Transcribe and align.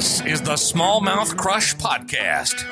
This 0.00 0.22
is 0.22 0.40
the 0.40 0.52
Smallmouth 0.52 1.36
Crush 1.36 1.76
Podcast. 1.76 2.64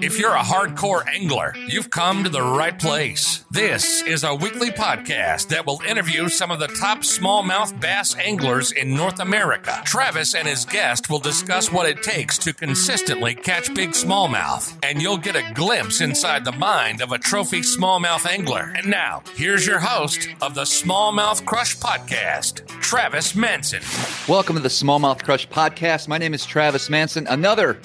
If 0.00 0.16
you're 0.16 0.36
a 0.36 0.42
hardcore 0.42 1.04
angler, 1.08 1.52
you've 1.66 1.90
come 1.90 2.22
to 2.22 2.30
the 2.30 2.40
right 2.40 2.78
place. 2.78 3.44
This 3.50 4.00
is 4.02 4.22
a 4.22 4.36
weekly 4.36 4.70
podcast 4.70 5.48
that 5.48 5.66
will 5.66 5.82
interview 5.84 6.28
some 6.28 6.52
of 6.52 6.60
the 6.60 6.68
top 6.68 6.98
smallmouth 6.98 7.80
bass 7.80 8.16
anglers 8.16 8.70
in 8.70 8.94
North 8.94 9.18
America. 9.18 9.82
Travis 9.84 10.36
and 10.36 10.46
his 10.46 10.64
guest 10.66 11.10
will 11.10 11.18
discuss 11.18 11.72
what 11.72 11.88
it 11.88 12.04
takes 12.04 12.38
to 12.38 12.52
consistently 12.52 13.34
catch 13.34 13.74
big 13.74 13.90
smallmouth, 13.90 14.78
and 14.84 15.02
you'll 15.02 15.18
get 15.18 15.34
a 15.34 15.52
glimpse 15.54 16.00
inside 16.00 16.44
the 16.44 16.52
mind 16.52 17.02
of 17.02 17.10
a 17.10 17.18
trophy 17.18 17.62
smallmouth 17.62 18.24
angler. 18.24 18.72
And 18.76 18.86
now, 18.86 19.24
here's 19.34 19.66
your 19.66 19.80
host 19.80 20.28
of 20.40 20.54
the 20.54 20.62
Smallmouth 20.62 21.44
Crush 21.44 21.76
Podcast, 21.78 22.68
Travis 22.80 23.34
Manson. 23.34 23.82
Welcome 24.28 24.54
to 24.54 24.62
the 24.62 24.68
Smallmouth 24.68 25.24
Crush 25.24 25.48
podcast. 25.48 26.06
My 26.06 26.18
name 26.18 26.34
is 26.34 26.46
Travis 26.46 26.67
Manson. 26.90 27.26
Another 27.28 27.80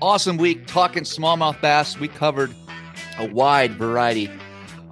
awesome 0.00 0.36
week 0.36 0.66
talking 0.68 1.02
smallmouth 1.02 1.60
bass. 1.60 1.98
We 1.98 2.06
covered 2.06 2.54
a 3.18 3.26
wide 3.26 3.72
variety 3.72 4.30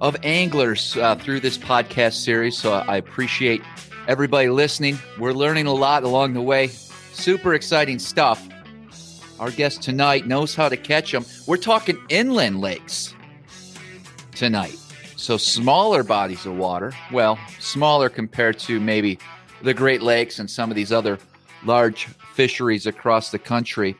of 0.01 0.17
anglers 0.23 0.97
uh, 0.97 1.15
through 1.15 1.39
this 1.39 1.57
podcast 1.57 2.15
series, 2.15 2.57
so 2.57 2.73
I 2.73 2.97
appreciate 2.97 3.61
everybody 4.07 4.49
listening. 4.49 4.99
We're 5.17 5.31
learning 5.31 5.65
a 5.65 5.73
lot 5.73 6.03
along 6.03 6.33
the 6.33 6.41
way. 6.41 6.67
Super 7.13 7.53
exciting 7.53 7.99
stuff. 7.99 8.45
Our 9.39 9.51
guest 9.51 9.81
tonight 9.81 10.27
knows 10.27 10.53
how 10.53 10.67
to 10.67 10.75
catch 10.75 11.13
them. 11.13 11.25
We're 11.45 11.55
talking 11.57 11.97
inland 12.09 12.59
lakes 12.59 13.15
tonight. 14.35 14.77
So 15.15 15.37
smaller 15.37 16.03
bodies 16.03 16.45
of 16.45 16.57
water. 16.57 16.91
Well, 17.13 17.39
smaller 17.59 18.09
compared 18.09 18.59
to 18.59 18.81
maybe 18.81 19.19
the 19.61 19.73
Great 19.73 20.01
Lakes 20.01 20.39
and 20.39 20.51
some 20.51 20.69
of 20.69 20.75
these 20.75 20.91
other 20.91 21.17
large 21.63 22.09
fisheries 22.37 22.85
across 22.85 23.31
the 23.31 23.39
country. 23.39 23.95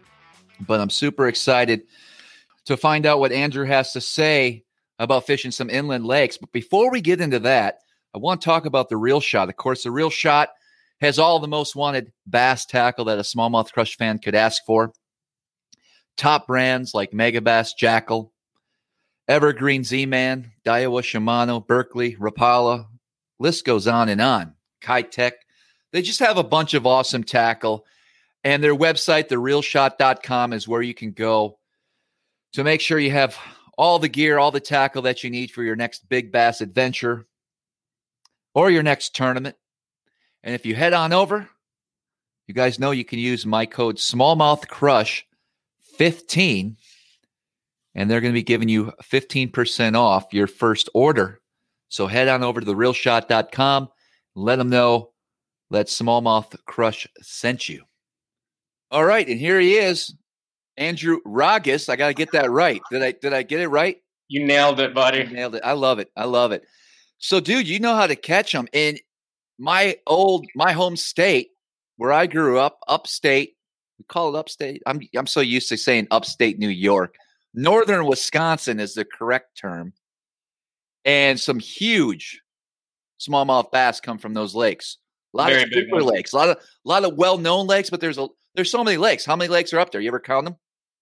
But 0.59 0.79
I'm 0.79 0.91
super 0.91 1.27
excited 1.27 1.81
to 2.65 2.77
find 2.77 3.07
out 3.07 3.19
what 3.19 3.31
Andrew 3.31 3.65
has 3.65 3.93
to 3.93 4.01
say 4.01 4.63
about 4.99 5.25
fishing 5.25 5.49
some 5.49 5.71
inland 5.71 6.05
lakes. 6.05 6.37
But 6.37 6.51
before 6.51 6.91
we 6.91 7.01
get 7.01 7.19
into 7.19 7.39
that, 7.39 7.79
I 8.13 8.19
want 8.19 8.39
to 8.39 8.45
talk 8.45 8.67
about 8.67 8.89
the 8.89 8.97
Reel 8.97 9.19
Shot. 9.21 9.49
Of 9.49 9.55
course, 9.55 9.83
the 9.83 9.91
Reel 9.91 10.11
Shot 10.11 10.49
has 11.01 11.17
all 11.17 11.39
the 11.39 11.47
most 11.47 11.75
wanted 11.75 12.13
bass 12.27 12.65
tackle 12.65 13.05
that 13.05 13.17
a 13.17 13.23
smallmouth 13.23 13.71
crush 13.71 13.97
fan 13.97 14.19
could 14.19 14.35
ask 14.35 14.63
for. 14.65 14.93
Top 16.15 16.45
brands 16.45 16.93
like 16.93 17.11
Megabass, 17.11 17.71
Jackal, 17.75 18.31
Evergreen 19.27 19.83
Z-Man, 19.83 20.51
Daiwa 20.63 21.01
Shimano, 21.01 21.65
Berkley, 21.65 22.15
Rapala, 22.15 22.85
list 23.39 23.65
goes 23.65 23.87
on 23.87 24.09
and 24.09 24.21
on. 24.21 24.53
Keitech. 24.81 25.33
They 25.91 26.03
just 26.03 26.19
have 26.19 26.37
a 26.37 26.43
bunch 26.43 26.75
of 26.75 26.85
awesome 26.85 27.23
tackle. 27.23 27.85
And 28.47 28.63
their 28.63 28.73
website, 28.73 29.27
thereelshot.com, 29.27 30.53
is 30.53 30.69
where 30.69 30.81
you 30.81 30.93
can 30.93 31.11
go 31.11 31.59
to 32.53 32.63
make 32.63 32.79
sure 32.79 32.97
you 32.97 33.11
have 33.11 33.37
all 33.77 33.99
the 33.99 34.07
gear, 34.07 34.37
all 34.37 34.51
the 34.51 34.61
tackle 34.61 35.01
that 35.01 35.21
you 35.21 35.29
need 35.29 35.51
for 35.51 35.63
your 35.63 35.75
next 35.75 36.07
big 36.07 36.31
bass 36.31 36.61
adventure 36.61 37.27
or 38.55 38.71
your 38.71 38.83
next 38.83 39.13
tournament. 39.13 39.57
And 40.43 40.55
if 40.55 40.65
you 40.65 40.75
head 40.75 40.93
on 40.93 41.11
over, 41.11 41.49
you 42.47 42.53
guys 42.53 42.79
know 42.79 42.91
you 42.91 43.03
can 43.03 43.19
use 43.19 43.45
my 43.45 43.65
code 43.65 43.97
smallmouth 43.97 44.65
crush 44.69 45.27
15 45.97 46.77
and 47.95 48.09
they're 48.09 48.21
going 48.21 48.31
to 48.31 48.39
be 48.39 48.43
giving 48.43 48.69
you 48.69 48.93
15% 49.03 49.97
off 49.97 50.33
your 50.33 50.47
first 50.47 50.87
order. 50.93 51.41
So 51.89 52.07
head 52.07 52.29
on 52.29 52.43
over 52.43 52.61
to 52.61 52.65
thereelshot.com, 52.65 53.89
let 54.35 54.55
them 54.55 54.69
know 54.69 55.11
that 55.69 55.87
Smallmouth 55.87 56.55
Crush 56.65 57.07
sent 57.21 57.67
you. 57.67 57.83
All 58.91 59.03
right, 59.05 59.27
and 59.27 59.39
here 59.39 59.59
he 59.59 59.75
is, 59.75 60.13
Andrew 60.77 61.19
Ragas. 61.25 61.89
I 61.89 61.95
got 61.95 62.07
to 62.07 62.13
get 62.13 62.31
that 62.31 62.49
right. 62.49 62.81
Did 62.91 63.03
I 63.03 63.11
did 63.11 63.33
I 63.33 63.43
get 63.43 63.59
it 63.59 63.67
right? 63.67 63.97
You 64.29 64.45
nailed 64.45 64.79
it, 64.79 64.93
buddy. 64.93 65.21
I 65.21 65.31
nailed 65.31 65.55
it. 65.55 65.61
I 65.63 65.73
love 65.73 65.99
it. 65.99 66.09
I 66.15 66.25
love 66.25 66.51
it. 66.51 66.63
So, 67.17 67.39
dude, 67.39 67.67
you 67.67 67.79
know 67.79 67.95
how 67.95 68.07
to 68.07 68.15
catch 68.15 68.51
them. 68.51 68.67
In 68.73 68.97
my 69.57 69.97
old 70.05 70.45
my 70.55 70.71
home 70.71 70.95
state, 70.95 71.49
where 71.97 72.13
I 72.13 72.27
grew 72.27 72.59
up, 72.59 72.79
upstate. 72.87 73.53
We 73.99 74.05
call 74.07 74.35
it 74.35 74.39
upstate. 74.39 74.83
I'm 74.85 75.01
I'm 75.15 75.27
so 75.27 75.41
used 75.41 75.69
to 75.69 75.77
saying 75.77 76.07
upstate 76.11 76.59
New 76.59 76.69
York. 76.69 77.15
Northern 77.53 78.05
Wisconsin 78.05 78.79
is 78.79 78.93
the 78.93 79.03
correct 79.03 79.57
term. 79.59 79.93
And 81.03 81.39
some 81.39 81.59
huge 81.59 82.41
smallmouth 83.19 83.71
bass 83.71 83.99
come 83.99 84.17
from 84.19 84.33
those 84.33 84.53
lakes. 84.53 84.97
A 85.33 85.37
lot 85.37 85.49
Very 85.49 85.63
of 85.63 85.69
super 85.71 85.95
ones. 85.95 86.05
lakes, 86.05 86.33
a 86.33 86.35
lot 86.37 86.49
of 86.49 86.57
a 86.57 86.61
lot 86.87 87.03
of 87.03 87.15
well-known 87.15 87.65
lakes, 87.67 87.89
but 87.89 87.99
there's 88.01 88.17
a 88.17 88.27
there's 88.57 88.71
so 88.71 88.83
many 88.83 88.97
lakes. 88.97 89.23
How 89.23 89.35
many 89.35 89.47
lakes 89.47 89.71
are 89.71 89.79
up 89.79 89.91
there? 89.91 90.01
You 90.01 90.09
ever 90.09 90.19
count 90.19 90.45
them? 90.45 90.55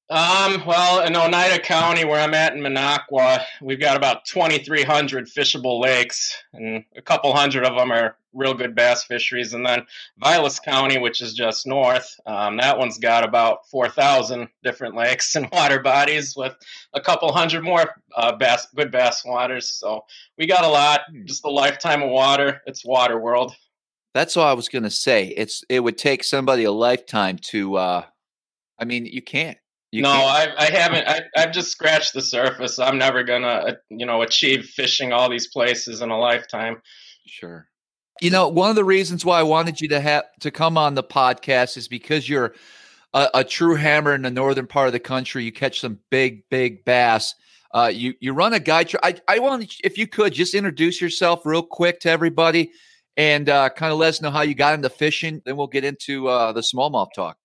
Um, 0.09 0.63
well, 0.67 1.03
in 1.03 1.15
Oneida 1.15 1.57
County, 1.57 2.05
where 2.05 2.19
I'm 2.19 2.35
at 2.35 2.53
in 2.53 2.59
Minocqua, 2.59 3.43
we've 3.59 3.79
got 3.79 3.97
about 3.97 4.25
2,300 4.25 5.27
fishable 5.27 5.81
lakes, 5.81 6.37
and 6.53 6.83
a 6.95 7.01
couple 7.01 7.33
hundred 7.33 7.65
of 7.65 7.75
them 7.75 7.91
are 7.91 8.15
real 8.31 8.53
good 8.53 8.75
bass 8.75 9.05
fisheries. 9.05 9.53
And 9.53 9.65
then 9.65 9.87
Vilas 10.19 10.59
County, 10.59 10.99
which 10.99 11.21
is 11.21 11.33
just 11.33 11.65
north, 11.65 12.13
um, 12.27 12.57
that 12.57 12.77
one's 12.77 12.99
got 12.99 13.23
about 13.23 13.67
4,000 13.71 14.47
different 14.63 14.95
lakes 14.97 15.33
and 15.35 15.49
water 15.51 15.79
bodies 15.79 16.35
with 16.37 16.55
a 16.93 17.01
couple 17.01 17.31
hundred 17.31 17.63
more 17.63 17.89
uh, 18.15 18.35
bass, 18.35 18.67
good 18.75 18.91
bass 18.91 19.23
waters. 19.25 19.71
So 19.71 20.03
we 20.37 20.45
got 20.45 20.65
a 20.65 20.69
lot, 20.69 21.01
just 21.23 21.45
a 21.45 21.49
lifetime 21.49 22.03
of 22.03 22.11
water. 22.11 22.61
It's 22.67 22.85
water 22.85 23.17
world. 23.17 23.55
That's 24.15 24.37
all 24.37 24.47
I 24.47 24.53
was 24.53 24.69
going 24.69 24.83
to 24.83 24.89
say. 24.89 25.27
It's 25.27 25.61
it 25.69 25.81
would 25.81 25.97
take 25.97 26.23
somebody 26.23 26.63
a 26.63 26.71
lifetime 26.71 27.37
to. 27.49 27.75
uh 27.75 28.03
I 28.79 28.85
mean, 28.85 29.05
you 29.05 29.21
can't. 29.21 29.57
You 29.91 30.01
no, 30.03 30.11
can't. 30.11 30.57
I, 30.57 30.65
I 30.65 30.69
haven't. 30.71 31.07
I, 31.07 31.21
I've 31.37 31.51
just 31.51 31.69
scratched 31.69 32.13
the 32.13 32.21
surface. 32.21 32.79
I'm 32.79 32.97
never 32.97 33.23
gonna, 33.23 33.77
you 33.89 34.05
know, 34.05 34.21
achieve 34.21 34.65
fishing 34.65 35.11
all 35.11 35.29
these 35.29 35.47
places 35.47 36.01
in 36.01 36.11
a 36.11 36.17
lifetime. 36.17 36.81
Sure. 37.27 37.67
You 38.21 38.29
know, 38.29 38.47
one 38.47 38.69
of 38.69 38.77
the 38.77 38.85
reasons 38.85 39.25
why 39.25 39.39
I 39.39 39.43
wanted 39.43 39.81
you 39.81 39.89
to 39.89 39.99
have 39.99 40.23
to 40.39 40.49
come 40.49 40.77
on 40.77 40.95
the 40.95 41.03
podcast 41.03 41.75
is 41.75 41.89
because 41.89 42.29
you're 42.29 42.55
a, 43.13 43.29
a 43.33 43.43
true 43.43 43.75
hammer 43.75 44.15
in 44.15 44.21
the 44.21 44.31
northern 44.31 44.65
part 44.65 44.87
of 44.87 44.93
the 44.93 44.99
country. 44.99 45.43
You 45.43 45.51
catch 45.51 45.81
some 45.81 45.99
big, 46.09 46.43
big 46.49 46.85
bass. 46.85 47.35
Uh, 47.73 47.91
you 47.93 48.13
you 48.21 48.31
run 48.31 48.53
a 48.53 48.59
guide. 48.59 48.87
Tra- 48.87 49.01
I 49.03 49.15
I 49.27 49.39
want 49.39 49.75
if 49.83 49.97
you 49.97 50.07
could 50.07 50.31
just 50.31 50.53
introduce 50.53 51.01
yourself 51.01 51.45
real 51.45 51.63
quick 51.63 51.99
to 52.01 52.09
everybody, 52.09 52.71
and 53.17 53.49
uh, 53.49 53.69
kind 53.69 53.91
of 53.91 53.99
let 53.99 54.09
us 54.09 54.21
know 54.21 54.31
how 54.31 54.41
you 54.41 54.55
got 54.55 54.73
into 54.73 54.89
fishing. 54.89 55.41
Then 55.45 55.57
we'll 55.57 55.67
get 55.67 55.83
into 55.83 56.27
uh, 56.27 56.51
the 56.51 56.61
smallmouth 56.61 57.09
talk. 57.15 57.37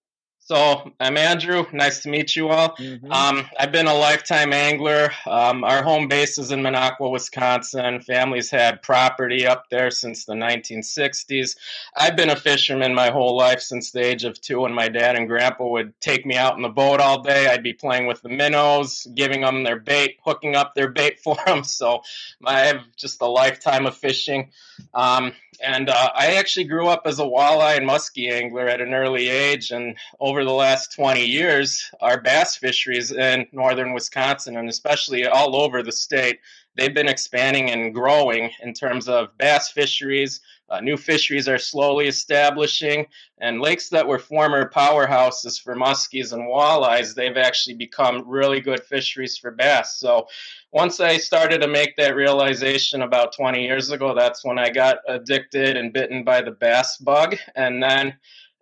So 0.50 0.90
I'm 0.98 1.16
Andrew. 1.16 1.64
Nice 1.72 2.02
to 2.02 2.08
meet 2.08 2.34
you 2.34 2.48
all. 2.48 2.74
Um, 3.08 3.46
I've 3.56 3.70
been 3.70 3.86
a 3.86 3.94
lifetime 3.94 4.52
angler. 4.52 5.12
Um, 5.24 5.62
our 5.62 5.84
home 5.84 6.08
base 6.08 6.38
is 6.38 6.50
in 6.50 6.60
Minocqua, 6.60 7.08
Wisconsin. 7.08 8.00
Family's 8.00 8.50
had 8.50 8.82
property 8.82 9.46
up 9.46 9.66
there 9.70 9.92
since 9.92 10.24
the 10.24 10.32
1960s. 10.32 11.56
I've 11.96 12.16
been 12.16 12.30
a 12.30 12.34
fisherman 12.34 12.96
my 12.96 13.10
whole 13.10 13.36
life 13.36 13.60
since 13.60 13.92
the 13.92 14.04
age 14.04 14.24
of 14.24 14.40
two, 14.40 14.64
and 14.64 14.74
my 14.74 14.88
dad 14.88 15.14
and 15.14 15.28
grandpa 15.28 15.68
would 15.68 15.92
take 16.00 16.26
me 16.26 16.34
out 16.34 16.56
in 16.56 16.62
the 16.62 16.68
boat 16.68 16.98
all 16.98 17.22
day. 17.22 17.46
I'd 17.46 17.62
be 17.62 17.72
playing 17.72 18.08
with 18.08 18.20
the 18.22 18.28
minnows, 18.28 19.06
giving 19.14 19.42
them 19.42 19.62
their 19.62 19.78
bait, 19.78 20.16
hooking 20.24 20.56
up 20.56 20.74
their 20.74 20.88
bait 20.88 21.20
for 21.22 21.36
them. 21.46 21.62
So 21.62 22.02
I 22.44 22.62
have 22.62 22.80
just 22.96 23.22
a 23.22 23.26
lifetime 23.28 23.86
of 23.86 23.96
fishing. 23.96 24.50
Um, 24.94 25.32
and 25.62 25.90
uh, 25.90 26.10
I 26.14 26.34
actually 26.36 26.64
grew 26.64 26.88
up 26.88 27.02
as 27.04 27.18
a 27.18 27.24
walleye 27.24 27.76
and 27.76 27.88
muskie 27.88 28.30
angler 28.30 28.68
at 28.68 28.80
an 28.80 28.94
early 28.94 29.28
age. 29.28 29.70
And 29.70 29.96
over 30.18 30.44
the 30.44 30.52
last 30.52 30.94
20 30.94 31.24
years, 31.24 31.90
our 32.00 32.20
bass 32.20 32.56
fisheries 32.56 33.12
in 33.12 33.46
northern 33.52 33.92
Wisconsin 33.92 34.56
and 34.56 34.68
especially 34.68 35.26
all 35.26 35.56
over 35.56 35.82
the 35.82 35.92
state, 35.92 36.40
they've 36.76 36.94
been 36.94 37.08
expanding 37.08 37.70
and 37.70 37.94
growing 37.94 38.50
in 38.62 38.72
terms 38.72 39.08
of 39.08 39.36
bass 39.38 39.70
fisheries. 39.70 40.40
Uh, 40.68 40.80
new 40.80 40.96
fisheries 40.96 41.48
are 41.48 41.58
slowly 41.58 42.06
establishing, 42.06 43.04
and 43.38 43.60
lakes 43.60 43.88
that 43.88 44.06
were 44.06 44.20
former 44.20 44.70
powerhouses 44.70 45.60
for 45.60 45.74
muskies 45.74 46.32
and 46.32 46.42
walleyes, 46.42 47.14
they've 47.14 47.36
actually 47.36 47.74
become 47.74 48.22
really 48.28 48.60
good 48.60 48.80
fisheries 48.84 49.36
for 49.36 49.50
bass. 49.50 49.98
So 49.98 50.28
once 50.72 51.00
I 51.00 51.16
started 51.16 51.60
to 51.62 51.68
make 51.68 51.96
that 51.96 52.14
realization 52.14 53.02
about 53.02 53.32
20 53.32 53.64
years 53.64 53.90
ago, 53.90 54.14
that's 54.14 54.44
when 54.44 54.58
I 54.58 54.70
got 54.70 54.98
addicted 55.08 55.76
and 55.76 55.92
bitten 55.92 56.22
by 56.22 56.40
the 56.40 56.52
bass 56.52 56.98
bug. 56.98 57.36
And 57.56 57.82
then 57.82 58.14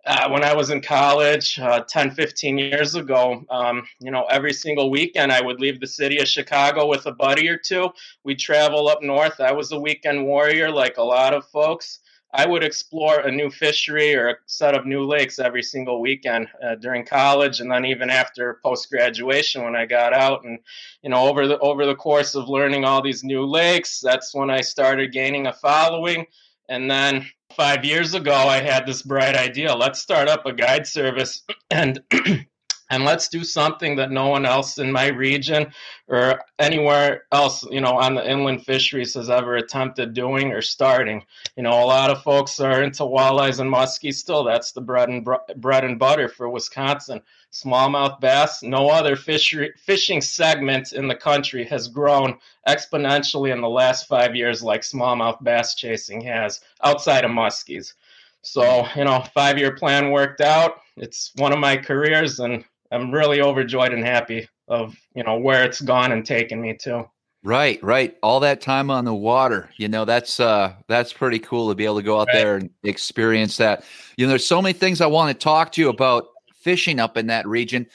uh, 0.05 0.29
when 0.29 0.43
I 0.43 0.53
was 0.53 0.69
in 0.69 0.81
college, 0.81 1.59
uh, 1.59 1.81
10, 1.81 2.11
15 2.11 2.57
years 2.57 2.95
ago, 2.95 3.43
um, 3.49 3.83
you 3.99 4.11
know, 4.11 4.25
every 4.29 4.53
single 4.53 4.89
weekend 4.89 5.31
I 5.31 5.41
would 5.41 5.59
leave 5.59 5.79
the 5.79 5.87
city 5.87 6.19
of 6.19 6.27
Chicago 6.27 6.87
with 6.87 7.05
a 7.05 7.11
buddy 7.11 7.49
or 7.49 7.57
two. 7.57 7.89
We'd 8.23 8.39
travel 8.39 8.87
up 8.87 9.01
north. 9.01 9.39
I 9.39 9.51
was 9.51 9.71
a 9.71 9.79
weekend 9.79 10.25
warrior, 10.25 10.71
like 10.71 10.97
a 10.97 11.03
lot 11.03 11.33
of 11.33 11.45
folks. 11.49 11.99
I 12.31 12.45
would 12.45 12.63
explore 12.63 13.21
a 13.21 13.31
new 13.31 13.49
fishery 13.49 14.15
or 14.15 14.29
a 14.29 14.35
set 14.45 14.75
of 14.75 14.85
new 14.85 15.03
lakes 15.03 15.39
every 15.39 15.63
single 15.63 15.99
weekend 15.99 16.47
uh, 16.63 16.75
during 16.75 17.03
college, 17.03 17.59
and 17.59 17.71
then 17.71 17.85
even 17.85 18.11
after 18.11 18.59
post 18.63 18.89
graduation 18.91 19.63
when 19.63 19.75
I 19.75 19.87
got 19.87 20.13
out. 20.13 20.43
And 20.43 20.59
you 21.01 21.09
know, 21.09 21.27
over 21.27 21.47
the 21.47 21.57
over 21.59 21.87
the 21.87 21.95
course 21.95 22.35
of 22.35 22.47
learning 22.47 22.85
all 22.85 23.01
these 23.01 23.23
new 23.23 23.45
lakes, 23.45 23.99
that's 23.99 24.33
when 24.35 24.51
I 24.51 24.61
started 24.61 25.11
gaining 25.11 25.47
a 25.47 25.53
following. 25.53 26.27
And 26.69 26.89
then 26.89 27.27
five 27.55 27.83
years 27.83 28.13
ago, 28.13 28.33
I 28.33 28.61
had 28.61 28.85
this 28.85 29.01
bright 29.01 29.35
idea. 29.35 29.73
Let's 29.75 29.99
start 29.99 30.27
up 30.27 30.45
a 30.45 30.53
guide 30.53 30.87
service 30.87 31.43
and 31.71 32.01
and 32.91 33.05
let's 33.05 33.27
do 33.27 33.43
something 33.43 33.95
that 33.97 34.11
no 34.11 34.27
one 34.27 34.45
else 34.45 34.79
in 34.79 34.91
my 34.91 35.07
region 35.07 35.71
or 36.07 36.41
anywhere 36.57 37.23
else 37.31 37.63
you 37.69 37.81
know 37.81 37.99
on 37.99 38.15
the 38.15 38.29
inland 38.29 38.65
fisheries 38.65 39.13
has 39.13 39.29
ever 39.29 39.57
attempted 39.57 40.13
doing 40.13 40.51
or 40.51 40.61
starting. 40.61 41.23
You 41.55 41.63
know 41.63 41.83
a 41.83 41.85
lot 41.85 42.09
of 42.09 42.23
folks 42.23 42.59
are 42.59 42.83
into 42.83 43.03
walleyes 43.03 43.59
and 43.59 43.71
muskies 43.71 44.15
still. 44.15 44.43
That's 44.43 44.71
the 44.71 44.81
bread 44.81 45.09
and 45.09 45.27
bread 45.57 45.83
and 45.83 45.99
butter 45.99 46.29
for 46.29 46.49
wisconsin 46.49 47.21
smallmouth 47.51 48.19
bass 48.19 48.61
no 48.61 48.89
other 48.89 49.15
fishery, 49.15 49.73
fishing 49.77 50.21
segment 50.21 50.93
in 50.93 51.07
the 51.07 51.15
country 51.15 51.63
has 51.65 51.87
grown 51.87 52.37
exponentially 52.67 53.51
in 53.51 53.61
the 53.61 53.69
last 53.69 54.07
five 54.07 54.35
years 54.35 54.61
like 54.61 54.81
smallmouth 54.81 55.41
bass 55.43 55.73
chasing 55.75 56.21
has 56.21 56.61
outside 56.83 57.25
of 57.25 57.31
muskies 57.31 57.93
so 58.41 58.85
you 58.95 59.03
know 59.03 59.23
five 59.33 59.57
year 59.57 59.75
plan 59.75 60.11
worked 60.11 60.41
out 60.41 60.81
it's 60.95 61.31
one 61.37 61.51
of 61.51 61.59
my 61.59 61.75
careers 61.75 62.39
and 62.39 62.63
I'm 62.91 63.11
really 63.11 63.41
overjoyed 63.41 63.93
and 63.93 64.03
happy 64.03 64.47
of 64.67 64.95
you 65.15 65.23
know 65.23 65.37
where 65.37 65.63
it's 65.63 65.81
gone 65.81 66.11
and 66.11 66.25
taken 66.25 66.61
me 66.61 66.75
to. 66.81 67.05
Right, 67.41 67.81
right. 67.81 68.17
All 68.21 68.41
that 68.41 68.59
time 68.59 68.91
on 68.91 69.05
the 69.05 69.13
water, 69.13 69.69
you 69.77 69.87
know, 69.87 70.05
that's 70.05 70.39
uh 70.39 70.73
that's 70.87 71.13
pretty 71.13 71.39
cool 71.39 71.69
to 71.69 71.75
be 71.75 71.85
able 71.85 71.97
to 71.97 72.03
go 72.03 72.19
out 72.19 72.27
right. 72.27 72.35
there 72.35 72.55
and 72.57 72.69
experience 72.83 73.57
that. 73.57 73.83
You 74.17 74.25
know, 74.25 74.29
there's 74.29 74.45
so 74.45 74.61
many 74.61 74.73
things 74.73 75.01
I 75.01 75.07
want 75.07 75.37
to 75.37 75.43
talk 75.43 75.71
to 75.73 75.81
you 75.81 75.89
about 75.89 76.27
fishing 76.59 76.99
up 76.99 77.17
in 77.17 77.27
that 77.27 77.47
region, 77.47 77.87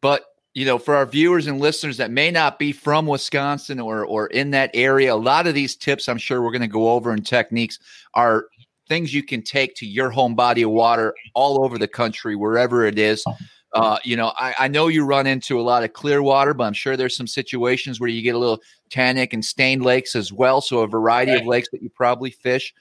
but 0.00 0.24
you 0.54 0.66
know, 0.66 0.78
for 0.78 0.94
our 0.94 1.06
viewers 1.06 1.46
and 1.46 1.60
listeners 1.60 1.96
that 1.96 2.10
may 2.10 2.30
not 2.30 2.58
be 2.58 2.72
from 2.72 3.06
Wisconsin 3.06 3.80
or 3.80 4.04
or 4.04 4.26
in 4.26 4.50
that 4.50 4.70
area, 4.74 5.14
a 5.14 5.16
lot 5.16 5.46
of 5.46 5.54
these 5.54 5.76
tips 5.76 6.08
I'm 6.08 6.18
sure 6.18 6.42
we're 6.42 6.50
going 6.50 6.60
to 6.60 6.68
go 6.68 6.90
over 6.90 7.10
and 7.10 7.26
techniques 7.26 7.78
are 8.14 8.46
things 8.88 9.14
you 9.14 9.22
can 9.22 9.42
take 9.42 9.74
to 9.76 9.86
your 9.86 10.10
home 10.10 10.34
body 10.34 10.62
of 10.62 10.70
water 10.70 11.14
all 11.34 11.64
over 11.64 11.78
the 11.78 11.88
country, 11.88 12.36
wherever 12.36 12.84
it 12.84 12.98
is. 12.98 13.24
Uh, 13.72 13.98
you 14.04 14.16
know, 14.16 14.32
I, 14.38 14.54
I, 14.58 14.68
know 14.68 14.88
you 14.88 15.06
run 15.06 15.26
into 15.26 15.58
a 15.58 15.62
lot 15.62 15.82
of 15.82 15.94
clear 15.94 16.22
water, 16.22 16.52
but 16.52 16.64
I'm 16.64 16.74
sure 16.74 16.94
there's 16.94 17.16
some 17.16 17.26
situations 17.26 17.98
where 17.98 18.10
you 18.10 18.20
get 18.20 18.34
a 18.34 18.38
little 18.38 18.60
tannic 18.90 19.32
and 19.32 19.42
stained 19.42 19.82
lakes 19.82 20.14
as 20.14 20.30
well. 20.30 20.60
So 20.60 20.80
a 20.80 20.86
variety 20.86 21.32
right. 21.32 21.40
of 21.40 21.46
lakes 21.46 21.70
that 21.72 21.82
you 21.82 21.88
probably 21.88 22.32
fish. 22.32 22.74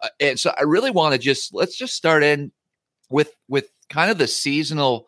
Uh, 0.00 0.08
and 0.18 0.40
so 0.40 0.52
I 0.58 0.62
really 0.62 0.90
want 0.90 1.12
to 1.12 1.18
just 1.20 1.54
let's 1.54 1.76
just 1.76 1.94
start 1.94 2.24
in 2.24 2.50
with 3.08 3.36
with 3.48 3.68
kind 3.92 4.10
of 4.10 4.18
the 4.18 4.26
seasonal 4.26 5.06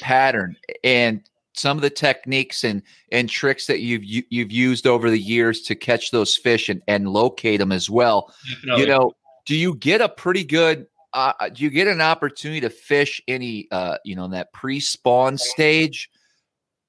pattern 0.00 0.56
and 0.82 1.22
some 1.54 1.76
of 1.76 1.82
the 1.82 1.90
techniques 1.90 2.64
and 2.64 2.82
and 3.10 3.28
tricks 3.28 3.66
that 3.66 3.80
you've 3.80 4.02
you, 4.02 4.22
have 4.22 4.26
you 4.30 4.42
have 4.44 4.52
used 4.52 4.86
over 4.86 5.10
the 5.10 5.18
years 5.18 5.60
to 5.62 5.74
catch 5.74 6.10
those 6.10 6.34
fish 6.34 6.68
and, 6.70 6.82
and 6.88 7.08
locate 7.08 7.60
them 7.60 7.72
as 7.72 7.90
well. 7.90 8.32
Definitely. 8.48 8.82
You 8.82 8.88
know, 8.88 9.12
do 9.44 9.54
you 9.54 9.74
get 9.74 10.00
a 10.00 10.08
pretty 10.08 10.44
good 10.44 10.86
uh, 11.12 11.32
uh, 11.40 11.48
do 11.50 11.62
you 11.62 11.70
get 11.70 11.88
an 11.88 12.00
opportunity 12.00 12.60
to 12.60 12.70
fish 12.70 13.20
any 13.28 13.68
uh, 13.70 13.98
you 14.04 14.16
know 14.16 14.24
in 14.24 14.30
that 14.30 14.52
pre-spawn 14.52 15.36
stage 15.36 16.08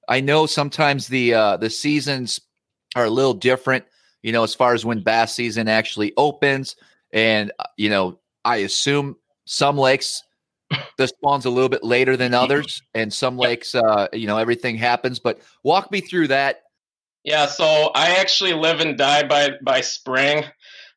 i 0.07 0.21
know 0.21 0.45
sometimes 0.45 1.07
the 1.07 1.33
uh, 1.33 1.57
the 1.57 1.69
seasons 1.69 2.39
are 2.95 3.05
a 3.05 3.09
little 3.09 3.33
different 3.33 3.83
you 4.21 4.31
know 4.31 4.43
as 4.43 4.55
far 4.55 4.73
as 4.73 4.85
when 4.85 5.03
bass 5.03 5.35
season 5.35 5.67
actually 5.67 6.13
opens 6.15 6.75
and 7.11 7.51
uh, 7.59 7.65
you 7.75 7.89
know 7.89 8.17
i 8.45 8.57
assume 8.57 9.17
some 9.45 9.77
lakes 9.77 10.23
the 10.97 11.07
spawn's 11.07 11.45
a 11.45 11.49
little 11.49 11.69
bit 11.69 11.83
later 11.83 12.17
than 12.17 12.33
others 12.43 12.81
and 12.93 13.13
some 13.13 13.37
lakes 13.37 13.75
uh 13.75 14.07
you 14.13 14.27
know 14.27 14.37
everything 14.37 14.75
happens 14.75 15.19
but 15.19 15.39
walk 15.63 15.91
me 15.91 16.01
through 16.01 16.27
that 16.27 16.63
yeah 17.23 17.45
so 17.45 17.91
i 17.95 18.15
actually 18.15 18.53
live 18.53 18.79
and 18.79 18.97
die 18.97 19.23
by 19.23 19.51
by 19.63 19.81
spring 19.81 20.43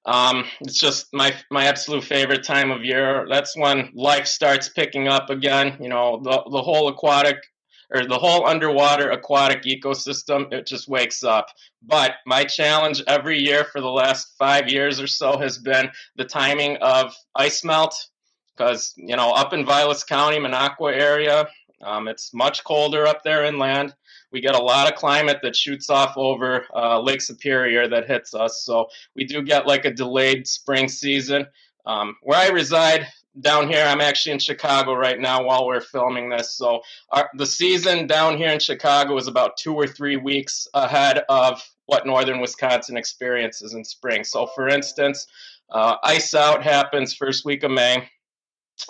um, 0.06 0.44
it's 0.60 0.78
just 0.78 1.08
my 1.12 1.34
my 1.50 1.64
absolute 1.66 2.04
favorite 2.04 2.44
time 2.44 2.70
of 2.70 2.84
year. 2.84 3.26
That's 3.28 3.56
when 3.56 3.90
life 3.92 4.26
starts 4.26 4.68
picking 4.68 5.08
up 5.08 5.30
again. 5.30 5.76
You 5.80 5.88
know, 5.88 6.20
the 6.22 6.44
the 6.48 6.62
whole 6.62 6.86
aquatic 6.88 7.38
or 7.92 8.06
the 8.06 8.18
whole 8.18 8.46
underwater 8.46 9.10
aquatic 9.10 9.62
ecosystem 9.62 10.52
it 10.52 10.66
just 10.66 10.88
wakes 10.88 11.24
up. 11.24 11.48
But 11.82 12.14
my 12.24 12.44
challenge 12.44 13.02
every 13.06 13.38
year 13.38 13.64
for 13.64 13.80
the 13.80 13.90
last 13.90 14.34
five 14.38 14.68
years 14.68 15.00
or 15.00 15.06
so 15.06 15.38
has 15.38 15.58
been 15.58 15.90
the 16.16 16.24
timing 16.24 16.76
of 16.78 17.14
ice 17.34 17.64
melt, 17.64 17.94
because 18.56 18.94
you 18.96 19.16
know 19.16 19.32
up 19.32 19.52
in 19.52 19.66
Vilas 19.66 20.04
County, 20.04 20.38
Minocqua 20.38 20.92
area, 20.92 21.48
um, 21.82 22.08
it's 22.08 22.32
much 22.32 22.64
colder 22.64 23.06
up 23.06 23.22
there 23.22 23.44
inland 23.44 23.94
we 24.32 24.40
get 24.40 24.54
a 24.54 24.62
lot 24.62 24.86
of 24.86 24.98
climate 24.98 25.38
that 25.42 25.56
shoots 25.56 25.88
off 25.88 26.16
over 26.16 26.66
uh, 26.74 27.00
Lake 27.00 27.22
Superior 27.22 27.88
that 27.88 28.06
hits 28.06 28.34
us. 28.34 28.62
So 28.62 28.88
we 29.14 29.24
do 29.24 29.42
get 29.42 29.66
like 29.66 29.84
a 29.84 29.90
delayed 29.90 30.46
spring 30.46 30.88
season. 30.88 31.46
Um, 31.86 32.16
where 32.22 32.38
I 32.38 32.48
reside 32.48 33.06
down 33.40 33.68
here, 33.68 33.84
I'm 33.84 34.00
actually 34.00 34.32
in 34.32 34.38
Chicago 34.38 34.94
right 34.94 35.18
now 35.18 35.44
while 35.44 35.66
we're 35.66 35.80
filming 35.80 36.28
this. 36.28 36.52
So 36.52 36.82
our, 37.10 37.30
the 37.34 37.46
season 37.46 38.06
down 38.06 38.36
here 38.36 38.50
in 38.50 38.58
Chicago 38.58 39.16
is 39.16 39.28
about 39.28 39.56
two 39.56 39.74
or 39.74 39.86
three 39.86 40.16
weeks 40.16 40.66
ahead 40.74 41.22
of 41.28 41.62
what 41.86 42.06
northern 42.06 42.40
Wisconsin 42.40 42.96
experiences 42.96 43.72
in 43.72 43.84
spring. 43.84 44.24
So, 44.24 44.46
for 44.48 44.68
instance, 44.68 45.28
uh, 45.70 45.96
ice 46.02 46.34
out 46.34 46.62
happens 46.64 47.14
first 47.14 47.44
week 47.44 47.62
of 47.62 47.70
May. 47.70 48.08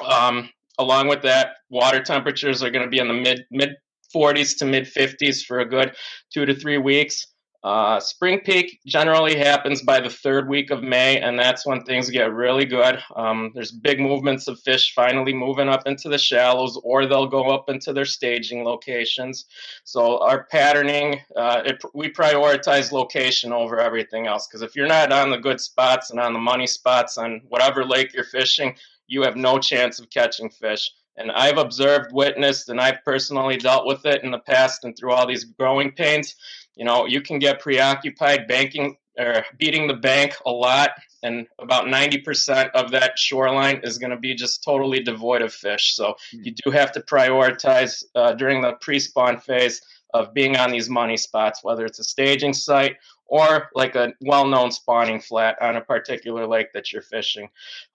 Um, 0.05 0.51
along 0.79 1.09
with 1.09 1.23
that, 1.23 1.57
water 1.71 2.03
temperatures 2.03 2.63
are 2.63 2.71
going 2.71 2.85
to 2.85 2.91
be 2.91 2.99
in 2.99 3.09
the 3.09 3.15
mid 3.15 3.45
mid 3.51 3.77
40s 4.15 4.59
to 4.59 4.65
mid 4.65 4.85
50s 4.85 5.45
for 5.45 5.61
a 5.61 5.69
good 5.69 5.95
two 6.33 6.47
to 6.47 6.55
three 6.55 6.79
weeks. 6.79 7.27
Uh, 7.67 7.99
spring 7.99 8.39
peak 8.45 8.79
generally 8.87 9.37
happens 9.37 9.83
by 9.83 9.99
the 9.99 10.09
third 10.09 10.49
week 10.49 10.71
of 10.71 10.85
May, 10.85 11.21
and 11.21 11.37
that's 11.37 11.67
when 11.67 11.83
things 11.83 12.09
get 12.11 12.33
really 12.33 12.65
good. 12.65 13.03
Um, 13.17 13.51
there's 13.57 13.73
big 13.73 13.99
movements 13.99 14.47
of 14.47 14.61
fish 14.61 14.95
finally 14.95 15.33
moving 15.33 15.69
up 15.69 15.85
into 15.85 16.09
the 16.09 16.17
shallows, 16.17 16.79
or 16.85 17.07
they'll 17.07 17.27
go 17.27 17.47
up 17.47 17.69
into 17.69 17.93
their 17.93 18.05
staging 18.05 18.63
locations. 18.63 19.47
So 19.83 20.19
our 20.21 20.45
patterning, 20.45 21.19
uh, 21.35 21.63
it, 21.65 21.83
we 21.93 22.09
prioritize 22.09 22.93
location 22.93 23.53
over 23.53 23.81
everything 23.81 24.29
else. 24.29 24.47
Because 24.47 24.63
if 24.63 24.77
you're 24.77 24.87
not 24.87 25.11
on 25.11 25.31
the 25.31 25.39
good 25.39 25.61
spots 25.61 26.11
and 26.11 26.21
on 26.21 26.35
the 26.35 26.39
money 26.39 26.69
spots 26.69 27.19
on 27.19 27.41
whatever 27.49 27.85
lake 27.85 28.15
you're 28.15 28.23
fishing, 28.23 28.77
you 29.07 29.23
have 29.23 29.37
no 29.37 29.59
chance 29.59 29.99
of 29.99 30.11
catching 30.11 30.51
fish. 30.51 30.91
And 31.17 31.31
I've 31.33 31.59
observed, 31.59 32.13
witnessed, 32.13 32.69
and 32.69 32.81
I've 32.81 33.03
personally 33.05 33.57
dealt 33.57 33.87
with 33.87 34.05
it 34.05 34.23
in 34.23 34.31
the 34.31 34.39
past 34.39 34.85
and 34.85 34.97
through 34.97 35.13
all 35.13 35.27
these 35.27 35.45
growing 35.45 35.93
pains. 35.93 36.35
You 36.75 36.85
know, 36.85 37.07
you 37.07 37.23
can 37.23 37.39
get 37.39 37.61
preoccupied 37.61 38.47
banking 38.47 38.97
or 39.19 39.45
beating 39.59 39.87
the 39.87 39.95
bank 39.95 40.35
a 40.45 40.51
lot, 40.51 40.91
and 41.23 41.47
about 41.59 41.87
90% 41.87 42.71
of 42.73 42.91
that 42.91 43.19
shoreline 43.19 43.81
is 43.83 43.97
going 43.97 44.11
to 44.11 44.19
be 44.19 44.35
just 44.35 44.63
totally 44.63 45.01
devoid 45.03 45.41
of 45.41 45.55
fish. 45.55 45.95
So 45.95 46.17
hmm. 46.31 46.43
you 46.45 46.53
do 46.53 46.71
have 46.71 46.93
to 46.93 47.01
prioritize 47.01 48.05
uh, 48.15 48.35
during 48.35 48.61
the 48.61 48.75
pre 48.81 48.99
spawn 48.99 49.39
phase 49.39 49.81
of 50.13 50.35
being 50.35 50.57
on 50.57 50.71
these 50.71 50.89
money 50.89 51.17
spots, 51.17 51.61
whether 51.63 51.85
it's 51.85 51.99
a 51.99 52.05
staging 52.05 52.53
site 52.53 52.97
or 53.27 53.69
like 53.75 53.95
a 53.97 54.13
well 54.21 54.47
known 54.47 54.71
spawning 54.71 55.21
flat 55.21 55.57
on 55.61 55.77
a 55.77 55.81
particular 55.81 56.47
lake 56.47 56.73
that 56.73 56.93
you're 56.93 57.03
fishing. 57.03 57.49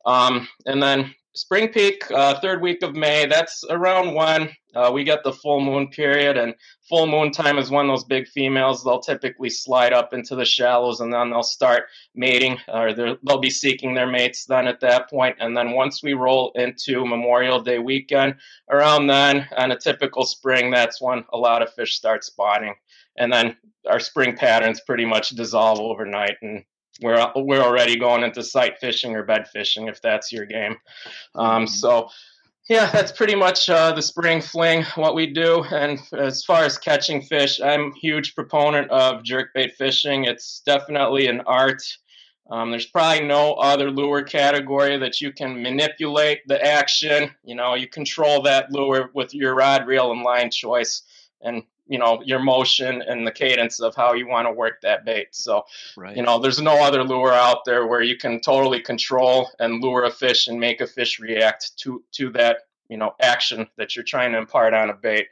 Um, 0.06 0.48
and 0.66 0.82
then 0.82 1.14
spring 1.34 1.70
peak, 1.70 2.10
uh, 2.12 2.40
third 2.40 2.62
week 2.62 2.84
of 2.84 2.96
May. 2.96 3.26
That's 3.26 3.64
around 3.70 4.14
when 4.14 4.50
uh, 4.76 4.92
we 4.94 5.04
get 5.04 5.24
the 5.24 5.34
full 5.34 5.62
moon 5.62 5.88
period, 5.88 6.38
and 6.38 6.56
full 6.88 7.08
moon 7.08 7.32
time 7.32 7.58
is 7.58 7.70
when 7.70 7.88
those 7.88 8.04
big 8.04 8.28
females 8.28 8.84
they'll 8.84 9.00
typically 9.00 9.50
slide 9.50 9.94
up 9.94 10.14
into 10.14 10.36
the 10.36 10.46
shallows, 10.46 11.00
and 11.00 11.14
then 11.14 11.30
they'll 11.30 11.44
start 11.44 11.84
mating, 12.16 12.58
or 12.68 12.94
they'll 12.94 13.40
be 13.40 13.50
seeking 13.50 13.94
their 13.94 14.08
mates 14.08 14.46
then 14.46 14.68
at 14.68 14.80
that 14.82 15.10
point. 15.10 15.38
And 15.40 15.56
then 15.56 15.72
once 15.72 16.04
we 16.04 16.14
roll 16.14 16.52
into 16.56 17.06
Memorial 17.06 17.62
Day 17.62 17.80
weekend, 17.80 18.36
around 18.70 19.08
then, 19.08 19.48
on 19.58 19.72
a 19.72 19.80
typical 19.80 20.26
spring, 20.26 20.72
that's 20.72 21.02
when 21.02 21.26
a 21.34 21.38
lot 21.38 21.62
of 21.62 21.74
fish 21.74 21.96
start 21.96 22.24
spawning. 22.24 22.76
And 23.18 23.32
then 23.32 23.56
our 23.90 24.00
spring 24.00 24.36
patterns 24.36 24.82
pretty 24.82 25.06
much 25.06 25.30
dissolve 25.30 25.80
overnight, 25.80 26.38
and 26.42 26.64
we're 27.02 27.32
we're 27.36 27.62
already 27.62 27.98
going 27.98 28.24
into 28.24 28.44
sight 28.44 28.78
fishing 28.80 29.16
or 29.16 29.24
bed 29.24 29.48
fishing 29.48 29.88
if 29.88 30.02
that's 30.02 30.32
your 30.32 30.46
game. 30.46 30.78
Um, 31.36 31.66
mm-hmm. 31.66 31.66
so 31.68 32.10
yeah, 32.70 32.90
that's 32.92 33.12
pretty 33.12 33.36
much 33.36 33.70
uh, 33.70 33.92
the 33.92 34.02
spring 34.02 34.42
fling 34.42 34.84
what 34.96 35.16
we 35.16 35.28
do. 35.28 35.64
And 35.72 36.00
as 36.18 36.46
far 36.46 36.64
as 36.64 36.78
catching 36.78 37.22
fish, 37.22 37.60
I'm 37.60 37.92
a 37.92 38.00
huge 38.00 38.36
proponent 38.36 38.90
of 38.92 39.24
jerkbait 39.24 39.74
fishing. 39.74 40.26
It's 40.26 40.62
definitely 40.66 41.28
an 41.28 41.42
art. 41.42 41.82
Um, 42.50 42.70
there's 42.70 42.86
probably 42.86 43.26
no 43.28 43.54
other 43.54 43.90
lure 43.90 44.24
category 44.24 44.98
that 44.98 45.22
you 45.22 45.32
can 45.32 45.62
manipulate 45.62 46.40
the 46.48 46.64
action. 46.64 47.32
You 47.44 47.56
know, 47.56 47.76
you 47.76 47.88
control 47.88 48.42
that 48.44 48.72
lure 48.72 49.10
with 49.14 49.34
your 49.34 49.56
rod, 49.56 49.88
reel, 49.88 50.12
and 50.12 50.22
line 50.22 50.52
choice. 50.52 51.02
And 51.42 51.64
you 51.88 51.98
know 52.00 52.22
your 52.26 52.40
motion 52.40 53.02
and 53.02 53.28
the 53.28 53.32
cadence 53.32 53.80
of 53.80 53.96
how 53.96 54.14
you 54.14 54.28
want 54.28 54.48
to 54.48 54.54
work 54.54 54.82
that 54.82 55.06
bait 55.06 55.28
so 55.32 55.64
right. 55.98 56.16
you 56.16 56.24
know 56.24 56.40
there's 56.40 56.62
no 56.62 56.84
other 56.84 57.04
lure 57.04 57.34
out 57.34 57.66
there 57.66 57.88
where 57.88 58.02
you 58.02 58.18
can 58.18 58.40
totally 58.42 58.82
control 58.82 59.50
and 59.60 59.82
lure 59.82 60.04
a 60.06 60.12
fish 60.12 60.48
and 60.48 60.60
make 60.60 60.82
a 60.82 60.88
fish 60.88 61.20
react 61.20 61.78
to 61.78 62.04
to 62.12 62.30
that 62.32 62.60
you 62.90 62.98
know 62.98 63.14
action 63.22 63.68
that 63.78 63.96
you're 63.96 64.06
trying 64.06 64.32
to 64.32 64.38
impart 64.38 64.74
on 64.74 64.90
a 64.90 64.94
bait 64.94 65.28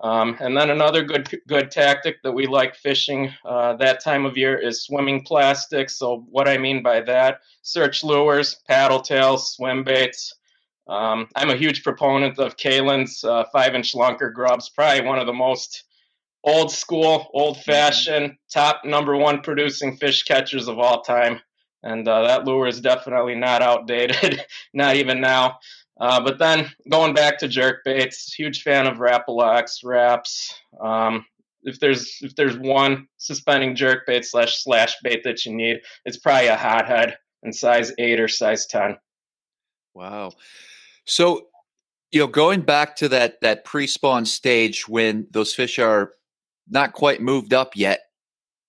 Um, 0.00 0.36
and 0.40 0.56
then 0.56 0.70
another 0.70 1.02
good 1.04 1.28
good 1.48 1.70
tactic 1.70 2.22
that 2.22 2.32
we 2.32 2.46
like 2.46 2.74
fishing 2.76 3.32
uh, 3.44 3.76
that 3.76 4.02
time 4.04 4.26
of 4.26 4.36
year 4.36 4.56
is 4.58 4.82
swimming 4.82 5.22
plastics. 5.24 5.96
So 5.96 6.26
what 6.30 6.48
I 6.48 6.58
mean 6.58 6.82
by 6.82 7.00
that, 7.02 7.40
search 7.62 8.04
lures, 8.04 8.56
paddle 8.68 9.00
tails, 9.00 9.52
swim 9.54 9.84
baits. 9.84 10.34
Um, 10.86 11.28
I'm 11.34 11.50
a 11.50 11.56
huge 11.56 11.82
proponent 11.82 12.38
of 12.38 12.56
Kalin's 12.56 13.24
uh, 13.24 13.44
five-inch 13.52 13.94
lunker 13.94 14.32
grubs. 14.32 14.68
Probably 14.68 15.06
one 15.06 15.18
of 15.18 15.26
the 15.26 15.32
most 15.32 15.84
old 16.42 16.70
school, 16.70 17.30
old 17.32 17.62
fashioned, 17.62 18.36
top 18.52 18.84
number 18.84 19.16
one 19.16 19.40
producing 19.40 19.96
fish 19.96 20.22
catchers 20.24 20.68
of 20.68 20.78
all 20.78 21.02
time. 21.02 21.40
And 21.82 22.06
uh, 22.06 22.22
that 22.22 22.44
lure 22.44 22.66
is 22.66 22.80
definitely 22.80 23.34
not 23.34 23.62
outdated, 23.62 24.42
not 24.74 24.96
even 24.96 25.20
now. 25.20 25.58
Uh, 26.00 26.20
but 26.20 26.38
then 26.38 26.70
going 26.90 27.14
back 27.14 27.38
to 27.38 27.48
jerk 27.48 27.84
baits, 27.84 28.32
huge 28.32 28.62
fan 28.62 28.86
of 28.86 28.98
Rapala 28.98 29.66
wraps. 29.84 30.54
Um, 30.80 31.24
if 31.62 31.78
there's 31.80 32.18
if 32.20 32.34
there's 32.34 32.58
one 32.58 33.08
suspending 33.16 33.74
jerk 33.74 34.06
bait 34.06 34.24
slash 34.24 34.62
slash 34.62 34.96
bait 35.02 35.22
that 35.24 35.46
you 35.46 35.54
need, 35.54 35.80
it's 36.04 36.18
probably 36.18 36.48
a 36.48 36.56
hothead 36.56 37.16
in 37.42 37.52
size 37.52 37.92
eight 37.98 38.20
or 38.20 38.28
size 38.28 38.66
ten. 38.66 38.96
Wow. 39.94 40.32
So, 41.06 41.46
you 42.10 42.20
know, 42.20 42.26
going 42.26 42.62
back 42.62 42.96
to 42.96 43.08
that 43.10 43.40
that 43.42 43.64
pre-spawn 43.64 44.26
stage 44.26 44.88
when 44.88 45.26
those 45.30 45.54
fish 45.54 45.78
are 45.78 46.12
not 46.68 46.92
quite 46.92 47.20
moved 47.20 47.52
up 47.52 47.72
yet, 47.76 48.00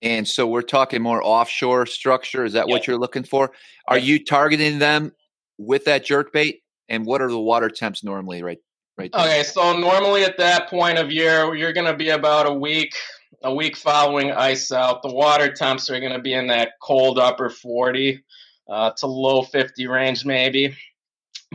and 0.02 0.28
so 0.28 0.46
we're 0.46 0.62
talking 0.62 1.02
more 1.02 1.22
offshore 1.24 1.86
structure. 1.86 2.46
Is 2.46 2.54
that 2.54 2.68
what 2.68 2.88
you're 2.88 2.98
looking 2.98 3.24
for? 3.24 3.52
Are 3.88 3.98
you 3.98 4.24
targeting 4.24 4.80
them 4.80 5.12
with 5.58 5.86
that 5.86 6.06
jerk 6.06 6.32
bait? 6.34 6.62
And 6.90 7.06
what 7.06 7.22
are 7.22 7.30
the 7.30 7.40
water 7.40 7.70
temps 7.70 8.04
normally, 8.04 8.44
right? 8.44 8.60
Right. 8.98 9.12
There? 9.12 9.22
Okay, 9.22 9.44
so 9.44 9.78
normally 9.78 10.24
at 10.24 10.38
that 10.38 10.70
point 10.70 10.98
of 10.98 11.12
year, 11.12 11.56
you're 11.56 11.74
going 11.74 11.88
to 11.88 11.98
be 11.98 12.10
about 12.10 12.46
a 12.46 12.54
week, 12.54 12.94
a 13.44 13.54
week 13.54 13.76
following 13.76 14.32
ice 14.32 14.72
out. 14.72 15.02
The 15.02 15.14
water 15.14 15.52
temps 15.52 15.90
are 15.90 16.00
going 16.00 16.14
to 16.14 16.22
be 16.22 16.34
in 16.34 16.48
that 16.48 16.74
cold 16.82 17.20
upper 17.20 17.50
40 17.50 18.24
uh, 18.70 18.92
to 18.98 19.08
low 19.08 19.42
50 19.42 19.88
range, 19.88 20.24
maybe. 20.24 20.76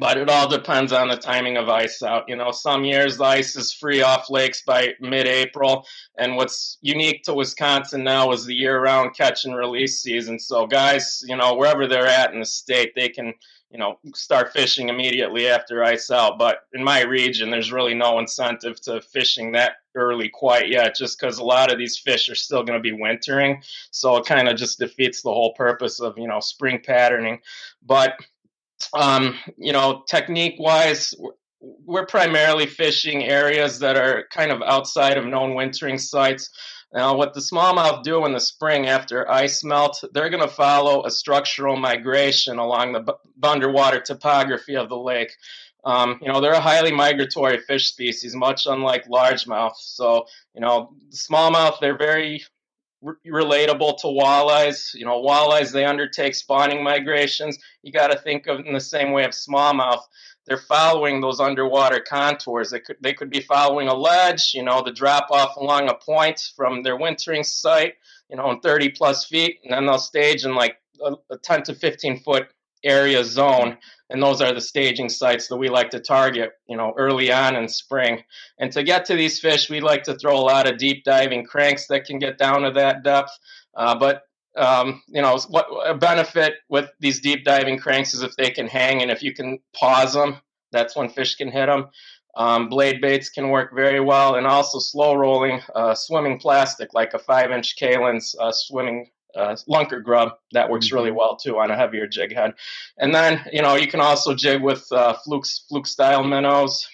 But 0.00 0.16
it 0.16 0.30
all 0.30 0.48
depends 0.48 0.92
on 0.92 1.08
the 1.08 1.16
timing 1.16 1.58
of 1.58 1.68
ice 1.68 2.02
out. 2.02 2.24
You 2.26 2.34
know, 2.34 2.52
some 2.52 2.84
years 2.84 3.18
the 3.18 3.24
ice 3.24 3.54
is 3.54 3.74
free 3.74 4.00
off 4.00 4.30
lakes 4.30 4.62
by 4.62 4.94
mid-April, 4.98 5.86
and 6.16 6.36
what's 6.36 6.78
unique 6.80 7.22
to 7.24 7.34
Wisconsin 7.34 8.02
now 8.02 8.32
is 8.32 8.46
the 8.46 8.54
year-round 8.54 9.14
catch 9.14 9.44
and 9.44 9.54
release 9.54 10.00
season. 10.00 10.38
So 10.38 10.66
guys, 10.66 11.22
you 11.26 11.36
know, 11.36 11.54
wherever 11.54 11.86
they're 11.86 12.06
at 12.06 12.32
in 12.32 12.40
the 12.40 12.46
state, 12.46 12.94
they 12.96 13.10
can 13.10 13.34
you 13.70 13.78
know 13.78 13.98
start 14.14 14.52
fishing 14.52 14.88
immediately 14.88 15.46
after 15.46 15.84
ice 15.84 16.10
out 16.10 16.38
but 16.38 16.62
in 16.72 16.82
my 16.82 17.02
region 17.02 17.50
there's 17.50 17.72
really 17.72 17.94
no 17.94 18.18
incentive 18.18 18.80
to 18.80 19.00
fishing 19.00 19.52
that 19.52 19.74
early 19.94 20.28
quite 20.28 20.68
yet 20.68 20.96
just 20.96 21.18
because 21.18 21.38
a 21.38 21.44
lot 21.44 21.72
of 21.72 21.78
these 21.78 21.96
fish 21.96 22.28
are 22.28 22.34
still 22.34 22.64
going 22.64 22.78
to 22.78 22.82
be 22.82 22.92
wintering 23.00 23.62
so 23.90 24.16
it 24.16 24.26
kind 24.26 24.48
of 24.48 24.56
just 24.56 24.78
defeats 24.78 25.22
the 25.22 25.30
whole 25.30 25.54
purpose 25.54 26.00
of 26.00 26.18
you 26.18 26.26
know 26.26 26.40
spring 26.40 26.80
patterning 26.84 27.38
but 27.86 28.14
um, 28.94 29.36
you 29.56 29.72
know 29.72 30.02
technique 30.08 30.56
wise 30.58 31.14
we're 31.60 32.06
primarily 32.06 32.66
fishing 32.66 33.24
areas 33.24 33.78
that 33.80 33.96
are 33.96 34.24
kind 34.32 34.50
of 34.50 34.62
outside 34.62 35.18
of 35.18 35.26
known 35.26 35.54
wintering 35.54 35.98
sites 35.98 36.50
now, 36.92 37.14
what 37.16 37.34
the 37.34 37.40
smallmouth 37.40 38.02
do 38.02 38.24
in 38.26 38.32
the 38.32 38.40
spring 38.40 38.88
after 38.88 39.30
ice 39.30 39.62
melt, 39.62 40.02
they're 40.12 40.30
going 40.30 40.42
to 40.42 40.52
follow 40.52 41.04
a 41.06 41.10
structural 41.10 41.76
migration 41.76 42.58
along 42.58 42.92
the 42.92 43.00
b- 43.00 43.12
underwater 43.44 44.00
topography 44.00 44.76
of 44.76 44.88
the 44.88 44.96
lake. 44.96 45.32
Um, 45.84 46.18
you 46.20 46.28
know, 46.28 46.40
they're 46.40 46.52
a 46.52 46.60
highly 46.60 46.90
migratory 46.90 47.58
fish 47.60 47.88
species, 47.88 48.34
much 48.34 48.66
unlike 48.66 49.06
largemouth. 49.06 49.76
So, 49.76 50.26
you 50.52 50.60
know, 50.60 50.92
smallmouth, 51.10 51.78
they're 51.80 51.96
very 51.96 52.44
re- 53.02 53.14
relatable 53.26 53.98
to 53.98 54.06
walleyes. 54.06 54.94
You 54.94 55.04
know, 55.04 55.22
walleyes, 55.22 55.72
they 55.72 55.84
undertake 55.84 56.34
spawning 56.34 56.82
migrations. 56.82 57.58
You 57.82 57.92
got 57.92 58.08
to 58.08 58.18
think 58.18 58.46
of 58.46 58.60
in 58.60 58.72
the 58.72 58.80
same 58.80 59.12
way 59.12 59.24
of 59.24 59.32
smallmouth 59.32 60.02
they're 60.50 60.58
following 60.58 61.20
those 61.20 61.38
underwater 61.38 62.00
contours. 62.00 62.70
They 62.70 62.80
could 62.80 62.96
they 63.00 63.12
could 63.14 63.30
be 63.30 63.40
following 63.40 63.86
a 63.86 63.94
ledge, 63.94 64.50
you 64.52 64.64
know, 64.64 64.82
the 64.82 64.90
drop 64.90 65.28
off 65.30 65.56
along 65.56 65.88
a 65.88 65.94
point 65.94 66.50
from 66.56 66.82
their 66.82 66.96
wintering 66.96 67.44
site, 67.44 67.94
you 68.28 68.36
know, 68.36 68.50
in 68.50 68.58
30 68.58 68.90
plus 68.90 69.26
feet, 69.26 69.60
and 69.62 69.72
then 69.72 69.86
they'll 69.86 69.98
stage 69.98 70.44
in 70.44 70.56
like 70.56 70.78
a, 71.04 71.14
a 71.30 71.38
10 71.38 71.62
to 71.64 71.74
15 71.74 72.20
foot 72.20 72.48
area 72.84 73.24
zone, 73.24 73.76
and 74.08 74.22
those 74.22 74.40
are 74.40 74.52
the 74.52 74.60
staging 74.60 75.08
sites 75.08 75.48
that 75.48 75.56
we 75.56 75.68
like 75.68 75.90
to 75.90 76.00
target, 76.00 76.50
you 76.68 76.76
know, 76.76 76.92
early 76.96 77.32
on 77.32 77.56
in 77.56 77.68
spring. 77.68 78.22
And 78.58 78.72
to 78.72 78.82
get 78.82 79.04
to 79.06 79.14
these 79.14 79.40
fish, 79.40 79.70
we 79.70 79.80
like 79.80 80.04
to 80.04 80.16
throw 80.16 80.36
a 80.36 80.40
lot 80.40 80.68
of 80.68 80.78
deep 80.78 81.04
diving 81.04 81.44
cranks 81.44 81.86
that 81.88 82.04
can 82.04 82.18
get 82.18 82.38
down 82.38 82.62
to 82.62 82.70
that 82.72 83.04
depth. 83.04 83.30
Uh, 83.76 83.98
but 83.98 84.22
um, 84.56 85.02
you 85.06 85.22
know, 85.22 85.38
what 85.48 85.66
a 85.86 85.94
benefit 85.94 86.54
with 86.68 86.90
these 86.98 87.20
deep 87.20 87.44
diving 87.44 87.78
cranks 87.78 88.14
is 88.14 88.22
if 88.22 88.34
they 88.36 88.50
can 88.50 88.66
hang 88.66 89.00
and 89.00 89.10
if 89.10 89.22
you 89.22 89.32
can 89.32 89.60
pause 89.74 90.12
them, 90.12 90.38
that's 90.72 90.96
when 90.96 91.08
fish 91.08 91.36
can 91.36 91.50
hit 91.50 91.66
them. 91.66 91.88
Um, 92.36 92.68
blade 92.68 93.00
baits 93.00 93.28
can 93.28 93.50
work 93.50 93.74
very 93.74 94.00
well, 94.00 94.36
and 94.36 94.46
also 94.46 94.78
slow 94.78 95.14
rolling 95.14 95.60
uh, 95.74 95.94
swimming 95.94 96.38
plastic 96.38 96.94
like 96.94 97.12
a 97.14 97.18
five 97.18 97.50
inch 97.50 97.76
Kalin's 97.76 98.36
uh, 98.38 98.52
swimming 98.52 99.10
uh, 99.36 99.56
lunker 99.68 100.02
grub 100.02 100.32
that 100.52 100.70
works 100.70 100.92
really 100.92 101.08
mm-hmm. 101.08 101.18
well 101.18 101.36
too 101.36 101.58
on 101.58 101.70
a 101.70 101.76
heavier 101.76 102.06
jig 102.06 102.34
head. 102.34 102.54
And 102.98 103.14
then 103.14 103.40
you 103.52 103.62
know 103.62 103.76
you 103.76 103.88
can 103.88 104.00
also 104.00 104.34
jig 104.34 104.62
with 104.62 104.86
uh, 104.92 105.14
fluke 105.24 105.46
fluke 105.68 105.86
style 105.86 106.24
minnows, 106.24 106.86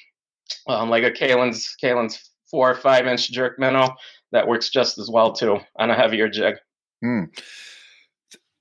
um, 0.67 0.91
like 0.91 1.05
a 1.05 1.11
Kalin's 1.11 1.77
Kalin's 1.81 2.31
four 2.51 2.71
or 2.71 2.77
five 2.77 3.07
inch 3.07 3.31
jerk 3.31 3.59
minnow 3.59 3.95
that 4.33 4.49
works 4.49 4.71
just 4.71 4.99
as 4.99 5.11
well 5.11 5.33
too 5.33 5.59
on 5.77 5.91
a 5.91 5.95
heavier 5.95 6.29
jig. 6.29 6.57
Mm. 7.05 7.29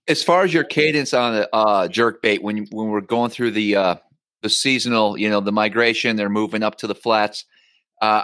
As 0.07 0.23
far 0.23 0.43
as 0.43 0.53
your 0.53 0.63
cadence 0.63 1.13
on 1.13 1.33
the 1.33 1.55
uh, 1.55 1.87
jerk 1.87 2.21
bait, 2.21 2.43
when 2.43 2.67
when 2.71 2.89
we're 2.89 3.01
going 3.01 3.31
through 3.31 3.51
the 3.51 3.75
uh, 3.75 3.95
the 4.45 4.49
seasonal, 4.49 5.17
you 5.17 5.29
know, 5.29 5.39
the 5.39 5.51
migration, 5.51 6.15
they're 6.15 6.29
moving 6.29 6.61
up 6.61 6.75
to 6.77 6.87
the 6.87 6.93
flats. 6.93 7.45
Uh, 7.99 8.23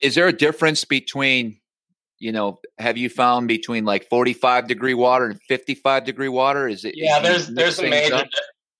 is 0.00 0.14
there 0.14 0.26
a 0.26 0.32
difference 0.32 0.84
between, 0.84 1.58
you 2.22 2.30
know, 2.30 2.60
have 2.78 2.96
you 2.96 3.08
found 3.08 3.48
between 3.48 3.84
like 3.84 4.08
forty 4.08 4.32
five 4.32 4.68
degree 4.68 4.94
water 4.94 5.26
and 5.26 5.40
fifty 5.48 5.74
five 5.74 6.04
degree 6.04 6.28
water? 6.28 6.68
Is 6.68 6.84
it? 6.84 6.94
Yeah, 6.96 7.18
there's 7.20 7.48
there's 7.48 7.80
a 7.80 7.88
major, 7.88 8.24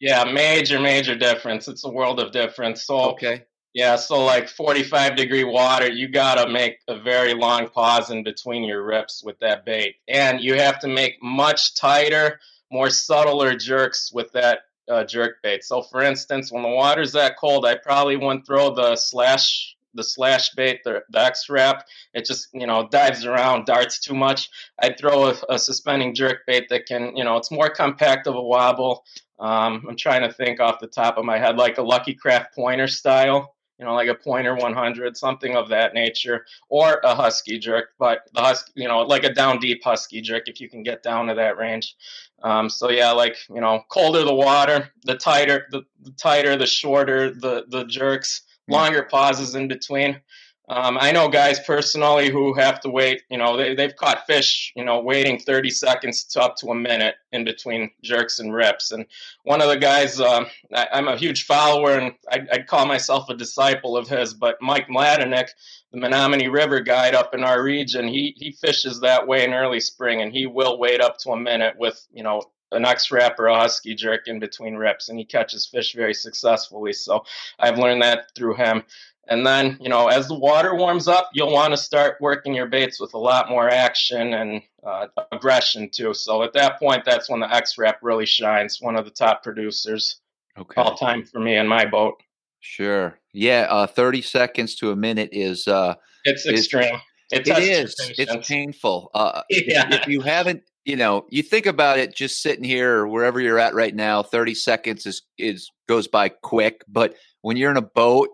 yeah, 0.01 0.25
major 0.25 0.79
major 0.79 1.17
difference. 1.17 1.67
It's 1.67 1.85
a 1.85 1.91
world 1.91 2.21
of 2.21 2.31
difference. 2.33 2.87
So 2.87 3.11
okay, 3.13 3.45
yeah, 3.75 3.97
so 3.97 4.23
like 4.23 4.49
45 4.49 5.17
degree 5.17 5.45
water, 5.45 5.91
you 5.91 6.09
got 6.09 6.35
to 6.35 6.53
make 6.53 6.79
a 6.89 7.01
very 7.01 7.33
long 7.33 7.69
pause 7.69 8.11
in 8.11 8.23
between 8.23 8.65
your 8.65 8.85
rips 8.85 9.23
with 9.25 9.39
that 9.41 9.65
bait. 9.65 9.97
And 10.09 10.41
you 10.41 10.55
have 10.57 10.79
to 10.81 10.89
make 10.89 11.23
much 11.23 11.75
tighter, 11.75 12.39
more 12.71 12.91
subtler 12.91 13.57
jerks 13.57 14.13
with 14.13 14.31
that 14.33 14.61
uh, 14.91 15.05
jerk 15.05 15.37
bait. 15.43 15.65
So 15.65 15.83
for 15.83 16.03
instance, 16.03 16.53
when 16.53 16.63
the 16.63 16.69
water's 16.69 17.13
that 17.13 17.39
cold, 17.39 17.65
I 17.65 17.77
probably 17.77 18.17
wouldn't 18.17 18.47
throw 18.47 18.75
the 18.75 18.95
slash 18.95 19.75
the 19.95 20.05
slash 20.05 20.51
bait, 20.51 20.81
the, 20.85 21.03
the 21.11 21.21
X-Rap. 21.21 21.87
It 22.15 22.25
just, 22.25 22.49
you 22.53 22.67
know, 22.67 22.89
dives 22.89 23.25
around, 23.25 23.67
darts 23.67 23.99
too 23.99 24.15
much. 24.15 24.49
I'd 24.81 24.99
throw 24.99 25.27
a, 25.27 25.37
a 25.49 25.59
suspending 25.59 26.15
jerk 26.15 26.41
bait 26.47 26.69
that 26.71 26.87
can, 26.87 27.17
you 27.17 27.25
know, 27.25 27.37
it's 27.37 27.51
more 27.51 27.71
compact 27.71 28.27
of 28.27 28.35
a 28.35 28.43
wobble. 28.43 29.05
Um, 29.39 29.85
I'm 29.89 29.97
trying 29.97 30.23
to 30.23 30.33
think 30.33 30.61
off 30.61 30.79
the 30.81 30.87
top 30.87 31.19
of 31.19 31.25
my 31.25 31.39
head, 31.39 31.57
like 31.57 31.79
a 31.79 31.83
Lucky 31.83 32.15
Craft 32.15 32.55
pointer 32.55 32.87
style 32.87 33.55
you 33.83 33.89
know, 33.89 33.95
like 33.95 34.09
a 34.09 34.15
pointer 34.15 34.55
100, 34.55 35.17
something 35.17 35.57
of 35.57 35.69
that 35.71 35.93
nature, 35.93 36.47
or 36.69 37.01
a 37.03 37.17
husky 37.17 37.59
jerk, 37.59 37.89
but 37.99 38.21
the 38.33 38.41
husky, 38.41 38.71
you 38.77 38.87
know, 38.87 39.01
like 39.01 39.25
a 39.25 39.35
down 39.35 39.59
deep 39.59 39.83
husky 39.83 40.21
jerk 40.21 40.45
if 40.47 40.61
you 40.61 40.69
can 40.69 40.85
get 40.85 41.03
down 41.03 41.27
to 41.27 41.35
that 41.35 41.57
range. 41.57 41.97
Um, 42.45 42.71
so 42.71 42.91
yeah, 42.91 43.11
like 43.11 43.37
you 43.53 43.61
know, 43.61 43.83
colder 43.89 44.23
the 44.23 44.35
water, 44.35 44.91
the 45.05 45.17
tighter, 45.17 45.67
the, 45.73 45.83
the 46.01 46.13
tighter, 46.13 46.57
the 46.57 46.67
shorter 46.67 47.35
the 47.35 47.65
the 47.71 47.85
jerks, 47.87 48.43
longer 48.73 49.03
pauses 49.05 49.55
in 49.55 49.69
between. 49.69 50.21
Um, 50.69 50.97
I 50.99 51.11
know 51.13 51.29
guys 51.29 51.61
personally 51.61 52.31
who 52.31 52.55
have 52.55 52.81
to 52.81 52.89
wait, 52.89 53.23
you 53.29 53.37
know, 53.37 53.57
they, 53.57 53.75
they've 53.75 53.95
caught 53.95 54.27
fish, 54.27 54.73
you 54.77 54.85
know, 54.85 55.01
waiting 55.01 55.39
30 55.39 55.71
seconds 55.71 56.25
to 56.25 56.41
up 56.41 56.57
to 56.59 56.69
a 56.69 56.75
minute 56.75 57.17
in 57.33 57.45
between 57.45 57.91
jerks 58.03 58.39
and 58.39 58.55
rips. 58.55 58.93
And 58.93 59.05
one 59.43 59.61
of 59.61 59.69
the 59.69 59.77
guys, 59.77 60.21
uh, 60.21 60.45
I, 60.73 60.87
am 60.93 61.09
a 61.09 61.17
huge 61.17 61.45
follower 61.45 61.99
and 61.99 62.15
I'd, 62.31 62.49
I'd, 62.51 62.67
call 62.69 62.87
myself 62.87 63.29
a 63.29 63.35
disciple 63.35 63.97
of 63.97 64.09
his, 64.09 64.35
but 64.35 64.57
Mike 64.63 64.87
Mladenik, 64.89 65.49
the 65.91 65.99
Menominee 65.99 66.49
River 66.49 66.81
guide 66.81 67.15
up 67.15 67.35
in 67.35 67.43
our 67.43 67.63
region, 67.63 68.07
he, 68.07 68.35
he 68.39 68.53
fishes 68.53 69.01
that 69.01 69.27
way 69.27 69.45
in 69.45 69.53
early 69.53 69.81
spring 69.81 70.23
and 70.23 70.33
he 70.33 70.47
will 70.47 70.79
wait 70.79 71.01
up 71.01 71.19
to 71.19 71.33
a 71.33 71.37
minute 71.37 71.75
with, 71.77 72.07
you 72.15 72.23
know, 72.23 72.41
an 72.73 72.85
X-Rap 72.85 73.39
or 73.39 73.47
a 73.47 73.59
husky 73.59 73.95
jerk 73.95 74.27
in 74.27 74.39
between 74.39 74.75
rips, 74.75 75.09
and 75.09 75.19
he 75.19 75.25
catches 75.25 75.67
fish 75.67 75.95
very 75.95 76.15
successfully. 76.15 76.93
So 76.93 77.25
I've 77.59 77.79
learned 77.79 78.03
that 78.03 78.35
through 78.35 78.55
him. 78.55 78.83
And 79.29 79.47
then, 79.47 79.79
you 79.81 79.89
know, 79.89 80.09
as 80.09 80.27
the 80.27 80.39
water 80.39 80.75
warms 80.75 81.07
up, 81.07 81.31
you'll 81.33 81.53
want 81.53 81.73
to 81.73 81.77
start 81.77 82.17
working 82.21 82.55
your 82.55 82.67
baits 82.67 83.01
with 83.01 83.15
a 83.15 83.19
lot 83.19 83.49
more 83.49 83.69
action 83.69 84.35
and 84.35 84.63
uh, 84.85 85.07
aggression 85.31 85.91
too. 85.91 86.13
So 86.13 86.43
at 86.43 86.53
that 86.55 86.79
point, 86.81 87.05
that's 87.05 87.31
when 87.31 87.41
the 87.41 87.53
X-Rap 87.53 88.01
really 88.03 88.27
shines. 88.27 88.81
One 88.81 88.97
of 88.97 89.05
the 89.05 89.13
top 89.13 89.45
producers, 89.45 90.21
okay. 90.59 90.81
all 90.81 90.97
time 90.97 91.25
for 91.25 91.39
me 91.39 91.57
in 91.57 91.69
my 91.69 91.85
boat. 91.85 92.21
Sure. 92.61 93.19
Yeah. 93.33 93.67
Uh, 93.71 93.87
Thirty 93.87 94.23
seconds 94.23 94.75
to 94.77 94.91
a 94.91 94.97
minute 94.97 95.31
is. 95.33 95.67
Uh, 95.69 95.95
it's 96.25 96.47
extreme. 96.47 96.97
It, 97.33 97.49
it 97.49 97.59
is. 97.59 97.95
It's 98.19 98.49
painful. 98.49 99.11
Uh, 99.15 99.43
yeah. 99.51 99.89
if, 99.89 100.03
if 100.03 100.07
you 100.09 100.21
haven't 100.21 100.63
you 100.85 100.97
know, 100.97 101.27
you 101.31 101.43
think 101.43 101.67
about 101.67 101.99
it 101.99 102.15
just 102.15 102.43
sitting 102.43 102.65
here 102.65 102.99
or 102.99 103.09
wherever 103.09 103.41
you're 103.41 103.59
at 103.59 103.75
right 103.75 103.95
now, 103.95 104.23
30 104.23 104.55
seconds 104.55 105.07
is 105.07 105.23
is 105.39 105.71
goes 105.89 106.09
by 106.09 106.29
quick, 106.29 106.83
but 106.89 107.15
when 107.43 107.57
you're 107.57 107.71
in 107.71 107.77
a 107.77 107.83
boat 107.83 108.29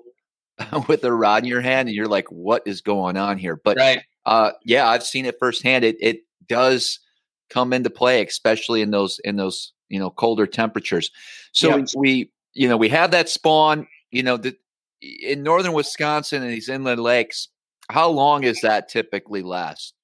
with 0.88 1.04
a 1.04 1.12
rod 1.12 1.42
in 1.42 1.48
your 1.48 1.60
hand 1.60 1.88
and 1.88 1.96
you're 1.96 2.06
like 2.06 2.30
what 2.30 2.62
is 2.66 2.80
going 2.80 3.16
on 3.16 3.38
here? 3.38 3.60
But 3.62 3.76
right. 3.76 4.02
uh 4.24 4.52
yeah, 4.64 4.88
I've 4.88 5.04
seen 5.04 5.26
it 5.26 5.36
firsthand. 5.38 5.84
It 5.84 5.96
it 6.00 6.20
does 6.48 7.00
come 7.50 7.72
into 7.72 7.90
play 7.90 8.24
especially 8.24 8.82
in 8.82 8.90
those 8.90 9.20
in 9.24 9.36
those, 9.36 9.72
you 9.88 9.98
know, 9.98 10.10
colder 10.10 10.46
temperatures. 10.46 11.10
So 11.52 11.84
we 11.96 12.30
you 12.54 12.68
know, 12.68 12.76
we 12.76 12.88
have 12.88 13.12
that 13.12 13.28
spawn, 13.28 13.86
you 14.10 14.22
know, 14.22 14.36
the, 14.36 14.56
in 15.00 15.42
northern 15.42 15.72
Wisconsin 15.72 16.42
and 16.42 16.50
these 16.50 16.68
inland 16.68 17.00
lakes, 17.00 17.48
how 17.88 18.08
long 18.08 18.42
is 18.42 18.60
that 18.62 18.88
typically 18.88 19.42
last? 19.42 19.94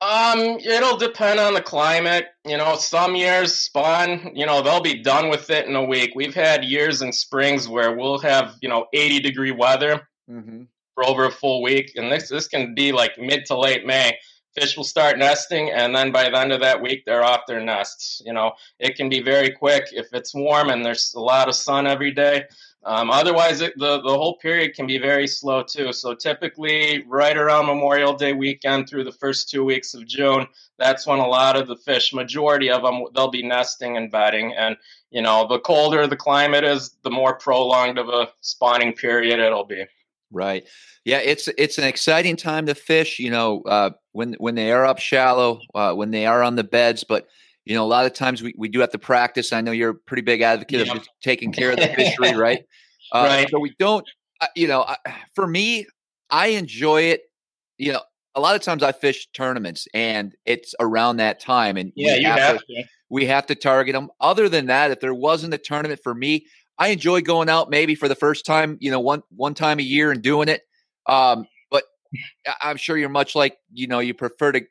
Um, 0.00 0.58
it'll 0.62 0.98
depend 0.98 1.40
on 1.40 1.54
the 1.54 1.62
climate. 1.62 2.26
You 2.44 2.58
know, 2.58 2.76
some 2.76 3.14
years 3.14 3.54
spawn, 3.54 4.32
you 4.34 4.44
know, 4.44 4.62
they'll 4.62 4.82
be 4.82 5.02
done 5.02 5.30
with 5.30 5.48
it 5.48 5.66
in 5.66 5.74
a 5.74 5.84
week. 5.84 6.12
We've 6.14 6.34
had 6.34 6.64
years 6.64 7.00
in 7.00 7.12
springs 7.12 7.66
where 7.66 7.96
we'll 7.96 8.18
have, 8.18 8.56
you 8.60 8.68
know, 8.68 8.86
80 8.92 9.20
degree 9.20 9.52
weather 9.52 10.06
mm-hmm. 10.30 10.64
for 10.94 11.04
over 11.04 11.24
a 11.24 11.30
full 11.32 11.62
week. 11.62 11.92
And 11.96 12.12
this 12.12 12.28
this 12.28 12.46
can 12.46 12.74
be 12.74 12.92
like 12.92 13.18
mid 13.18 13.46
to 13.46 13.58
late 13.58 13.86
May. 13.86 14.18
Fish 14.54 14.76
will 14.76 14.84
start 14.84 15.18
nesting, 15.18 15.70
and 15.70 15.94
then 15.94 16.12
by 16.12 16.30
the 16.30 16.38
end 16.38 16.50
of 16.50 16.60
that 16.60 16.80
week, 16.80 17.02
they're 17.04 17.22
off 17.22 17.42
their 17.46 17.60
nests. 17.60 18.22
You 18.24 18.32
know, 18.32 18.52
it 18.78 18.96
can 18.96 19.10
be 19.10 19.20
very 19.20 19.50
quick 19.50 19.84
if 19.92 20.06
it's 20.14 20.34
warm 20.34 20.70
and 20.70 20.82
there's 20.82 21.12
a 21.14 21.20
lot 21.20 21.48
of 21.48 21.54
sun 21.54 21.86
every 21.86 22.10
day. 22.10 22.44
Um, 22.86 23.10
otherwise, 23.10 23.62
it, 23.62 23.76
the, 23.76 24.00
the 24.00 24.16
whole 24.16 24.36
period 24.36 24.74
can 24.74 24.86
be 24.86 24.98
very 24.98 25.26
slow 25.26 25.64
too. 25.64 25.92
So 25.92 26.14
typically, 26.14 27.02
right 27.08 27.36
around 27.36 27.66
Memorial 27.66 28.14
Day 28.14 28.32
weekend 28.32 28.88
through 28.88 29.02
the 29.02 29.10
first 29.12 29.50
two 29.50 29.64
weeks 29.64 29.92
of 29.92 30.06
June, 30.06 30.46
that's 30.78 31.04
when 31.04 31.18
a 31.18 31.26
lot 31.26 31.56
of 31.56 31.66
the 31.66 31.74
fish, 31.74 32.14
majority 32.14 32.70
of 32.70 32.82
them, 32.82 33.02
they'll 33.12 33.28
be 33.28 33.42
nesting 33.42 33.96
and 33.96 34.12
bedding. 34.12 34.54
And 34.54 34.76
you 35.10 35.20
know, 35.20 35.48
the 35.48 35.58
colder 35.58 36.06
the 36.06 36.16
climate 36.16 36.62
is, 36.62 36.94
the 37.02 37.10
more 37.10 37.34
prolonged 37.34 37.98
of 37.98 38.08
a 38.08 38.28
spawning 38.40 38.92
period 38.92 39.40
it'll 39.40 39.64
be. 39.64 39.84
Right. 40.30 40.64
Yeah, 41.04 41.18
it's 41.18 41.48
it's 41.58 41.78
an 41.78 41.84
exciting 41.84 42.36
time 42.36 42.66
to 42.66 42.76
fish. 42.76 43.18
You 43.18 43.30
know, 43.30 43.62
uh, 43.62 43.90
when 44.12 44.34
when 44.34 44.54
they 44.54 44.70
are 44.70 44.86
up 44.86 45.00
shallow, 45.00 45.60
uh, 45.74 45.92
when 45.94 46.12
they 46.12 46.26
are 46.26 46.42
on 46.42 46.54
the 46.54 46.64
beds, 46.64 47.02
but 47.02 47.26
you 47.66 47.74
know, 47.74 47.84
a 47.84 47.86
lot 47.86 48.06
of 48.06 48.14
times 48.14 48.42
we, 48.42 48.54
we 48.56 48.68
do 48.68 48.78
have 48.80 48.90
to 48.90 48.98
practice. 48.98 49.52
I 49.52 49.60
know 49.60 49.72
you're 49.72 49.90
a 49.90 49.94
pretty 49.94 50.22
big 50.22 50.40
advocate 50.40 50.88
of 50.88 51.06
taking 51.22 51.52
care 51.52 51.72
of 51.72 51.76
the 51.76 51.88
fishery, 51.88 52.34
right? 52.36 52.64
Uh, 53.12 53.26
right. 53.28 53.50
So 53.50 53.58
we 53.58 53.74
don't, 53.78 54.06
uh, 54.40 54.46
you 54.54 54.68
know, 54.68 54.86
for 55.34 55.46
me, 55.46 55.86
I 56.30 56.48
enjoy 56.48 57.02
it. 57.02 57.22
You 57.76 57.94
know, 57.94 58.02
a 58.36 58.40
lot 58.40 58.54
of 58.54 58.62
times 58.62 58.84
I 58.84 58.92
fish 58.92 59.26
tournaments 59.34 59.88
and 59.92 60.34
it's 60.46 60.74
around 60.78 61.16
that 61.16 61.40
time. 61.40 61.76
And 61.76 61.92
yeah, 61.96 62.14
you 62.14 62.26
have, 62.28 62.38
have 62.38 62.58
to, 62.58 62.84
we 63.10 63.26
have 63.26 63.46
to 63.46 63.56
target 63.56 63.94
them. 63.94 64.10
Other 64.20 64.48
than 64.48 64.66
that, 64.66 64.92
if 64.92 65.00
there 65.00 65.14
wasn't 65.14 65.52
a 65.52 65.58
tournament 65.58 66.00
for 66.04 66.14
me, 66.14 66.46
I 66.78 66.88
enjoy 66.88 67.22
going 67.22 67.48
out 67.48 67.68
maybe 67.68 67.96
for 67.96 68.06
the 68.06 68.14
first 68.14 68.46
time, 68.46 68.78
you 68.80 68.92
know, 68.92 69.00
one 69.00 69.22
one 69.30 69.54
time 69.54 69.80
a 69.80 69.82
year 69.82 70.12
and 70.12 70.22
doing 70.22 70.48
it. 70.48 70.62
Um, 71.06 71.46
but 71.70 71.82
I'm 72.62 72.76
sure 72.76 72.96
you're 72.96 73.08
much 73.08 73.34
like, 73.34 73.56
you 73.72 73.88
know, 73.88 73.98
you 73.98 74.14
prefer 74.14 74.52
to 74.52 74.62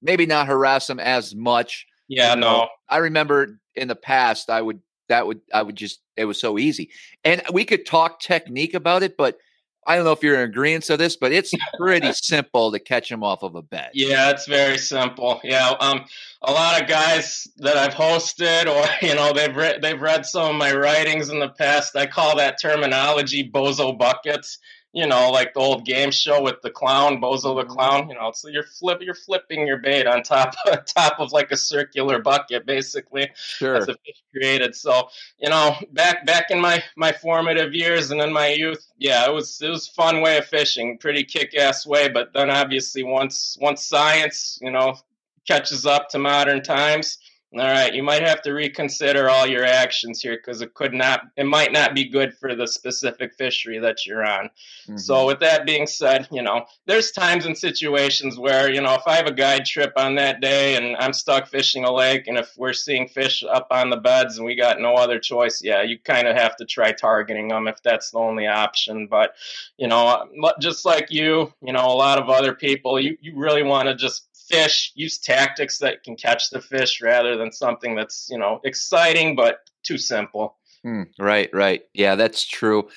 maybe 0.00 0.26
not 0.26 0.46
harass 0.46 0.86
them 0.86 1.00
as 1.00 1.34
much 1.34 1.86
yeah, 2.08 2.34
no. 2.34 2.68
I 2.88 2.98
remember 2.98 3.60
in 3.74 3.88
the 3.88 3.96
past 3.96 4.50
I 4.50 4.60
would 4.60 4.80
that 5.08 5.26
would 5.26 5.40
I 5.52 5.62
would 5.62 5.76
just 5.76 6.00
it 6.16 6.24
was 6.24 6.40
so 6.40 6.58
easy. 6.58 6.90
And 7.24 7.42
we 7.52 7.64
could 7.64 7.86
talk 7.86 8.20
technique 8.20 8.74
about 8.74 9.02
it, 9.02 9.16
but 9.16 9.38
I 9.86 9.96
don't 9.96 10.04
know 10.04 10.12
if 10.12 10.22
you're 10.22 10.36
in 10.36 10.48
agreement 10.48 10.84
to 10.84 10.96
this, 10.96 11.16
but 11.16 11.32
it's 11.32 11.52
pretty 11.78 12.12
simple 12.14 12.72
to 12.72 12.78
catch 12.78 13.10
them 13.10 13.22
off 13.22 13.42
of 13.42 13.54
a 13.54 13.62
bet. 13.62 13.90
Yeah, 13.92 14.30
it's 14.30 14.46
very 14.46 14.78
simple. 14.78 15.40
Yeah, 15.44 15.74
um, 15.80 16.04
a 16.42 16.52
lot 16.52 16.80
of 16.80 16.88
guys 16.88 17.46
that 17.58 17.76
I've 17.76 17.94
hosted, 17.94 18.66
or 18.66 18.86
you 19.06 19.14
know, 19.14 19.32
they've 19.32 19.54
read 19.54 19.82
they've 19.82 20.00
read 20.00 20.24
some 20.24 20.50
of 20.50 20.56
my 20.56 20.72
writings 20.72 21.28
in 21.28 21.38
the 21.38 21.50
past. 21.50 21.96
I 21.96 22.06
call 22.06 22.36
that 22.36 22.60
terminology 22.60 23.50
bozo 23.50 23.96
buckets 23.98 24.58
you 24.94 25.08
know, 25.08 25.32
like 25.32 25.54
the 25.54 25.60
old 25.60 25.84
game 25.84 26.12
show 26.12 26.40
with 26.40 26.62
the 26.62 26.70
clown, 26.70 27.20
Bozo 27.20 27.56
the 27.56 27.64
mm-hmm. 27.64 27.72
clown. 27.72 28.08
You 28.08 28.14
know, 28.14 28.30
so 28.32 28.48
you're 28.48 28.62
flip, 28.62 29.02
you're 29.02 29.14
flipping 29.14 29.66
your 29.66 29.78
bait 29.78 30.06
on 30.06 30.22
top, 30.22 30.54
on 30.70 30.84
top 30.84 31.18
of 31.18 31.32
like 31.32 31.50
a 31.50 31.56
circular 31.56 32.20
bucket, 32.22 32.64
basically. 32.64 33.28
Sure. 33.34 33.74
As 33.74 33.88
a 33.88 33.94
fish 34.06 34.22
created. 34.32 34.76
So, 34.76 35.08
you 35.40 35.50
know, 35.50 35.74
back 35.92 36.24
back 36.24 36.50
in 36.50 36.60
my 36.60 36.82
my 36.96 37.10
formative 37.10 37.74
years 37.74 38.12
and 38.12 38.20
in 38.20 38.32
my 38.32 38.48
youth, 38.48 38.86
yeah, 38.96 39.26
it 39.26 39.32
was 39.32 39.60
it 39.60 39.68
was 39.68 39.88
fun 39.88 40.20
way 40.20 40.38
of 40.38 40.46
fishing, 40.46 40.96
pretty 40.98 41.24
kick 41.24 41.56
ass 41.56 41.84
way. 41.84 42.08
But 42.08 42.32
then 42.32 42.48
obviously 42.48 43.02
once 43.02 43.58
once 43.60 43.84
science, 43.84 44.60
you 44.62 44.70
know, 44.70 44.96
catches 45.44 45.86
up 45.86 46.08
to 46.10 46.20
modern 46.20 46.62
times 46.62 47.18
all 47.60 47.66
right, 47.66 47.94
you 47.94 48.02
might 48.02 48.22
have 48.22 48.42
to 48.42 48.52
reconsider 48.52 49.30
all 49.30 49.46
your 49.46 49.64
actions 49.64 50.20
here 50.20 50.36
because 50.36 50.60
it 50.60 50.74
could 50.74 50.92
not, 50.92 51.22
it 51.36 51.46
might 51.46 51.72
not 51.72 51.94
be 51.94 52.04
good 52.04 52.34
for 52.36 52.54
the 52.54 52.66
specific 52.66 53.34
fishery 53.34 53.78
that 53.78 54.04
you're 54.04 54.24
on. 54.24 54.46
Mm-hmm. 54.86 54.96
So, 54.96 55.26
with 55.26 55.40
that 55.40 55.64
being 55.64 55.86
said, 55.86 56.26
you 56.32 56.42
know, 56.42 56.64
there's 56.86 57.12
times 57.12 57.46
and 57.46 57.56
situations 57.56 58.38
where, 58.38 58.70
you 58.70 58.80
know, 58.80 58.94
if 58.94 59.02
I 59.06 59.14
have 59.16 59.26
a 59.26 59.32
guide 59.32 59.66
trip 59.66 59.92
on 59.96 60.16
that 60.16 60.40
day 60.40 60.76
and 60.76 60.96
I'm 60.96 61.12
stuck 61.12 61.46
fishing 61.46 61.84
a 61.84 61.92
lake, 61.92 62.26
and 62.26 62.36
if 62.36 62.52
we're 62.56 62.72
seeing 62.72 63.08
fish 63.08 63.44
up 63.44 63.68
on 63.70 63.90
the 63.90 63.96
beds 63.98 64.36
and 64.36 64.46
we 64.46 64.56
got 64.56 64.80
no 64.80 64.94
other 64.94 65.18
choice, 65.18 65.62
yeah, 65.62 65.82
you 65.82 65.98
kind 65.98 66.26
of 66.26 66.36
have 66.36 66.56
to 66.56 66.64
try 66.64 66.92
targeting 66.92 67.48
them 67.48 67.68
if 67.68 67.82
that's 67.82 68.10
the 68.10 68.18
only 68.18 68.46
option. 68.46 69.06
But, 69.06 69.34
you 69.78 69.86
know, 69.86 70.26
just 70.60 70.84
like 70.84 71.10
you, 71.10 71.52
you 71.62 71.72
know, 71.72 71.86
a 71.86 71.94
lot 71.94 72.18
of 72.18 72.28
other 72.28 72.54
people, 72.54 72.98
you, 72.98 73.16
you 73.20 73.34
really 73.36 73.62
want 73.62 73.88
to 73.88 73.94
just 73.94 74.33
fish, 74.48 74.92
use 74.94 75.18
tactics 75.18 75.78
that 75.78 76.02
can 76.02 76.16
catch 76.16 76.50
the 76.50 76.60
fish 76.60 77.00
rather 77.00 77.36
than 77.36 77.52
something 77.52 77.94
that's, 77.94 78.28
you 78.30 78.38
know, 78.38 78.60
exciting 78.64 79.36
but 79.36 79.58
too 79.82 79.98
simple. 79.98 80.56
Mm, 80.84 81.06
right, 81.18 81.48
right. 81.52 81.82
Yeah, 81.94 82.14
that's 82.14 82.46
true. 82.46 82.88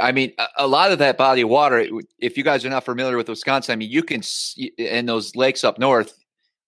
I 0.00 0.12
mean, 0.12 0.32
a, 0.38 0.46
a, 0.58 0.66
lot 0.66 0.92
of 0.92 0.98
that 1.00 1.18
body 1.18 1.42
of 1.42 1.48
water, 1.48 1.84
if 2.18 2.36
you 2.36 2.44
guys 2.44 2.64
are 2.64 2.70
not 2.70 2.84
familiar 2.84 3.16
with 3.16 3.28
Wisconsin, 3.28 3.72
I 3.72 3.76
mean, 3.76 3.90
you 3.90 4.04
can, 4.04 4.22
see, 4.22 4.72
in 4.78 5.06
those 5.06 5.34
lakes 5.34 5.64
up 5.64 5.78
north, 5.78 6.16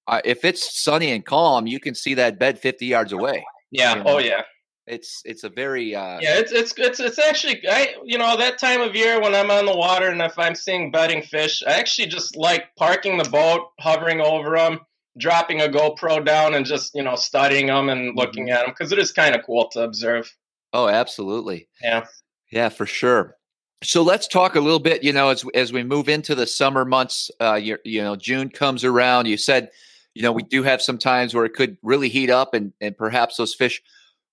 uh, 0.09 0.21
if 0.25 0.45
it's 0.45 0.79
sunny 0.79 1.13
and 1.13 1.25
calm, 1.25 1.67
you 1.67 1.79
can 1.79 1.95
see 1.95 2.15
that 2.15 2.39
bed 2.39 2.59
50 2.59 2.87
yards 2.87 3.13
away. 3.13 3.45
Yeah. 3.71 3.97
You 3.97 4.05
know? 4.05 4.11
Oh, 4.11 4.19
yeah. 4.19 4.43
It's 4.87 5.23
it's 5.25 5.45
a 5.45 5.49
very 5.49 5.95
uh, 5.95 6.19
yeah. 6.21 6.39
It's 6.39 6.53
it's 6.53 6.75
it's 6.77 7.01
it's 7.01 7.19
actually 7.19 7.67
I 7.67 7.95
you 8.05 8.19
know 8.19 8.37
that 8.37 8.59
time 8.59 8.83
of 8.83 8.95
year 8.95 9.21
when 9.21 9.35
I'm 9.35 9.51
on 9.51 9.65
the 9.65 9.77
water 9.77 10.09
and 10.09 10.21
if 10.21 10.39
I'm 10.39 10.55
seeing 10.55 10.91
bedding 10.91 11.23
fish, 11.23 11.63
I 11.67 11.73
actually 11.73 12.09
just 12.09 12.37
like 12.37 12.75
parking 12.77 13.17
the 13.17 13.29
boat, 13.29 13.71
hovering 13.81 14.21
over 14.21 14.57
them, 14.57 14.81
dropping 15.17 15.63
a 15.63 15.69
GoPro 15.69 16.25
down, 16.25 16.53
and 16.53 16.67
just 16.67 16.95
you 16.95 17.03
know 17.03 17.17
studying 17.17 17.67
them 17.69 17.89
and 17.89 18.15
looking 18.15 18.47
mm-hmm. 18.47 18.55
at 18.55 18.67
them 18.67 18.75
because 18.77 18.93
it 18.93 18.99
is 18.99 19.11
kind 19.11 19.35
of 19.35 19.43
cool 19.47 19.69
to 19.71 19.81
observe. 19.81 20.31
Oh, 20.75 20.89
absolutely. 20.89 21.69
Yeah. 21.83 22.05
Yeah, 22.51 22.69
for 22.69 22.85
sure. 22.85 23.37
So 23.83 24.03
let's 24.03 24.27
talk 24.27 24.55
a 24.57 24.61
little 24.61 24.81
bit. 24.81 25.03
You 25.03 25.13
know, 25.13 25.31
as 25.31 25.45
as 25.55 25.73
we 25.73 25.83
move 25.83 26.09
into 26.09 26.35
the 26.35 26.47
summer 26.47 26.85
months, 26.85 27.31
uh, 27.41 27.55
you, 27.55 27.79
you 27.85 28.03
know, 28.03 28.17
June 28.17 28.51
comes 28.51 28.85
around. 28.85 29.27
You 29.27 29.37
said, 29.37 29.71
you 30.15 30.23
know, 30.23 30.33
we 30.33 30.43
do 30.43 30.63
have 30.63 30.83
some 30.83 30.99
times 30.99 31.35
where 31.35 31.45
it 31.45 31.55
could 31.55 31.77
really 31.83 32.09
heat 32.09 32.29
up, 32.29 32.55
and 32.55 32.73
and 32.81 32.97
perhaps 32.97 33.37
those 33.37 33.55
fish 33.55 33.83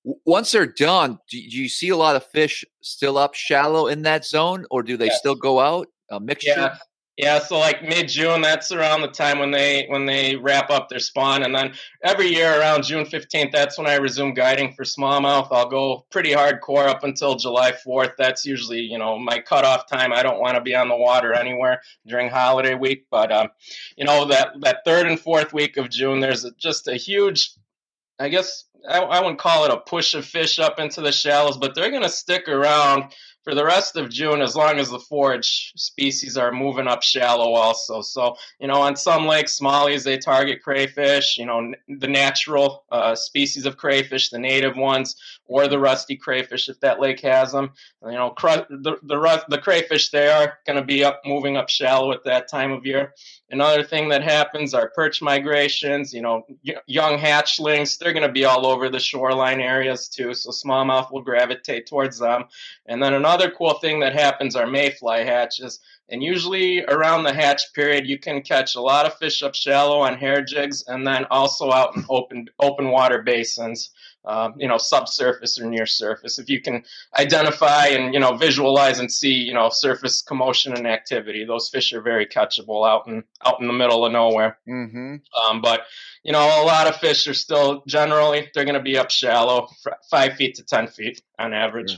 once 0.03 0.51
they're 0.51 0.65
done, 0.65 1.19
do, 1.29 1.37
you 1.37 1.69
see 1.69 1.89
a 1.89 1.97
lot 1.97 2.15
of 2.15 2.25
fish 2.25 2.65
still 2.81 3.17
up 3.17 3.35
shallow 3.35 3.87
in 3.87 4.03
that 4.03 4.25
zone, 4.25 4.65
or 4.71 4.83
do 4.83 4.97
they 4.97 5.07
yes. 5.07 5.19
still 5.19 5.35
go 5.35 5.59
out? 5.59 5.87
A 6.09 6.19
mixture. 6.19 6.53
Yeah. 6.55 6.77
Yeah, 7.17 7.37
so 7.39 7.59
like 7.59 7.83
mid 7.83 8.07
June, 8.07 8.41
that's 8.41 8.71
around 8.71 9.01
the 9.01 9.09
time 9.09 9.37
when 9.37 9.51
they 9.51 9.85
when 9.89 10.05
they 10.05 10.37
wrap 10.37 10.71
up 10.71 10.89
their 10.89 10.97
spawn, 10.97 11.43
and 11.43 11.53
then 11.53 11.73
every 12.03 12.27
year 12.27 12.57
around 12.59 12.83
June 12.83 13.05
fifteenth, 13.05 13.51
that's 13.51 13.77
when 13.77 13.85
I 13.85 13.95
resume 13.95 14.33
guiding 14.33 14.73
for 14.73 14.83
smallmouth. 14.83 15.49
I'll 15.51 15.69
go 15.69 16.05
pretty 16.09 16.31
hardcore 16.31 16.87
up 16.87 17.03
until 17.03 17.35
July 17.35 17.73
fourth. 17.73 18.13
That's 18.17 18.45
usually 18.45 18.79
you 18.79 18.97
know 18.97 19.19
my 19.19 19.39
cutoff 19.39 19.87
time. 19.87 20.13
I 20.13 20.23
don't 20.23 20.39
want 20.39 20.55
to 20.55 20.61
be 20.61 20.73
on 20.73 20.87
the 20.87 20.95
water 20.95 21.33
anywhere 21.33 21.81
during 22.07 22.29
holiday 22.29 22.75
week, 22.75 23.05
but 23.11 23.31
um, 23.31 23.49
you 23.97 24.05
know 24.05 24.25
that 24.29 24.53
that 24.61 24.79
third 24.85 25.05
and 25.05 25.19
fourth 25.19 25.53
week 25.53 25.77
of 25.77 25.89
June, 25.89 26.21
there's 26.21 26.45
a, 26.45 26.51
just 26.57 26.87
a 26.87 26.95
huge 26.95 27.51
I 28.21 28.29
guess 28.29 28.65
I, 28.89 28.99
I 28.99 29.19
wouldn't 29.21 29.39
call 29.39 29.65
it 29.65 29.71
a 29.71 29.77
push 29.77 30.13
of 30.13 30.25
fish 30.25 30.59
up 30.59 30.79
into 30.79 31.01
the 31.01 31.11
shallows, 31.11 31.57
but 31.57 31.75
they're 31.75 31.91
going 31.91 32.03
to 32.03 32.09
stick 32.09 32.47
around 32.47 33.13
for 33.43 33.55
the 33.55 33.65
rest 33.65 33.95
of 33.95 34.09
June 34.09 34.41
as 34.41 34.55
long 34.55 34.77
as 34.77 34.89
the 34.89 34.99
forage 34.99 35.73
species 35.75 36.37
are 36.37 36.51
moving 36.51 36.87
up 36.87 37.01
shallow 37.01 37.53
also. 37.53 38.01
So, 38.01 38.35
you 38.59 38.67
know, 38.67 38.81
on 38.81 38.95
some 38.95 39.25
lakes, 39.25 39.59
smallies, 39.59 40.03
they 40.03 40.17
target 40.17 40.61
crayfish, 40.61 41.37
you 41.37 41.45
know, 41.45 41.73
the 41.87 42.07
natural 42.07 42.83
uh, 42.91 43.15
species 43.15 43.65
of 43.65 43.77
crayfish, 43.77 44.29
the 44.29 44.37
native 44.37 44.77
ones, 44.77 45.15
or 45.45 45.67
the 45.67 45.79
rusty 45.79 46.15
crayfish 46.15 46.69
if 46.69 46.79
that 46.81 46.99
lake 46.99 47.19
has 47.21 47.51
them. 47.51 47.71
You 48.05 48.11
know, 48.11 48.29
cr- 48.29 48.67
the, 48.69 48.97
the, 49.03 49.43
the 49.49 49.57
crayfish, 49.57 50.09
they 50.09 50.27
are 50.27 50.59
going 50.65 50.77
to 50.77 50.85
be 50.85 51.03
up, 51.03 51.21
moving 51.25 51.57
up 51.57 51.69
shallow 51.69 52.11
at 52.11 52.23
that 52.25 52.47
time 52.47 52.71
of 52.71 52.85
year. 52.85 53.13
Another 53.49 53.83
thing 53.83 54.07
that 54.09 54.23
happens 54.23 54.73
are 54.73 54.91
perch 54.95 55.21
migrations. 55.21 56.13
You 56.13 56.21
know, 56.21 56.45
young 56.85 57.17
hatchlings, 57.17 57.97
they're 57.97 58.13
going 58.13 58.27
to 58.27 58.31
be 58.31 58.45
all 58.45 58.65
over 58.65 58.87
the 58.87 58.99
shoreline 58.99 59.59
areas 59.59 60.07
too. 60.07 60.33
So 60.33 60.51
smallmouth 60.51 61.11
will 61.11 61.21
gravitate 61.21 61.87
towards 61.87 62.17
them. 62.19 62.45
And 62.85 63.01
then 63.01 63.13
another 63.13 63.30
another 63.31 63.51
cool 63.51 63.75
thing 63.75 64.01
that 64.01 64.13
happens 64.13 64.55
are 64.55 64.67
mayfly 64.67 65.23
hatches. 65.23 65.79
And 66.09 66.21
usually 66.21 66.83
around 66.83 67.23
the 67.23 67.33
hatch 67.33 67.73
period, 67.73 68.05
you 68.05 68.19
can 68.19 68.41
catch 68.41 68.75
a 68.75 68.81
lot 68.81 69.05
of 69.05 69.17
fish 69.17 69.41
up 69.41 69.55
shallow 69.55 69.99
on 69.99 70.17
hair 70.17 70.43
jigs, 70.43 70.83
and 70.85 71.07
then 71.07 71.25
also 71.31 71.71
out 71.71 71.95
in 71.95 72.05
open 72.09 72.49
open 72.59 72.89
water 72.89 73.21
basins 73.21 73.91
uh, 74.23 74.51
you 74.55 74.67
know, 74.67 74.77
subsurface 74.77 75.59
or 75.59 75.67
near 75.67 75.85
surface. 75.85 76.37
If 76.37 76.49
you 76.49 76.61
can 76.61 76.83
identify 77.17 77.87
and 77.87 78.13
you 78.13 78.19
know 78.19 78.35
visualize 78.35 78.99
and 78.99 79.11
see 79.11 79.33
you 79.33 79.53
know 79.53 79.69
surface 79.69 80.21
commotion 80.21 80.73
and 80.73 80.85
activity, 80.85 81.43
those 81.43 81.69
fish 81.69 81.91
are 81.93 82.01
very 82.01 82.27
catchable 82.27 82.87
out 82.87 83.07
in 83.07 83.23
out 83.43 83.59
in 83.59 83.67
the 83.67 83.73
middle 83.73 84.05
of 84.05 84.11
nowhere. 84.11 84.59
Mm-hmm. 84.69 85.15
Um, 85.43 85.61
but 85.61 85.81
you 86.23 86.31
know, 86.31 86.39
a 86.39 86.65
lot 86.65 86.87
of 86.87 86.97
fish 86.97 87.27
are 87.27 87.33
still 87.33 87.83
generally 87.87 88.49
they're 88.53 88.65
going 88.65 88.75
to 88.75 88.81
be 88.81 88.97
up 88.97 89.09
shallow, 89.09 89.69
five 90.09 90.35
feet 90.35 90.55
to 90.55 90.63
ten 90.63 90.87
feet 90.87 91.21
on 91.39 91.53
average. 91.53 91.97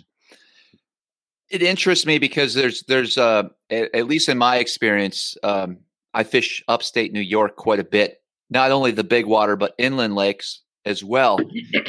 It 1.50 1.62
interests 1.62 2.06
me 2.06 2.18
because 2.20 2.54
there's 2.54 2.84
there's 2.84 3.18
uh, 3.18 3.44
at 3.70 4.08
least 4.08 4.30
in 4.30 4.38
my 4.38 4.58
experience, 4.58 5.38
um, 5.44 5.80
I 6.14 6.24
fish 6.24 6.64
upstate 6.68 7.12
New 7.12 7.22
York 7.22 7.56
quite 7.56 7.80
a 7.80 7.84
bit. 7.84 8.22
Not 8.50 8.72
only 8.72 8.92
the 8.92 9.04
big 9.04 9.26
water, 9.26 9.56
but 9.56 9.76
inland 9.78 10.16
lakes 10.16 10.62
as 10.86 11.04
well. 11.04 11.40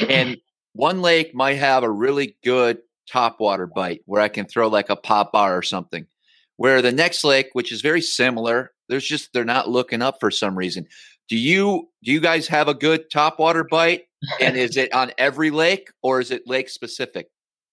and 0.09 0.37
one 0.73 1.01
lake 1.01 1.33
might 1.33 1.57
have 1.57 1.83
a 1.83 1.89
really 1.89 2.37
good 2.43 2.79
topwater 3.11 3.67
bite 3.71 4.01
where 4.05 4.21
I 4.21 4.27
can 4.27 4.45
throw 4.45 4.67
like 4.67 4.89
a 4.89 4.95
Pop-Bar 4.95 5.57
or 5.57 5.61
something. 5.61 6.07
Where 6.57 6.81
the 6.81 6.91
next 6.91 7.23
lake, 7.23 7.49
which 7.53 7.71
is 7.71 7.81
very 7.81 8.01
similar, 8.01 8.71
there's 8.87 9.05
just 9.05 9.33
they're 9.33 9.43
not 9.43 9.69
looking 9.69 10.01
up 10.01 10.19
for 10.19 10.31
some 10.31 10.57
reason. 10.57 10.87
Do 11.27 11.37
you 11.37 11.89
do 12.03 12.11
you 12.11 12.21
guys 12.21 12.47
have 12.47 12.67
a 12.67 12.73
good 12.73 13.09
topwater 13.11 13.67
bite? 13.67 14.03
And 14.39 14.55
is 14.55 14.77
it 14.77 14.93
on 14.93 15.11
every 15.17 15.51
lake 15.51 15.89
or 16.01 16.19
is 16.19 16.31
it 16.31 16.47
lake 16.47 16.69
specific? 16.69 17.27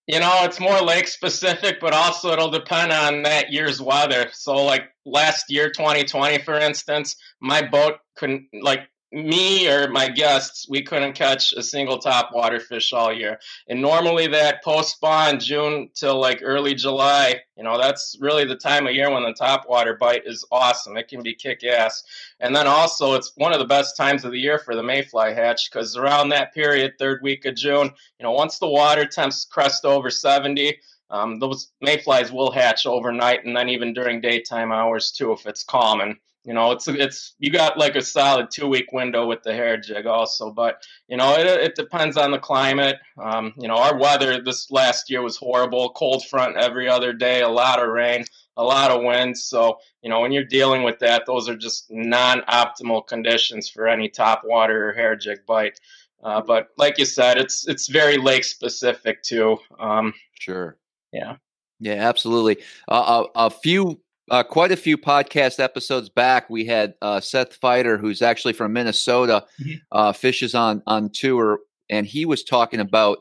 You 0.08 0.18
know, 0.18 0.40
it's 0.42 0.58
more 0.58 0.80
lake 0.80 1.06
specific, 1.06 1.78
but 1.80 1.94
also 1.94 2.32
it'll 2.32 2.50
depend 2.50 2.92
on 2.92 3.22
that 3.22 3.52
year's 3.52 3.80
weather. 3.80 4.28
So, 4.32 4.64
like 4.64 4.90
last 5.06 5.46
year, 5.48 5.70
2020, 5.70 6.38
for 6.42 6.58
instance, 6.58 7.16
my 7.40 7.62
boat 7.62 7.98
couldn't, 8.16 8.48
like, 8.52 8.88
me 9.12 9.68
or 9.68 9.88
my 9.88 10.08
guests, 10.08 10.66
we 10.68 10.82
couldn't 10.82 11.12
catch 11.12 11.52
a 11.52 11.62
single 11.62 11.98
top 11.98 12.30
water 12.32 12.58
fish 12.58 12.92
all 12.92 13.12
year. 13.12 13.38
And 13.68 13.80
normally 13.80 14.26
that 14.28 14.64
post 14.64 14.96
spawn 14.96 15.38
June 15.38 15.90
till 15.94 16.18
like 16.18 16.40
early 16.42 16.74
July, 16.74 17.40
you 17.56 17.62
know, 17.62 17.78
that's 17.78 18.16
really 18.20 18.46
the 18.46 18.56
time 18.56 18.86
of 18.86 18.94
year 18.94 19.10
when 19.10 19.22
the 19.22 19.34
top 19.34 19.68
water 19.68 19.96
bite 20.00 20.22
is 20.24 20.46
awesome. 20.50 20.96
It 20.96 21.08
can 21.08 21.22
be 21.22 21.34
kick 21.34 21.62
ass. 21.62 22.02
And 22.40 22.56
then 22.56 22.66
also 22.66 23.12
it's 23.12 23.32
one 23.36 23.52
of 23.52 23.58
the 23.58 23.66
best 23.66 23.96
times 23.96 24.24
of 24.24 24.32
the 24.32 24.40
year 24.40 24.58
for 24.58 24.74
the 24.74 24.82
mayfly 24.82 25.34
hatch 25.34 25.70
because 25.70 25.96
around 25.96 26.30
that 26.30 26.54
period, 26.54 26.94
third 26.98 27.20
week 27.22 27.44
of 27.44 27.54
June, 27.54 27.90
you 28.18 28.22
know, 28.22 28.32
once 28.32 28.58
the 28.58 28.68
water 28.68 29.04
temps 29.04 29.44
crest 29.44 29.84
over 29.84 30.08
70, 30.10 30.78
um, 31.10 31.38
those 31.38 31.70
mayflies 31.82 32.32
will 32.32 32.50
hatch 32.50 32.86
overnight 32.86 33.44
and 33.44 33.54
then 33.54 33.68
even 33.68 33.92
during 33.92 34.22
daytime 34.22 34.72
hours 34.72 35.12
too 35.12 35.32
if 35.32 35.46
it's 35.46 35.62
calm. 35.62 36.00
And 36.00 36.16
you 36.44 36.54
know, 36.54 36.72
it's 36.72 36.88
it's 36.88 37.34
you 37.38 37.50
got 37.50 37.78
like 37.78 37.94
a 37.94 38.02
solid 38.02 38.50
two 38.50 38.66
week 38.66 38.92
window 38.92 39.26
with 39.26 39.42
the 39.44 39.54
hair 39.54 39.76
jig 39.76 40.06
also, 40.06 40.50
but 40.50 40.82
you 41.06 41.16
know 41.16 41.34
it, 41.34 41.46
it 41.46 41.74
depends 41.76 42.16
on 42.16 42.32
the 42.32 42.38
climate. 42.38 42.96
Um, 43.16 43.52
you 43.56 43.68
know, 43.68 43.76
our 43.76 43.96
weather 43.96 44.42
this 44.42 44.70
last 44.70 45.08
year 45.08 45.22
was 45.22 45.36
horrible, 45.36 45.90
cold 45.90 46.24
front 46.26 46.56
every 46.56 46.88
other 46.88 47.12
day, 47.12 47.42
a 47.42 47.48
lot 47.48 47.80
of 47.80 47.88
rain, 47.88 48.24
a 48.56 48.64
lot 48.64 48.90
of 48.90 49.04
wind. 49.04 49.38
So 49.38 49.78
you 50.02 50.10
know 50.10 50.20
when 50.20 50.32
you're 50.32 50.44
dealing 50.44 50.82
with 50.82 50.98
that, 50.98 51.26
those 51.26 51.48
are 51.48 51.56
just 51.56 51.86
non 51.90 52.40
optimal 52.42 53.06
conditions 53.06 53.68
for 53.68 53.86
any 53.86 54.08
top 54.08 54.42
water 54.44 54.88
or 54.88 54.92
hair 54.94 55.14
jig 55.14 55.46
bite. 55.46 55.78
Uh, 56.24 56.40
but 56.40 56.68
like 56.76 56.98
you 56.98 57.04
said, 57.04 57.38
it's 57.38 57.68
it's 57.68 57.86
very 57.86 58.16
lake 58.16 58.44
specific 58.44 59.22
too. 59.22 59.58
Um, 59.78 60.12
sure. 60.40 60.76
Yeah. 61.12 61.36
Yeah, 61.78 62.08
absolutely. 62.08 62.58
Uh, 62.88 63.26
a, 63.34 63.46
a 63.46 63.50
few 63.50 64.00
uh, 64.30 64.42
quite 64.42 64.72
a 64.72 64.76
few 64.76 64.96
podcast 64.96 65.58
episodes 65.58 66.08
back, 66.08 66.48
we 66.48 66.64
had 66.64 66.94
uh, 67.02 67.20
Seth 67.20 67.60
Feider, 67.60 68.00
who's 68.00 68.22
actually 68.22 68.52
from 68.52 68.72
Minnesota, 68.72 69.44
mm-hmm. 69.60 69.76
uh, 69.90 70.12
fishes 70.12 70.54
on 70.54 70.82
on 70.86 71.10
tour, 71.10 71.60
and 71.90 72.06
he 72.06 72.24
was 72.24 72.44
talking 72.44 72.80
about 72.80 73.18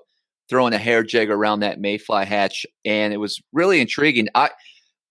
throwing 0.49 0.73
a 0.73 0.77
hair 0.77 1.03
jig 1.03 1.29
around 1.29 1.61
that 1.61 1.79
mayfly 1.79 2.25
hatch, 2.25 2.65
and 2.85 3.13
it 3.13 3.17
was 3.17 3.41
really 3.51 3.79
intriguing. 3.81 4.27
I 4.35 4.51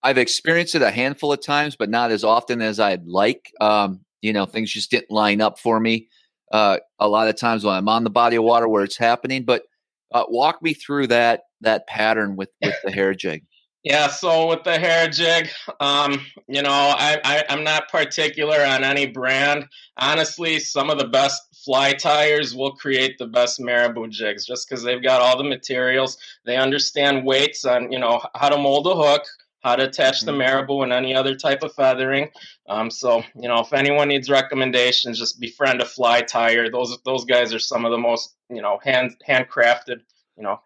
I've 0.03 0.19
experienced 0.19 0.75
it 0.75 0.83
a 0.83 0.91
handful 0.91 1.33
of 1.33 1.45
times, 1.45 1.77
but 1.77 1.91
not 1.91 2.11
as 2.11 2.25
often 2.25 2.63
as 2.63 2.81
I'd 2.81 3.07
like. 3.07 3.53
Um, 3.61 4.01
you 4.23 4.33
know, 4.33 4.47
things 4.47 4.73
just 4.73 4.91
didn't 4.91 5.11
line 5.11 5.41
up 5.41 5.59
for 5.59 5.81
me. 5.81 6.09
Uh, 6.53 6.79
a 6.99 7.09
lot 7.09 7.29
of 7.29 7.37
times 7.37 7.65
when 7.65 7.75
I'm 7.75 7.89
on 7.89 8.05
the 8.05 8.11
body 8.11 8.37
of 8.37 8.45
water 8.45 8.69
where 8.69 8.85
it's 8.85 8.97
happening, 8.97 9.45
but 9.45 9.63
uh, 10.13 10.25
walk 10.29 10.63
me 10.63 10.75
through 10.75 11.09
that 11.09 11.43
that 11.61 11.87
pattern 11.87 12.37
with 12.37 12.51
with 12.63 12.77
the 12.85 12.91
hair 12.91 13.15
jig. 13.15 13.45
Yeah, 13.83 14.09
so 14.09 14.47
with 14.47 14.63
the 14.63 14.79
hair 14.79 15.09
jig, 15.09 15.49
um, 15.81 16.21
you 16.47 16.61
know, 16.61 16.71
I, 16.71 17.19
I, 17.25 17.45
I'm 17.49 17.65
not 17.65 17.89
particular 17.89 18.59
on 18.63 18.85
any 18.85 19.07
brand. 19.07 19.67
Honestly, 19.97 20.59
some 20.59 20.91
of 20.91 20.99
the 20.99 21.09
best 21.09 21.43
fly 21.65 21.95
tiers 21.95 22.55
will 22.55 22.73
create 22.73 23.17
the 23.17 23.27
best 23.27 23.59
marabou 23.59 24.09
jigs 24.09 24.45
just 24.45 24.69
because 24.69 24.85
they've 24.85 25.03
got 25.03 25.23
all 25.23 25.39
the 25.39 25.49
materials. 25.49 26.19
They 26.45 26.57
understand 26.57 27.25
weights 27.25 27.65
on, 27.65 27.91
you 27.91 27.99
know, 27.99 28.21
how 28.35 28.51
to 28.51 28.59
mold 28.59 28.87
a 28.87 28.95
hook, 28.95 29.23
how 29.61 29.77
to 29.77 29.85
attach 29.85 30.23
the 30.23 30.33
mm-hmm. 30.33 30.39
marabou 30.39 30.83
and 30.83 30.93
any 30.93 31.15
other 31.15 31.35
type 31.35 31.63
of 31.63 31.73
feathering. 31.73 32.31
Um, 32.69 32.91
so, 32.91 33.23
you 33.35 33.49
know, 33.49 33.61
if 33.61 33.73
anyone 33.73 34.09
needs 34.09 34.29
recommendations, 34.29 35.19
just 35.19 35.41
befriend 35.41 35.81
a 35.81 35.87
fly 35.87 36.21
tier. 36.21 36.71
Those 36.71 36.99
those 37.07 37.25
guys 37.25 37.55
are 37.55 37.59
some 37.59 37.87
of 37.87 37.93
the 37.93 37.99
most, 37.99 38.37
you 38.51 38.61
know, 38.61 38.79
hand 38.85 39.17
handcrafted 39.27 40.01
you 40.41 40.47
know 40.47 40.61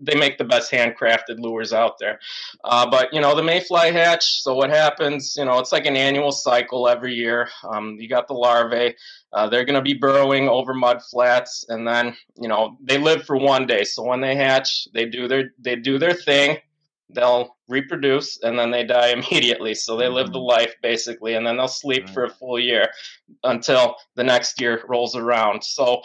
they 0.00 0.14
make 0.14 0.38
the 0.38 0.44
best 0.44 0.70
handcrafted 0.70 1.38
lures 1.38 1.72
out 1.72 1.98
there. 1.98 2.20
Uh, 2.64 2.88
but 2.88 3.12
you 3.12 3.20
know 3.20 3.34
the 3.34 3.42
mayfly 3.42 3.92
hatch 3.92 4.42
so 4.42 4.54
what 4.54 4.70
happens 4.70 5.34
you 5.36 5.44
know 5.44 5.58
it's 5.58 5.72
like 5.72 5.86
an 5.86 5.96
annual 5.96 6.30
cycle 6.30 6.88
every 6.88 7.14
year. 7.14 7.48
Um, 7.64 7.96
you 7.98 8.08
got 8.08 8.28
the 8.28 8.34
larvae 8.34 8.94
uh, 9.32 9.48
they're 9.48 9.64
going 9.64 9.74
to 9.74 9.82
be 9.82 9.94
burrowing 9.94 10.48
over 10.48 10.72
mud 10.72 11.02
flats 11.02 11.64
and 11.68 11.86
then 11.86 12.16
you 12.36 12.48
know 12.48 12.76
they 12.82 12.98
live 12.98 13.24
for 13.24 13.36
one 13.36 13.66
day. 13.66 13.84
So 13.84 14.04
when 14.04 14.20
they 14.20 14.36
hatch 14.36 14.88
they 14.94 15.06
do 15.06 15.26
their 15.26 15.50
they 15.58 15.76
do 15.76 15.98
their 15.98 16.14
thing 16.14 16.58
they'll 17.10 17.56
reproduce 17.68 18.42
and 18.42 18.58
then 18.58 18.70
they 18.70 18.84
die 18.84 19.08
immediately. 19.18 19.74
So 19.74 19.96
they 19.96 20.08
live 20.08 20.32
the 20.32 20.38
mm-hmm. 20.38 20.60
life 20.60 20.74
basically 20.82 21.34
and 21.34 21.46
then 21.46 21.56
they'll 21.56 21.68
sleep 21.68 22.08
for 22.10 22.24
a 22.24 22.30
full 22.30 22.58
year 22.58 22.88
until 23.44 23.96
the 24.14 24.24
next 24.24 24.60
year 24.60 24.84
rolls 24.88 25.16
around. 25.16 25.64
So 25.64 26.02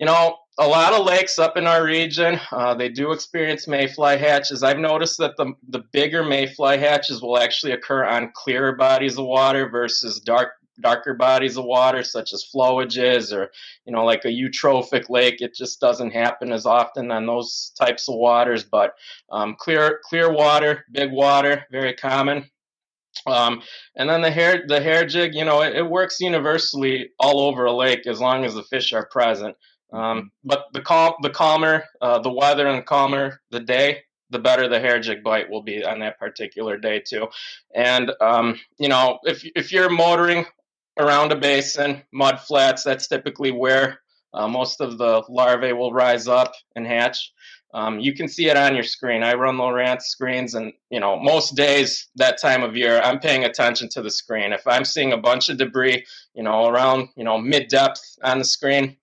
you 0.00 0.06
know 0.06 0.38
a 0.58 0.66
lot 0.66 0.92
of 0.92 1.06
lakes 1.06 1.38
up 1.38 1.56
in 1.56 1.66
our 1.66 1.84
region, 1.84 2.38
uh, 2.52 2.74
they 2.74 2.88
do 2.88 3.12
experience 3.12 3.66
mayfly 3.66 4.18
hatches. 4.18 4.62
I've 4.62 4.78
noticed 4.78 5.18
that 5.18 5.36
the 5.36 5.52
the 5.68 5.84
bigger 5.92 6.24
mayfly 6.24 6.78
hatches 6.78 7.22
will 7.22 7.38
actually 7.38 7.72
occur 7.72 8.04
on 8.04 8.32
clearer 8.34 8.74
bodies 8.74 9.18
of 9.18 9.26
water 9.26 9.68
versus 9.68 10.20
dark 10.20 10.52
darker 10.80 11.12
bodies 11.14 11.58
of 11.58 11.64
water, 11.64 12.02
such 12.02 12.32
as 12.32 12.48
flowages 12.54 13.36
or 13.36 13.50
you 13.84 13.92
know 13.92 14.04
like 14.04 14.24
a 14.24 14.28
eutrophic 14.28 15.08
lake. 15.10 15.40
It 15.40 15.54
just 15.54 15.80
doesn't 15.80 16.10
happen 16.12 16.52
as 16.52 16.66
often 16.66 17.10
on 17.10 17.26
those 17.26 17.72
types 17.78 18.08
of 18.08 18.16
waters. 18.16 18.64
But 18.64 18.94
um, 19.30 19.54
clear 19.58 20.00
clear 20.08 20.32
water, 20.32 20.84
big 20.92 21.12
water, 21.12 21.64
very 21.70 21.94
common. 21.94 22.50
Um, 23.26 23.62
and 23.96 24.08
then 24.08 24.22
the 24.22 24.30
hair 24.30 24.64
the 24.66 24.80
hair 24.80 25.04
jig, 25.06 25.34
you 25.34 25.44
know, 25.44 25.62
it, 25.62 25.76
it 25.76 25.90
works 25.90 26.20
universally 26.20 27.10
all 27.18 27.40
over 27.40 27.64
a 27.64 27.72
lake 27.72 28.06
as 28.06 28.20
long 28.20 28.44
as 28.44 28.54
the 28.54 28.62
fish 28.62 28.92
are 28.92 29.06
present. 29.06 29.56
Um, 29.92 30.30
but 30.44 30.66
the 30.72 30.80
calm, 30.80 31.14
the 31.22 31.30
calmer 31.30 31.84
uh, 32.00 32.20
the 32.20 32.32
weather 32.32 32.66
and 32.66 32.78
the 32.78 32.82
calmer 32.82 33.40
the 33.50 33.60
day, 33.60 34.02
the 34.30 34.38
better 34.38 34.68
the 34.68 34.80
hair 34.80 35.00
jig 35.00 35.22
bite 35.22 35.50
will 35.50 35.62
be 35.62 35.84
on 35.84 36.00
that 36.00 36.18
particular 36.18 36.76
day 36.78 37.00
too. 37.00 37.28
And 37.74 38.12
um, 38.20 38.58
you 38.78 38.88
know, 38.88 39.18
if 39.24 39.44
if 39.56 39.72
you're 39.72 39.90
motoring 39.90 40.46
around 40.98 41.32
a 41.32 41.36
basin, 41.36 42.02
mud 42.12 42.40
flats, 42.40 42.84
that's 42.84 43.08
typically 43.08 43.50
where 43.50 44.00
uh, 44.32 44.46
most 44.46 44.80
of 44.80 44.98
the 44.98 45.22
larvae 45.28 45.72
will 45.72 45.92
rise 45.92 46.28
up 46.28 46.52
and 46.76 46.86
hatch. 46.86 47.32
Um, 47.72 48.00
you 48.00 48.14
can 48.14 48.26
see 48.26 48.48
it 48.48 48.56
on 48.56 48.74
your 48.74 48.84
screen. 48.84 49.22
I 49.22 49.34
run 49.34 49.56
Lowrance 49.56 50.02
screens, 50.02 50.54
and 50.54 50.72
you 50.90 50.98
know, 50.98 51.18
most 51.18 51.54
days 51.54 52.08
that 52.16 52.40
time 52.40 52.64
of 52.64 52.76
year, 52.76 53.00
I'm 53.00 53.20
paying 53.20 53.44
attention 53.44 53.88
to 53.90 54.02
the 54.02 54.10
screen. 54.10 54.52
If 54.52 54.66
I'm 54.66 54.84
seeing 54.84 55.12
a 55.12 55.18
bunch 55.18 55.48
of 55.48 55.58
debris, 55.58 56.04
you 56.34 56.42
know, 56.42 56.66
around 56.66 57.10
you 57.16 57.24
know 57.24 57.38
mid 57.38 57.68
depth 57.68 58.18
on 58.24 58.38
the 58.38 58.44
screen, 58.44 58.96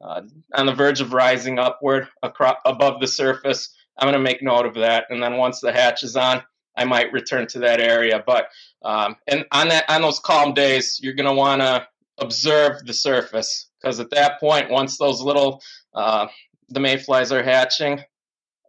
uh, 0.00 0.22
on 0.54 0.66
the 0.66 0.74
verge 0.74 1.00
of 1.00 1.12
rising 1.12 1.58
upward 1.58 2.08
across, 2.22 2.56
above 2.64 3.00
the 3.00 3.06
surface. 3.06 3.74
I'm 3.98 4.06
going 4.06 4.12
to 4.12 4.18
make 4.18 4.42
note 4.42 4.66
of 4.66 4.74
that, 4.74 5.06
and 5.10 5.22
then 5.22 5.36
once 5.36 5.60
the 5.60 5.72
hatch 5.72 6.02
is 6.02 6.16
on, 6.16 6.42
I 6.76 6.84
might 6.84 7.12
return 7.12 7.46
to 7.48 7.60
that 7.60 7.80
area. 7.80 8.22
But 8.24 8.48
um, 8.82 9.16
and 9.26 9.46
on 9.52 9.68
that 9.68 9.88
on 9.88 10.02
those 10.02 10.20
calm 10.20 10.52
days, 10.52 11.00
you're 11.02 11.14
going 11.14 11.28
to 11.28 11.34
want 11.34 11.62
to 11.62 11.86
observe 12.18 12.84
the 12.84 12.92
surface 12.92 13.68
because 13.80 13.98
at 14.00 14.10
that 14.10 14.38
point, 14.38 14.70
once 14.70 14.98
those 14.98 15.20
little 15.20 15.62
uh, 15.94 16.26
the 16.68 16.80
mayflies 16.80 17.32
are 17.32 17.42
hatching, 17.42 18.02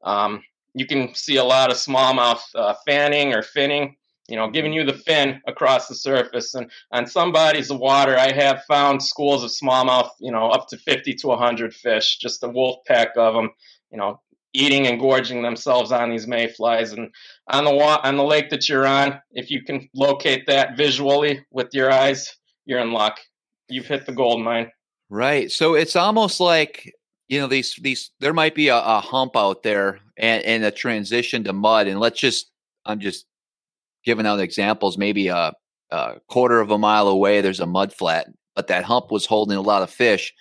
um, 0.03 0.43
you 0.73 0.85
can 0.85 1.13
see 1.13 1.37
a 1.37 1.43
lot 1.43 1.71
of 1.71 1.77
smallmouth 1.77 2.41
uh, 2.55 2.75
fanning 2.85 3.33
or 3.33 3.41
finning 3.41 3.95
you 4.27 4.35
know, 4.35 4.49
giving 4.49 4.73
you 4.73 4.83
the 4.83 4.93
fin 4.93 5.41
across 5.47 5.87
the 5.87 5.95
surface. 5.95 6.53
And 6.53 6.69
on 6.91 7.07
some 7.07 7.31
bodies 7.31 7.71
of 7.71 7.79
water, 7.79 8.17
I 8.17 8.31
have 8.31 8.63
found 8.67 9.01
schools 9.01 9.43
of 9.43 9.51
smallmouth, 9.51 10.09
you 10.19 10.31
know, 10.31 10.49
up 10.49 10.67
to 10.69 10.77
50 10.77 11.13
to 11.15 11.27
100 11.27 11.73
fish, 11.73 12.17
just 12.17 12.43
a 12.43 12.49
wolf 12.49 12.77
pack 12.85 13.09
of 13.15 13.33
them, 13.33 13.49
you 13.89 13.97
know, 13.97 14.19
eating 14.53 14.87
and 14.87 14.99
gorging 14.99 15.41
themselves 15.43 15.91
on 15.91 16.09
these 16.09 16.27
mayflies. 16.27 16.91
And 16.91 17.09
on 17.49 17.63
the 17.63 17.71
on 17.71 18.17
the 18.17 18.23
lake 18.23 18.49
that 18.49 18.67
you're 18.67 18.87
on, 18.87 19.19
if 19.31 19.49
you 19.49 19.63
can 19.63 19.89
locate 19.93 20.45
that 20.47 20.75
visually 20.75 21.45
with 21.51 21.73
your 21.73 21.91
eyes, 21.91 22.35
you're 22.65 22.79
in 22.79 22.91
luck. 22.91 23.19
You've 23.69 23.87
hit 23.87 24.05
the 24.05 24.13
gold 24.13 24.41
mine. 24.41 24.71
Right. 25.09 25.51
So 25.51 25.75
it's 25.75 25.95
almost 25.95 26.39
like 26.39 26.93
you 27.29 27.39
know 27.39 27.47
these 27.47 27.75
these 27.81 28.11
there 28.19 28.33
might 28.33 28.55
be 28.55 28.67
a, 28.67 28.77
a 28.77 28.99
hump 28.99 29.37
out 29.37 29.63
there 29.63 29.99
and, 30.17 30.43
and 30.43 30.63
a 30.65 30.71
transition 30.71 31.43
to 31.45 31.53
mud, 31.53 31.87
and 31.87 31.99
let's 31.99 32.19
just 32.19 32.51
I'm 32.85 32.99
just 32.99 33.25
giving 34.07 34.25
out 34.25 34.39
examples. 34.39 34.97
Maybe 34.97 35.27
a, 35.27 35.53
a 35.91 36.13
quarter 36.29 36.61
of 36.61 36.71
a 36.71 36.77
mile 36.77 37.09
away, 37.09 37.41
there's 37.41 37.59
a 37.59 37.67
mud 37.67 37.93
flat, 37.93 38.27
but 38.55 38.67
that 38.67 38.85
hump 38.85 39.11
was 39.11 39.25
holding 39.25 39.57
a 39.57 39.61
lot 39.61 39.83
of 39.83 39.91
fish. 39.91 40.33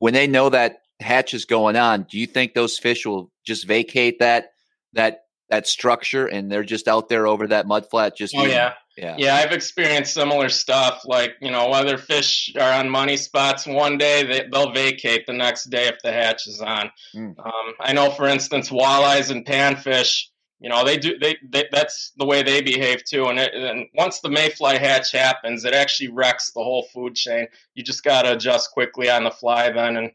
When 0.00 0.12
they 0.12 0.26
know 0.26 0.50
that 0.50 0.78
hatch 1.00 1.32
is 1.32 1.44
going 1.44 1.76
on, 1.76 2.06
do 2.10 2.18
you 2.18 2.26
think 2.26 2.52
those 2.52 2.76
fish 2.76 3.06
will 3.06 3.30
just 3.46 3.66
vacate 3.66 4.18
that 4.18 4.48
that 4.94 5.20
that 5.48 5.66
structure 5.68 6.26
and 6.26 6.50
they're 6.50 6.64
just 6.64 6.88
out 6.88 7.08
there 7.08 7.26
over 7.26 7.46
that 7.46 7.66
mud 7.66 7.88
flat 7.90 8.16
just 8.16 8.34
oh 8.36 8.46
yeah 8.46 8.72
yeah 8.96 9.14
yeah 9.18 9.34
i've 9.34 9.52
experienced 9.52 10.14
similar 10.14 10.48
stuff 10.48 11.02
like 11.04 11.32
you 11.42 11.50
know 11.50 11.68
whether 11.68 11.98
fish 11.98 12.50
are 12.58 12.72
on 12.72 12.88
money 12.88 13.16
spots 13.16 13.66
one 13.66 13.98
day 13.98 14.22
they, 14.24 14.48
they'll 14.50 14.72
vacate 14.72 15.26
the 15.26 15.34
next 15.34 15.64
day 15.64 15.86
if 15.86 15.96
the 16.02 16.10
hatch 16.10 16.46
is 16.46 16.62
on 16.62 16.90
mm. 17.14 17.38
um, 17.38 17.74
i 17.78 17.92
know 17.92 18.10
for 18.10 18.26
instance 18.26 18.70
walleyes 18.70 19.30
and 19.30 19.44
panfish 19.44 20.22
you 20.60 20.68
know 20.68 20.84
they 20.84 20.96
do 20.96 21.18
they, 21.18 21.36
they 21.48 21.66
that's 21.72 22.12
the 22.16 22.24
way 22.24 22.42
they 22.42 22.62
behave 22.62 23.04
too 23.04 23.26
and, 23.26 23.38
it, 23.38 23.54
and 23.54 23.86
once 23.94 24.20
the 24.20 24.28
mayfly 24.28 24.78
hatch 24.78 25.12
happens 25.12 25.64
it 25.64 25.74
actually 25.74 26.08
wrecks 26.08 26.52
the 26.52 26.62
whole 26.62 26.86
food 26.92 27.14
chain. 27.14 27.46
You 27.74 27.82
just 27.82 28.04
got 28.04 28.22
to 28.22 28.32
adjust 28.32 28.70
quickly 28.72 29.10
on 29.10 29.24
the 29.24 29.30
fly 29.30 29.70
then 29.70 29.96
and 29.96 30.10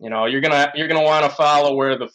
you 0.00 0.10
know 0.10 0.26
you're 0.26 0.40
gonna 0.40 0.72
you're 0.74 0.88
gonna 0.88 1.02
want 1.02 1.24
to 1.24 1.30
follow 1.30 1.74
where 1.74 1.96
the 1.96 2.08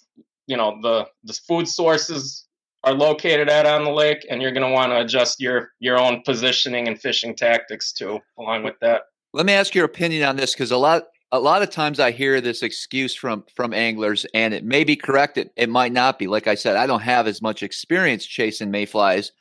you 0.48 0.58
know 0.58 0.80
the 0.82 1.08
the 1.24 1.34
food 1.34 1.68
sources 1.68 2.46
are 2.84 2.94
located 2.94 3.50
at 3.50 3.65
on 3.65 3.84
the 3.84 3.92
lake 3.92 4.26
and 4.30 4.42
you're 4.42 4.54
to 4.54 4.70
want 4.70 4.92
to 4.92 5.02
adjust 5.02 5.39
your 5.39 5.72
your 5.80 6.00
own 6.00 6.22
positioning 6.26 6.88
and 6.88 7.00
fishing 7.00 7.36
tactics 7.36 7.92
too 7.92 8.20
along 8.38 8.63
with 8.63 8.76
that. 8.82 9.04
Let 9.34 9.46
me 9.46 9.54
ask 9.54 9.76
your 9.76 9.86
opinion 9.86 10.24
on 10.24 10.36
this 10.36 10.54
because 10.54 10.72
a 10.72 10.78
lot 10.78 11.04
a 11.32 11.39
lot 11.39 11.62
of 11.62 11.70
times 11.70 12.00
i 12.00 12.12
hear 12.12 12.42
this 12.42 12.63
excuse 12.63 13.13
from 13.13 13.44
from 13.56 13.74
anglers 13.74 14.26
and 14.34 14.54
it 14.54 14.63
may 14.63 14.84
be 14.84 14.96
correct 14.96 15.38
it, 15.38 15.52
it 15.56 15.70
might 15.70 15.94
not 15.94 16.18
be. 16.20 16.28
Like 16.28 16.48
i 16.48 16.56
said 16.56 16.76
i 16.76 16.88
don't 16.88 17.02
have 17.02 17.28
as 17.28 17.42
much 17.42 17.63
experience 17.63 18.26
chasing 18.26 18.72
mayflies 18.72 19.32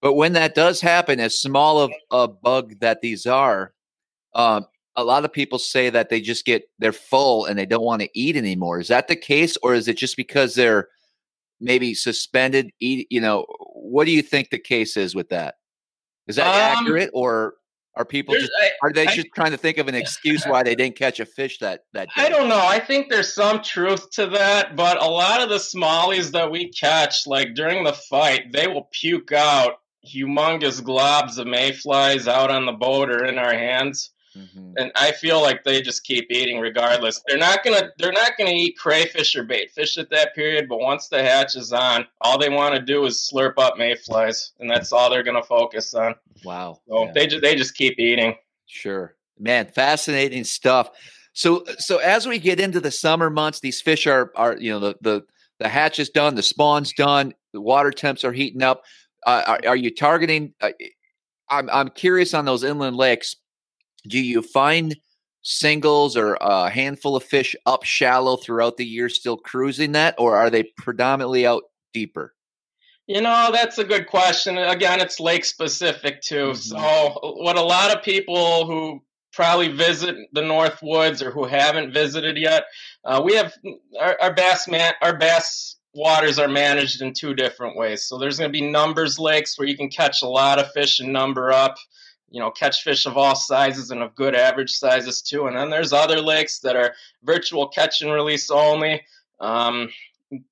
but 0.00 0.14
when 0.14 0.32
that 0.32 0.54
does 0.54 0.80
happen 0.80 1.20
as 1.20 1.38
small 1.38 1.80
of 1.80 1.92
a 2.10 2.26
bug 2.26 2.80
that 2.80 3.00
these 3.00 3.24
are 3.26 3.72
um, 4.34 4.66
a 4.96 5.04
lot 5.04 5.24
of 5.24 5.32
people 5.32 5.58
say 5.58 5.90
that 5.90 6.10
they 6.10 6.20
just 6.20 6.44
get 6.44 6.68
they're 6.78 6.92
full 6.92 7.46
and 7.46 7.58
they 7.58 7.66
don't 7.66 7.84
want 7.84 8.02
to 8.02 8.10
eat 8.14 8.36
anymore. 8.36 8.80
Is 8.80 8.88
that 8.88 9.08
the 9.08 9.16
case 9.16 9.56
or 9.62 9.74
is 9.74 9.88
it 9.88 9.96
just 9.96 10.16
because 10.16 10.54
they're 10.54 10.88
maybe 11.60 11.94
suspended 11.94 12.72
eat 12.80 13.06
you 13.08 13.20
know 13.20 13.46
what 13.74 14.04
do 14.04 14.10
you 14.10 14.20
think 14.20 14.50
the 14.50 14.58
case 14.58 14.96
is 14.96 15.14
with 15.14 15.28
that? 15.30 15.56
Is 16.26 16.36
that 16.36 16.46
um, 16.46 16.84
accurate 16.84 17.10
or 17.14 17.54
are 17.94 18.04
people 18.04 18.34
just 18.34 18.50
I, 18.62 18.70
are 18.82 18.92
they 18.92 19.06
I, 19.06 19.14
just 19.14 19.28
trying 19.34 19.50
to 19.50 19.56
think 19.56 19.78
of 19.78 19.88
an 19.88 19.94
excuse 20.02 20.44
why 20.44 20.62
they 20.62 20.74
didn't 20.74 20.96
catch 20.96 21.20
a 21.20 21.26
fish 21.26 21.58
that 21.58 21.84
that 21.92 22.08
day? 22.08 22.22
I 22.22 22.28
don't 22.28 22.48
know. 22.48 22.64
I 22.64 22.78
think 22.78 23.10
there's 23.10 23.34
some 23.34 23.62
truth 23.62 24.10
to 24.12 24.26
that, 24.28 24.76
but 24.76 25.02
a 25.02 25.06
lot 25.06 25.42
of 25.42 25.48
the 25.48 25.56
smallies 25.56 26.30
that 26.32 26.50
we 26.50 26.70
catch, 26.70 27.26
like 27.26 27.54
during 27.54 27.84
the 27.84 27.92
fight, 27.92 28.52
they 28.52 28.66
will 28.66 28.88
puke 28.92 29.32
out 29.32 29.74
humongous 30.06 30.80
globs 30.80 31.38
of 31.38 31.46
mayflies 31.46 32.26
out 32.26 32.50
on 32.50 32.66
the 32.66 32.72
boat 32.72 33.10
or 33.10 33.24
in 33.24 33.38
our 33.38 33.54
hands. 33.54 34.10
Mm-hmm. 34.36 34.74
And 34.78 34.92
I 34.96 35.12
feel 35.12 35.42
like 35.42 35.64
they 35.64 35.82
just 35.82 36.04
keep 36.04 36.30
eating 36.30 36.58
regardless. 36.58 37.22
They're 37.26 37.38
not 37.38 37.62
gonna 37.62 37.90
they're 37.98 38.12
not 38.12 38.32
gonna 38.38 38.50
eat 38.50 38.78
crayfish 38.78 39.36
or 39.36 39.44
bait 39.44 39.70
fish 39.70 39.98
at 39.98 40.10
that 40.10 40.34
period, 40.34 40.68
but 40.68 40.80
once 40.80 41.08
the 41.08 41.22
hatch 41.22 41.54
is 41.54 41.72
on, 41.72 42.06
all 42.20 42.38
they 42.38 42.48
want 42.48 42.74
to 42.74 42.80
do 42.80 43.04
is 43.04 43.28
slurp 43.30 43.54
up 43.58 43.76
mayflies, 43.76 44.52
and 44.58 44.70
that's 44.70 44.92
all 44.92 45.10
they're 45.10 45.22
gonna 45.22 45.42
focus 45.42 45.92
on. 45.94 46.14
Wow. 46.44 46.80
So 46.88 47.04
yeah. 47.04 47.12
they 47.12 47.26
just 47.26 47.42
they 47.42 47.54
just 47.54 47.74
keep 47.74 47.98
eating. 47.98 48.34
Sure. 48.66 49.14
Man, 49.38 49.66
fascinating 49.66 50.44
stuff. 50.44 50.90
So 51.34 51.64
so 51.78 51.98
as 51.98 52.26
we 52.26 52.38
get 52.38 52.60
into 52.60 52.80
the 52.80 52.90
summer 52.90 53.28
months, 53.28 53.60
these 53.60 53.82
fish 53.82 54.06
are 54.06 54.32
are 54.34 54.56
you 54.56 54.70
know 54.70 54.80
the 54.80 54.96
the 55.02 55.22
the 55.58 55.68
hatch 55.68 55.98
is 55.98 56.08
done, 56.08 56.34
the 56.34 56.42
spawn's 56.42 56.92
done, 56.92 57.34
the 57.52 57.60
water 57.60 57.90
temps 57.90 58.24
are 58.24 58.32
heating 58.32 58.62
up. 58.62 58.82
Uh, 59.24 59.42
are, 59.46 59.60
are 59.68 59.76
you 59.76 59.94
targeting? 59.94 60.54
Uh, 60.60 60.70
I'm 61.50 61.68
I'm 61.70 61.88
curious 61.90 62.34
on 62.34 62.46
those 62.46 62.64
inland 62.64 62.96
lakes 62.96 63.36
do 64.06 64.20
you 64.20 64.42
find 64.42 64.96
singles 65.42 66.16
or 66.16 66.34
a 66.40 66.70
handful 66.70 67.16
of 67.16 67.24
fish 67.24 67.56
up 67.66 67.84
shallow 67.84 68.36
throughout 68.36 68.76
the 68.76 68.86
year 68.86 69.08
still 69.08 69.36
cruising 69.36 69.92
that, 69.92 70.14
or 70.18 70.36
are 70.36 70.50
they 70.50 70.64
predominantly 70.76 71.46
out 71.46 71.64
deeper? 71.92 72.34
You 73.06 73.20
know, 73.20 73.50
that's 73.52 73.78
a 73.78 73.84
good 73.84 74.06
question. 74.06 74.56
Again, 74.56 75.00
it's 75.00 75.18
lake 75.18 75.44
specific 75.44 76.22
too. 76.22 76.52
Mm-hmm. 76.52 76.54
So, 76.54 77.18
what 77.42 77.56
a 77.56 77.62
lot 77.62 77.94
of 77.94 78.02
people 78.02 78.66
who 78.66 79.02
probably 79.32 79.68
visit 79.68 80.16
the 80.32 80.42
North 80.42 80.78
Woods 80.82 81.22
or 81.22 81.30
who 81.30 81.44
haven't 81.44 81.92
visited 81.92 82.36
yet, 82.36 82.64
uh, 83.04 83.20
we 83.24 83.34
have 83.34 83.52
our, 84.00 84.16
our 84.20 84.34
bass 84.34 84.68
man, 84.68 84.92
our 85.02 85.16
bass 85.16 85.76
waters 85.94 86.38
are 86.38 86.48
managed 86.48 87.02
in 87.02 87.12
two 87.12 87.34
different 87.34 87.76
ways. 87.76 88.04
So 88.04 88.18
there's 88.18 88.38
going 88.38 88.52
to 88.52 88.58
be 88.58 88.70
numbers 88.70 89.18
lakes 89.18 89.58
where 89.58 89.68
you 89.68 89.76
can 89.76 89.90
catch 89.90 90.22
a 90.22 90.28
lot 90.28 90.58
of 90.58 90.70
fish 90.72 91.00
and 91.00 91.12
number 91.12 91.52
up 91.52 91.76
you 92.32 92.40
know 92.40 92.50
catch 92.50 92.82
fish 92.82 93.06
of 93.06 93.16
all 93.16 93.36
sizes 93.36 93.90
and 93.90 94.02
of 94.02 94.14
good 94.14 94.34
average 94.34 94.72
sizes 94.72 95.22
too. 95.22 95.46
And 95.46 95.56
then 95.56 95.70
there's 95.70 95.92
other 95.92 96.20
lakes 96.20 96.60
that 96.60 96.76
are 96.76 96.94
virtual 97.22 97.68
catch 97.68 98.02
and 98.02 98.12
release 98.12 98.50
only. 98.50 99.02
Um, 99.40 99.90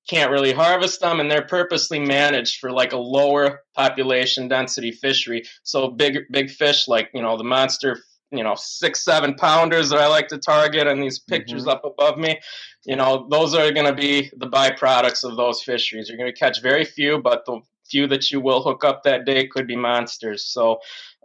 can't 0.07 0.29
really 0.29 0.53
harvest 0.53 1.01
them 1.01 1.19
and 1.19 1.31
they're 1.31 1.41
purposely 1.41 1.97
managed 1.97 2.59
for 2.59 2.71
like 2.71 2.93
a 2.93 2.97
lower 2.97 3.63
population 3.75 4.47
density 4.47 4.91
fishery. 4.91 5.43
So 5.63 5.87
big 5.87 6.19
big 6.31 6.51
fish 6.51 6.87
like 6.87 7.09
you 7.13 7.21
know 7.21 7.35
the 7.35 7.43
monster 7.43 7.97
you 8.31 8.43
know 8.43 8.53
six 8.55 9.03
seven 9.03 9.33
pounders 9.33 9.89
that 9.89 9.99
i 9.99 10.07
like 10.07 10.29
to 10.29 10.37
target 10.37 10.87
and 10.87 11.03
these 11.03 11.19
pictures 11.19 11.63
mm-hmm. 11.63 11.71
up 11.71 11.83
above 11.83 12.17
me 12.17 12.39
you 12.85 12.95
know 12.95 13.27
those 13.29 13.53
are 13.53 13.71
going 13.71 13.85
to 13.85 13.93
be 13.93 14.31
the 14.37 14.47
byproducts 14.47 15.23
of 15.23 15.35
those 15.35 15.61
fisheries. 15.61 16.07
You're 16.07 16.17
going 16.17 16.31
to 16.31 16.39
catch 16.39 16.61
very 16.61 16.85
few 16.85 17.21
but 17.21 17.45
the 17.45 17.59
few 17.91 18.07
that 18.07 18.31
you 18.31 18.39
will 18.39 18.63
hook 18.63 18.83
up 18.83 19.03
that 19.03 19.25
day 19.25 19.45
could 19.45 19.67
be 19.67 19.75
monsters. 19.75 20.45
So 20.45 20.79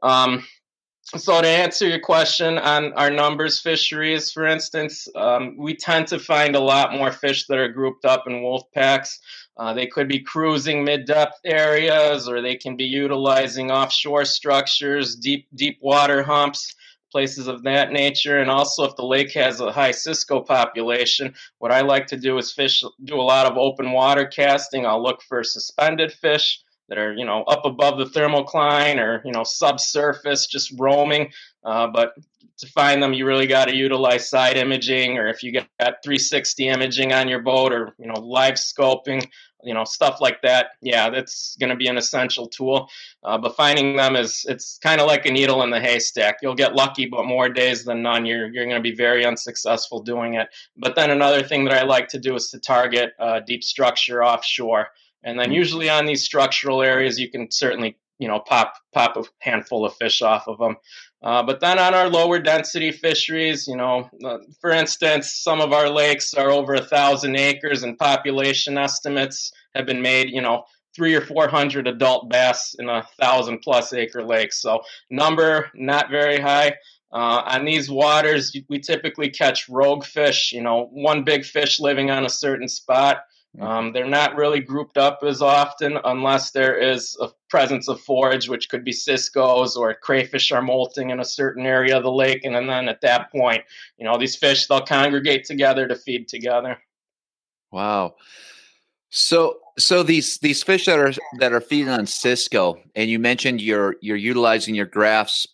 um, 0.07 0.45
so 1.15 1.41
to 1.41 1.47
answer 1.47 1.87
your 1.87 2.01
question 2.01 2.59
on 2.59 2.93
our 2.95 3.11
numbers 3.11 3.61
fisheries, 3.61 4.33
for 4.33 4.45
instance, 4.45 5.07
um, 5.15 5.57
we 5.57 5.77
tend 5.77 6.09
to 6.09 6.19
find 6.19 6.57
a 6.57 6.61
lot 6.61 6.93
more 6.93 7.13
fish 7.13 7.47
that 7.47 7.59
are 7.59 7.69
grouped 7.69 8.05
up 8.05 8.25
in 8.27 8.43
wolf 8.43 8.65
packs. 8.75 9.21
Uh, 9.57 9.73
they 9.73 9.87
could 9.87 10.09
be 10.09 10.19
cruising 10.19 10.85
mid-depth 10.85 11.39
areas, 11.45 12.29
or 12.29 12.43
they 12.43 12.57
can 12.57 12.77
be 12.77 12.85
utilizing 12.85 13.71
offshore 13.71 14.25
structures, 14.25 15.17
deep 15.17 15.47
deep 15.55 15.79
water 15.81 16.23
humps, 16.25 16.75
places 17.13 17.47
of 17.47 17.63
that 17.63 17.93
nature. 17.93 18.39
And 18.39 18.51
also, 18.51 18.85
if 18.85 18.97
the 18.97 19.07
lake 19.07 19.33
has 19.33 19.61
a 19.61 19.73
high 19.73 19.93
cisco 19.93 20.41
population, 20.41 21.35
what 21.59 21.73
I 21.73 21.83
like 21.83 22.07
to 22.09 22.17
do 22.17 22.37
is 22.37 22.53
fish 22.53 22.83
do 23.05 23.21
a 23.21 23.23
lot 23.23 23.47
of 23.47 23.57
open 23.57 23.93
water 23.93 24.27
casting. 24.27 24.85
I'll 24.85 25.03
look 25.03 25.23
for 25.23 25.43
suspended 25.45 26.13
fish 26.13 26.61
that 26.89 26.99
are 26.99 27.13
you 27.15 27.25
know 27.25 27.43
up 27.45 27.65
above 27.65 27.99
the 27.99 28.05
thermocline 28.05 28.99
or 28.99 29.23
you 29.25 29.33
know 29.33 29.45
subsurface 29.45 30.47
just 30.47 30.73
roaming. 30.79 31.33
Uh, 31.65 31.87
but 31.89 32.15
to 32.59 32.67
find 32.69 33.03
them 33.03 33.13
you 33.13 33.27
really 33.27 33.47
got 33.47 33.67
to 33.67 33.77
utilize 33.77 34.29
side 34.29 34.57
imaging 34.57 35.19
or 35.19 35.27
if 35.27 35.43
you 35.43 35.53
got 35.53 35.67
360 35.79 36.69
imaging 36.69 37.13
on 37.13 37.29
your 37.29 37.43
boat 37.43 37.73
or 37.73 37.95
you 37.99 38.07
know 38.07 38.19
live 38.21 38.55
scoping 38.55 39.27
you 39.63 39.75
know 39.75 39.85
stuff 39.85 40.21
like 40.21 40.41
that 40.43 40.69
yeah 40.81 41.11
that's 41.11 41.57
going 41.59 41.71
to 41.71 41.77
be 41.77 41.89
an 41.89 41.99
essential 41.99 42.47
tool. 42.47 42.89
Uh, 43.25 43.37
but 43.37 43.57
finding 43.57 43.97
them 43.97 44.15
is 44.15 44.47
it's 44.49 44.79
kind 44.79 45.01
of 45.01 45.07
like 45.07 45.27
a 45.27 45.31
needle 45.31 45.63
in 45.63 45.71
the 45.71 45.81
haystack. 45.81 46.37
You'll 46.41 46.55
get 46.55 46.75
lucky 46.75 47.07
but 47.07 47.27
more 47.27 47.49
days 47.49 47.85
than 47.85 48.03
none 48.03 48.25
you're, 48.25 48.47
you're 48.53 48.65
going 48.65 48.77
to 48.77 48.91
be 48.91 48.95
very 48.95 49.27
unsuccessful 49.27 50.01
doing 50.01 50.35
it. 50.35 50.49
But 50.77 50.95
then 50.95 51.11
another 51.11 51.43
thing 51.43 51.65
that 51.65 51.75
i 51.75 51.83
like 51.83 52.09
to 52.09 52.19
do 52.19 52.37
is 52.37 52.51
to 52.51 52.61
target 52.61 53.13
uh, 53.19 53.41
deep 53.41 53.65
structure 53.65 54.25
offshore 54.25 54.89
and 55.27 55.39
then 55.39 55.53
usually 55.53 55.91
on 55.91 56.07
these 56.07 56.25
structural 56.25 56.83
areas, 56.83 57.19
you 57.19 57.29
can 57.31 57.51
certainly 57.51 57.99
you 58.19 58.29
know 58.29 58.41
pop 58.41 58.75
pop 58.95 59.17
a 59.17 59.25
handful 59.41 59.85
of 59.85 59.95
fish 59.97 60.23
off 60.23 60.49
of 60.49 60.59
them. 60.59 60.77
Uh, 61.23 61.43
but 61.43 61.61
then 61.61 61.79
on 61.79 61.93
our 61.93 62.09
lower 62.09 62.39
density 62.39 62.93
fisheries, 62.93 63.67
you 63.67 63.77
know, 63.77 64.09
uh, 64.25 64.39
for 64.61 64.71
instance, 64.71 65.33
some 65.33 65.61
of 65.61 65.73
our 65.73 65.91
lakes 65.91 66.33
are 66.33 66.51
over 66.51 66.75
a 66.75 66.85
thousand 66.85 67.37
acres, 67.37 67.83
and 67.83 67.99
population 67.99 68.79
estimates 68.79 69.53
have 69.75 69.85
been 69.85 70.01
made. 70.01 70.31
You 70.31 70.41
know, 70.41 70.65
three 70.95 71.15
or 71.15 71.21
four 71.21 71.49
hundred 71.49 71.89
adult 71.89 72.31
bass 72.31 72.77
in 72.79 72.89
a 72.89 73.07
thousand 73.21 73.59
plus 73.59 73.93
acre 73.93 74.25
lake. 74.25 74.53
So 74.53 74.81
number 75.11 75.71
not 75.75 76.11
very 76.11 76.39
high. 76.39 76.77
Uh, 77.13 77.43
on 77.47 77.65
these 77.65 77.91
waters, 77.91 78.55
we 78.69 78.79
typically 78.79 79.31
catch 79.31 79.69
rogue 79.69 80.05
fish. 80.05 80.53
You 80.53 80.63
know, 80.63 80.89
one 80.93 81.25
big 81.25 81.45
fish 81.45 81.81
living 81.81 82.11
on 82.11 82.25
a 82.25 82.31
certain 82.31 82.69
spot. 82.69 83.19
Um, 83.61 83.93
they're 83.93 84.07
not 84.07 84.37
really 84.37 84.61
grouped 84.61 84.99
up 84.99 85.21
as 85.27 85.41
often 85.41 85.99
unless 86.05 86.51
there 86.51 86.79
is 86.79 87.17
a 87.21 87.29
presence 87.49 87.89
of 87.89 88.01
forage, 88.01 88.49
which 88.49 88.69
could 88.69 88.85
be 88.85 88.93
ciscos 88.93 89.77
or 89.77 89.95
crayfish 89.95 90.53
are 90.53 90.61
molting 90.61 91.11
in 91.11 91.21
a 91.21 91.25
certain 91.25 91.65
area 91.65 91.97
of 91.97 92.03
the 92.03 92.13
lake. 92.13 92.45
And 92.45 92.55
then 92.55 92.89
at 92.89 93.01
that 93.01 93.33
point, 93.33 93.63
you 93.97 94.05
know, 94.05 94.19
these 94.19 94.37
fish, 94.37 94.67
they'll 94.67 94.83
congregate 94.83 95.45
together 95.45 95.89
to 95.89 95.97
feed 95.97 96.29
together. 96.29 96.79
Wow. 97.73 98.17
So 99.11 99.59
so 99.79 100.03
these 100.03 100.39
these 100.39 100.63
fish 100.63 100.87
that 100.87 100.99
are 100.99 101.13
that 101.39 101.53
are 101.53 101.61
feeding 101.61 101.89
on 101.89 102.07
Cisco, 102.07 102.79
and 102.95 103.09
you 103.09 103.19
mentioned 103.19 103.61
you're 103.61 103.97
you're 104.01 104.17
utilizing 104.17 104.75
your 104.75 104.87
graphs. 104.87 105.47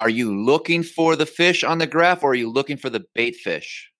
Are 0.00 0.08
you 0.08 0.34
looking 0.44 0.82
for 0.82 1.16
the 1.16 1.26
fish 1.26 1.64
on 1.64 1.78
the 1.78 1.86
graph, 1.86 2.22
or 2.22 2.30
are 2.30 2.34
you 2.34 2.50
looking 2.50 2.76
for 2.76 2.90
the 2.90 3.04
bait 3.14 3.36
fish? 3.36 3.90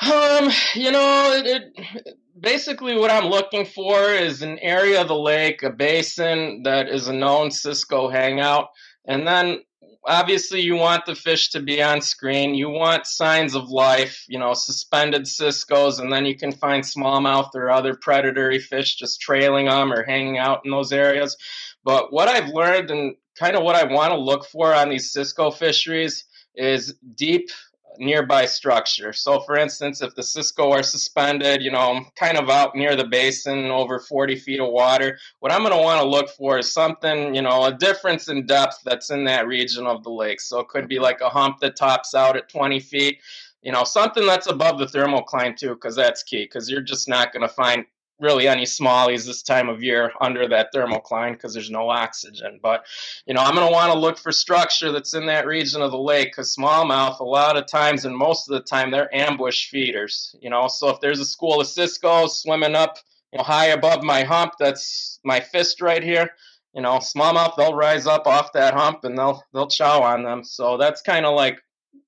Um, 0.00 0.50
you 0.74 0.92
know, 0.92 1.32
it, 1.32 1.72
it, 1.76 2.18
basically 2.38 2.96
what 2.96 3.10
I'm 3.10 3.26
looking 3.26 3.64
for 3.64 4.10
is 4.12 4.42
an 4.42 4.58
area 4.60 5.00
of 5.00 5.08
the 5.08 5.18
lake, 5.18 5.62
a 5.62 5.70
basin 5.70 6.62
that 6.64 6.88
is 6.88 7.08
a 7.08 7.12
known 7.12 7.50
Cisco 7.50 8.08
hangout, 8.08 8.68
and 9.06 9.26
then 9.26 9.60
obviously 10.06 10.60
you 10.60 10.74
want 10.76 11.04
the 11.04 11.14
fish 11.14 11.50
to 11.50 11.60
be 11.60 11.82
on 11.82 12.00
screen. 12.00 12.54
You 12.54 12.70
want 12.70 13.06
signs 13.06 13.54
of 13.54 13.68
life, 13.70 14.24
you 14.28 14.38
know, 14.38 14.54
suspended 14.54 15.22
ciscos, 15.22 16.00
and 16.00 16.12
then 16.12 16.26
you 16.26 16.36
can 16.36 16.52
find 16.52 16.82
smallmouth 16.84 17.54
or 17.54 17.70
other 17.70 17.94
predatory 17.94 18.58
fish 18.58 18.96
just 18.96 19.20
trailing 19.20 19.66
them 19.66 19.92
or 19.92 20.04
hanging 20.04 20.38
out 20.38 20.62
in 20.64 20.70
those 20.70 20.92
areas. 20.92 21.36
But 21.84 22.12
what 22.12 22.28
I've 22.28 22.48
learned 22.48 22.90
and 22.90 23.16
kind 23.38 23.56
of 23.56 23.62
what 23.62 23.76
I 23.76 23.92
want 23.92 24.12
to 24.12 24.18
look 24.18 24.46
for 24.46 24.74
on 24.74 24.88
these 24.88 25.12
cisco 25.12 25.50
fisheries 25.50 26.24
is 26.54 26.94
deep 27.14 27.50
nearby 27.98 28.46
structure. 28.46 29.12
So, 29.12 29.40
for 29.40 29.56
instance, 29.56 30.02
if 30.02 30.14
the 30.14 30.22
Cisco 30.22 30.70
are 30.70 30.82
suspended, 30.82 31.62
you 31.62 31.70
know, 31.70 32.04
kind 32.16 32.38
of 32.38 32.48
out 32.48 32.74
near 32.74 32.96
the 32.96 33.06
basin, 33.06 33.66
over 33.66 33.98
40 33.98 34.36
feet 34.36 34.60
of 34.60 34.70
water, 34.70 35.18
what 35.40 35.52
I'm 35.52 35.60
going 35.60 35.72
to 35.72 35.82
want 35.82 36.00
to 36.00 36.08
look 36.08 36.28
for 36.30 36.58
is 36.58 36.72
something, 36.72 37.34
you 37.34 37.42
know, 37.42 37.64
a 37.64 37.74
difference 37.74 38.28
in 38.28 38.46
depth 38.46 38.80
that's 38.84 39.10
in 39.10 39.24
that 39.24 39.46
region 39.46 39.86
of 39.86 40.02
the 40.02 40.10
lake. 40.10 40.40
So, 40.40 40.60
it 40.60 40.68
could 40.68 40.88
be 40.88 40.98
like 40.98 41.20
a 41.20 41.28
hump 41.28 41.60
that 41.60 41.76
tops 41.76 42.14
out 42.14 42.36
at 42.36 42.48
20 42.48 42.80
feet. 42.80 43.18
You 43.62 43.72
know, 43.72 43.84
something 43.84 44.26
that's 44.26 44.46
above 44.46 44.78
the 44.78 44.86
thermocline 44.86 45.56
too, 45.56 45.74
because 45.74 45.96
that's 45.96 46.22
key. 46.22 46.44
Because 46.44 46.70
you're 46.70 46.80
just 46.80 47.08
not 47.08 47.32
going 47.32 47.42
to 47.42 47.52
find 47.52 47.84
really 48.20 48.48
any 48.48 48.64
smallies 48.64 49.24
this 49.24 49.42
time 49.42 49.68
of 49.68 49.82
year 49.82 50.12
under 50.20 50.48
that 50.48 50.72
thermocline 50.74 51.32
because 51.32 51.54
there's 51.54 51.70
no 51.70 51.88
oxygen. 51.88 52.58
But, 52.62 52.84
you 53.26 53.34
know, 53.34 53.40
I'm 53.40 53.54
going 53.54 53.66
to 53.66 53.72
want 53.72 53.92
to 53.92 53.98
look 53.98 54.18
for 54.18 54.32
structure 54.32 54.90
that's 54.90 55.14
in 55.14 55.26
that 55.26 55.46
region 55.46 55.82
of 55.82 55.92
the 55.92 55.98
lake 55.98 56.32
because 56.32 56.54
smallmouth, 56.54 57.20
a 57.20 57.24
lot 57.24 57.56
of 57.56 57.66
times 57.66 58.04
and 58.04 58.16
most 58.16 58.48
of 58.48 58.54
the 58.54 58.62
time, 58.62 58.90
they're 58.90 59.14
ambush 59.14 59.68
feeders. 59.68 60.34
You 60.40 60.50
know, 60.50 60.68
so 60.68 60.88
if 60.88 61.00
there's 61.00 61.20
a 61.20 61.24
school 61.24 61.60
of 61.60 61.66
ciscos 61.66 62.30
swimming 62.30 62.74
up, 62.74 62.98
you 63.32 63.38
know, 63.38 63.44
high 63.44 63.66
above 63.66 64.02
my 64.02 64.24
hump, 64.24 64.54
that's 64.58 65.20
my 65.24 65.40
fist 65.40 65.80
right 65.80 66.02
here. 66.02 66.30
You 66.74 66.82
know, 66.82 66.98
smallmouth, 66.98 67.56
they'll 67.56 67.74
rise 67.74 68.06
up 68.06 68.26
off 68.26 68.52
that 68.52 68.74
hump 68.74 69.04
and 69.04 69.16
they'll 69.18 69.42
they'll 69.52 69.68
chow 69.68 70.02
on 70.02 70.22
them. 70.22 70.44
So 70.44 70.76
that's 70.76 71.02
kind 71.02 71.26
of 71.26 71.34
like 71.34 71.60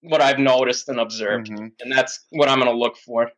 what 0.02 0.20
I've 0.20 0.38
noticed 0.38 0.88
and 0.88 1.00
observed, 1.00 1.50
mm-hmm. 1.50 1.66
and 1.80 1.92
that's 1.92 2.20
what 2.30 2.48
I'm 2.48 2.58
going 2.58 2.70
to 2.70 2.76
look 2.76 2.96
for. 2.96 3.30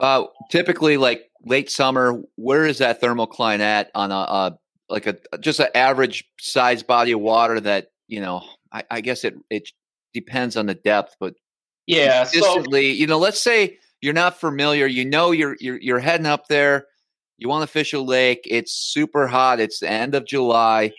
Uh, 0.00 0.24
typically, 0.50 0.96
like 0.96 1.30
late 1.44 1.70
summer, 1.70 2.22
where 2.36 2.66
is 2.66 2.78
that 2.78 3.00
thermocline 3.00 3.60
at 3.60 3.90
on 3.94 4.12
a, 4.12 4.14
a 4.14 4.58
like 4.88 5.06
a 5.06 5.16
just 5.40 5.60
an 5.60 5.68
average 5.74 6.24
size 6.38 6.82
body 6.82 7.12
of 7.12 7.20
water 7.20 7.60
that 7.60 7.88
you 8.06 8.20
know? 8.20 8.42
I, 8.72 8.84
I 8.90 9.00
guess 9.00 9.24
it 9.24 9.34
it 9.50 9.70
depends 10.12 10.56
on 10.56 10.66
the 10.66 10.74
depth, 10.74 11.16
but 11.20 11.34
yeah, 11.86 12.24
consistently, 12.24 12.92
so, 12.92 13.00
you 13.00 13.06
know, 13.06 13.18
let's 13.18 13.40
say 13.40 13.78
you're 14.00 14.12
not 14.12 14.40
familiar, 14.40 14.86
you 14.86 15.04
know, 15.04 15.30
you're 15.30 15.56
you're 15.60 15.80
you're 15.80 16.00
heading 16.00 16.26
up 16.26 16.48
there, 16.48 16.86
you 17.38 17.48
want 17.48 17.62
to 17.62 17.72
fish 17.72 17.92
a 17.92 18.00
lake, 18.00 18.40
it's 18.46 18.72
super 18.72 19.28
hot, 19.28 19.60
it's 19.60 19.78
the 19.80 19.90
end 19.90 20.14
of 20.14 20.26
July 20.26 20.92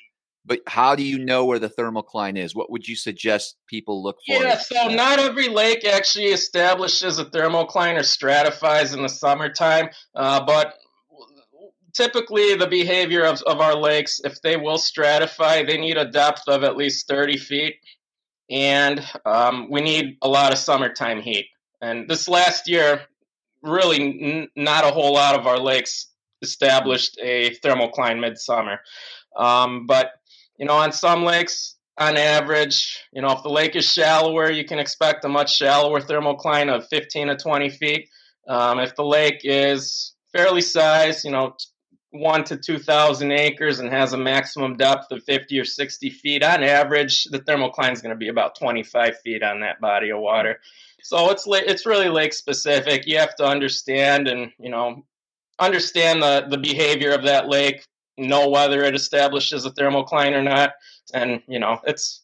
but 0.45 0.59
how 0.67 0.95
do 0.95 1.03
you 1.03 1.17
know 1.17 1.45
where 1.45 1.59
the 1.59 1.69
thermocline 1.69 2.37
is? 2.37 2.53
What 2.53 2.71
would 2.71 2.87
you 2.87 2.95
suggest 2.95 3.57
people 3.67 4.03
look 4.03 4.17
for? 4.25 4.43
Yeah, 4.43 4.57
so 4.57 4.87
not 4.89 5.19
every 5.19 5.49
lake 5.49 5.85
actually 5.85 6.27
establishes 6.27 7.17
a 7.19 7.25
thermocline 7.25 7.99
or 7.99 8.03
stratifies 8.03 8.93
in 8.93 9.01
the 9.01 9.09
summertime, 9.09 9.89
uh, 10.15 10.45
but 10.45 10.75
typically 11.93 12.55
the 12.55 12.67
behavior 12.67 13.25
of, 13.25 13.41
of 13.43 13.59
our 13.59 13.75
lakes, 13.75 14.21
if 14.23 14.41
they 14.41 14.57
will 14.57 14.77
stratify, 14.77 15.65
they 15.65 15.77
need 15.77 15.97
a 15.97 16.05
depth 16.05 16.43
of 16.47 16.63
at 16.63 16.77
least 16.77 17.07
30 17.07 17.37
feet, 17.37 17.75
and 18.49 19.03
um, 19.25 19.69
we 19.71 19.81
need 19.81 20.17
a 20.21 20.27
lot 20.27 20.51
of 20.51 20.59
summertime 20.59 21.21
heat. 21.21 21.47
And 21.81 22.07
this 22.07 22.27
last 22.27 22.69
year, 22.69 23.01
really 23.63 24.21
n- 24.21 24.49
not 24.55 24.83
a 24.83 24.91
whole 24.91 25.13
lot 25.13 25.35
of 25.39 25.47
our 25.47 25.57
lakes 25.57 26.07
established 26.41 27.17
a 27.21 27.55
thermocline 27.63 28.19
midsummer. 28.19 28.79
Um, 29.35 29.85
but 29.87 30.11
you 30.57 30.65
know, 30.65 30.73
on 30.73 30.91
some 30.91 31.23
lakes, 31.23 31.75
on 31.97 32.17
average, 32.17 33.03
you 33.13 33.21
know, 33.21 33.31
if 33.31 33.43
the 33.43 33.49
lake 33.49 33.75
is 33.75 33.85
shallower, 33.85 34.51
you 34.51 34.65
can 34.65 34.79
expect 34.79 35.25
a 35.25 35.29
much 35.29 35.55
shallower 35.55 36.01
thermocline 36.01 36.73
of 36.73 36.87
15 36.89 37.27
to 37.27 37.37
20 37.37 37.69
feet. 37.69 38.09
Um, 38.47 38.79
if 38.79 38.95
the 38.95 39.05
lake 39.05 39.41
is 39.43 40.13
fairly 40.33 40.61
sized, 40.61 41.23
you 41.23 41.31
know, 41.31 41.55
one 42.11 42.43
to 42.45 42.57
2,000 42.57 43.31
acres 43.31 43.79
and 43.79 43.91
has 43.91 44.13
a 44.13 44.17
maximum 44.17 44.77
depth 44.77 45.11
of 45.11 45.23
50 45.23 45.59
or 45.59 45.65
60 45.65 46.09
feet, 46.09 46.43
on 46.43 46.63
average, 46.63 47.25
the 47.25 47.39
thermocline 47.39 47.93
is 47.93 48.01
going 48.01 48.13
to 48.13 48.19
be 48.19 48.29
about 48.29 48.57
25 48.57 49.19
feet 49.19 49.43
on 49.43 49.61
that 49.61 49.81
body 49.81 50.11
of 50.11 50.19
water. 50.19 50.59
So 51.05 51.29
it's 51.29 51.45
it's 51.47 51.85
really 51.85 52.09
lake 52.09 52.33
specific. 52.33 53.05
You 53.05 53.19
have 53.19 53.35
to 53.35 53.45
understand 53.45 54.27
and 54.27 54.51
you 54.57 54.71
know 54.71 55.05
understand 55.59 56.23
the 56.23 56.47
the 56.49 56.57
behavior 56.57 57.11
of 57.11 57.25
that 57.25 57.47
lake, 57.47 57.85
know 58.17 58.49
whether 58.49 58.83
it 58.83 58.95
establishes 58.95 59.65
a 59.65 59.71
thermocline 59.71 60.33
or 60.33 60.43
not, 60.43 60.73
and 61.13 61.41
you 61.47 61.59
know 61.59 61.79
it's 61.85 62.23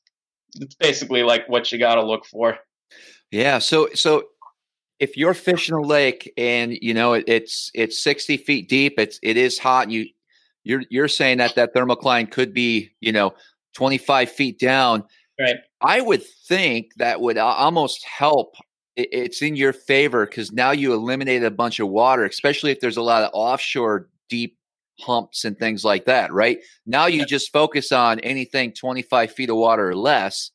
it's 0.56 0.76
basically 0.76 1.24
like 1.24 1.48
what 1.48 1.72
you 1.72 1.80
got 1.80 1.96
to 1.96 2.04
look 2.04 2.26
for. 2.26 2.58
Yeah. 3.32 3.60
So 3.60 3.90
so 3.94 4.26
if 5.00 5.18
you're 5.18 5.34
fishing 5.34 5.76
a 5.76 5.82
lake 5.82 6.32
and 6.38 6.78
you 6.82 6.94
know 6.94 7.14
it, 7.14 7.26
it's 7.28 7.72
it's 7.74 7.98
60 8.00 8.38
feet 8.38 8.70
deep, 8.70 8.96
it's 8.98 9.20
it 9.24 9.38
is 9.38 9.58
hot. 9.58 9.90
You 9.90 10.06
you're 10.64 10.84
you're 10.90 11.08
saying 11.08 11.40
that 11.40 11.56
that 11.56 11.74
thermocline 11.74 12.30
could 12.30 12.54
be 12.54 12.92
you 13.00 13.12
know 13.12 13.34
25 13.76 14.30
feet 14.32 14.60
down. 14.60 15.04
Right. 15.40 15.56
I 15.82 16.02
would 16.02 16.24
think 16.48 16.92
that 16.98 17.22
would 17.22 17.38
almost 17.38 18.06
help. 18.06 18.56
It's 18.96 19.42
in 19.42 19.56
your 19.56 19.74
favor 19.74 20.26
because 20.26 20.52
now 20.52 20.72
you 20.72 20.94
eliminate 20.94 21.44
a 21.44 21.50
bunch 21.50 21.80
of 21.80 21.88
water, 21.88 22.26
especially 22.26 22.72
if 22.72 22.82
there's 22.82 22.98
a 22.98 23.02
lot 23.02 23.24
of 23.24 23.32
offshore 23.34 24.10
deep 24.30 24.58
humps 25.00 25.46
and 25.46 25.58
things 25.58 25.84
like 25.84 26.06
that, 26.06 26.32
right? 26.32 26.60
Now 26.86 27.08
you 27.08 27.26
just 27.26 27.52
focus 27.52 27.92
on 27.92 28.20
anything 28.20 28.74
25 28.74 29.32
feet 29.32 29.50
of 29.50 29.56
water 29.56 29.90
or 29.90 29.96
less, 29.96 30.52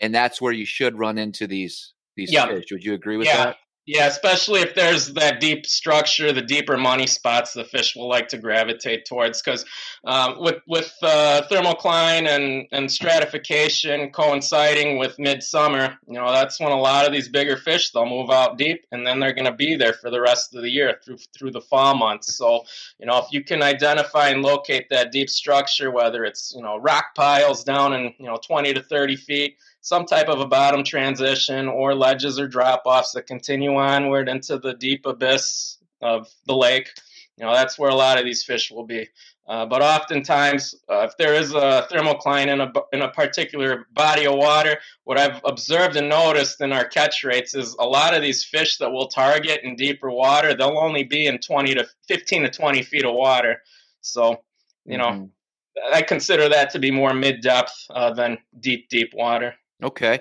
and 0.00 0.14
that's 0.14 0.40
where 0.40 0.52
you 0.52 0.64
should 0.64 0.98
run 0.98 1.18
into 1.18 1.46
these 1.46 1.92
these 2.16 2.30
fish. 2.30 2.66
Would 2.70 2.84
you 2.84 2.94
agree 2.94 3.16
with 3.16 3.26
yeah. 3.26 3.44
that? 3.44 3.56
Yeah, 3.90 4.06
especially 4.06 4.60
if 4.60 4.74
there's 4.74 5.14
that 5.14 5.40
deep 5.40 5.64
structure, 5.64 6.30
the 6.30 6.42
deeper 6.42 6.76
money 6.76 7.06
spots 7.06 7.54
the 7.54 7.64
fish 7.64 7.96
will 7.96 8.06
like 8.06 8.28
to 8.28 8.36
gravitate 8.36 9.06
towards. 9.06 9.40
Because 9.40 9.64
uh, 10.04 10.34
with 10.38 10.56
with 10.68 10.94
uh, 11.02 11.40
thermocline 11.50 12.28
and 12.28 12.66
and 12.70 12.92
stratification 12.92 14.10
coinciding 14.10 14.98
with 14.98 15.18
midsummer, 15.18 15.96
you 16.06 16.20
know 16.20 16.30
that's 16.30 16.60
when 16.60 16.70
a 16.70 16.78
lot 16.78 17.06
of 17.06 17.14
these 17.14 17.30
bigger 17.30 17.56
fish 17.56 17.90
they'll 17.90 18.04
move 18.04 18.28
out 18.28 18.58
deep, 18.58 18.84
and 18.92 19.06
then 19.06 19.20
they're 19.20 19.32
going 19.32 19.46
to 19.50 19.54
be 19.56 19.74
there 19.74 19.94
for 19.94 20.10
the 20.10 20.20
rest 20.20 20.54
of 20.54 20.60
the 20.60 20.70
year 20.70 21.00
through 21.02 21.16
through 21.34 21.52
the 21.52 21.62
fall 21.62 21.94
months. 21.94 22.36
So 22.36 22.64
you 23.00 23.06
know 23.06 23.16
if 23.16 23.32
you 23.32 23.42
can 23.42 23.62
identify 23.62 24.28
and 24.28 24.42
locate 24.42 24.90
that 24.90 25.12
deep 25.12 25.30
structure, 25.30 25.90
whether 25.90 26.24
it's 26.26 26.52
you 26.54 26.62
know 26.62 26.76
rock 26.76 27.14
piles 27.14 27.64
down 27.64 27.94
in 27.94 28.12
you 28.18 28.26
know 28.26 28.38
20 28.46 28.74
to 28.74 28.82
30 28.82 29.16
feet 29.16 29.56
some 29.80 30.04
type 30.04 30.28
of 30.28 30.40
a 30.40 30.46
bottom 30.46 30.84
transition 30.84 31.68
or 31.68 31.94
ledges 31.94 32.38
or 32.38 32.48
drop 32.48 32.82
offs 32.84 33.12
that 33.12 33.26
continue 33.26 33.76
onward 33.76 34.28
into 34.28 34.58
the 34.58 34.74
deep 34.74 35.06
abyss 35.06 35.78
of 36.00 36.28
the 36.46 36.54
lake. 36.54 36.90
You 37.36 37.44
know, 37.44 37.54
that's 37.54 37.78
where 37.78 37.90
a 37.90 37.94
lot 37.94 38.18
of 38.18 38.24
these 38.24 38.42
fish 38.42 38.70
will 38.70 38.84
be. 38.84 39.08
Uh, 39.46 39.64
but 39.64 39.80
oftentimes, 39.80 40.74
uh, 40.90 41.06
if 41.08 41.16
there 41.16 41.34
is 41.34 41.54
a 41.54 41.86
thermocline 41.90 42.48
in 42.48 42.60
a, 42.60 42.70
in 42.92 43.00
a 43.00 43.08
particular 43.08 43.86
body 43.92 44.26
of 44.26 44.34
water, 44.34 44.78
what 45.04 45.18
I've 45.18 45.40
observed 45.44 45.96
and 45.96 46.08
noticed 46.08 46.60
in 46.60 46.70
our 46.70 46.84
catch 46.84 47.24
rates 47.24 47.54
is 47.54 47.74
a 47.78 47.86
lot 47.86 48.14
of 48.14 48.20
these 48.20 48.44
fish 48.44 48.76
that 48.76 48.92
we'll 48.92 49.08
target 49.08 49.60
in 49.62 49.74
deeper 49.74 50.10
water, 50.10 50.52
they'll 50.52 50.78
only 50.78 51.04
be 51.04 51.26
in 51.26 51.38
20 51.38 51.74
to 51.76 51.86
15 52.08 52.42
to 52.42 52.50
20 52.50 52.82
feet 52.82 53.06
of 53.06 53.14
water. 53.14 53.62
So, 54.02 54.42
you 54.84 54.98
know, 54.98 55.08
mm-hmm. 55.08 55.94
I 55.94 56.02
consider 56.02 56.50
that 56.50 56.70
to 56.70 56.78
be 56.78 56.90
more 56.90 57.14
mid 57.14 57.40
depth 57.40 57.86
uh, 57.88 58.12
than 58.12 58.36
deep, 58.60 58.90
deep 58.90 59.14
water. 59.14 59.54
Okay. 59.82 60.20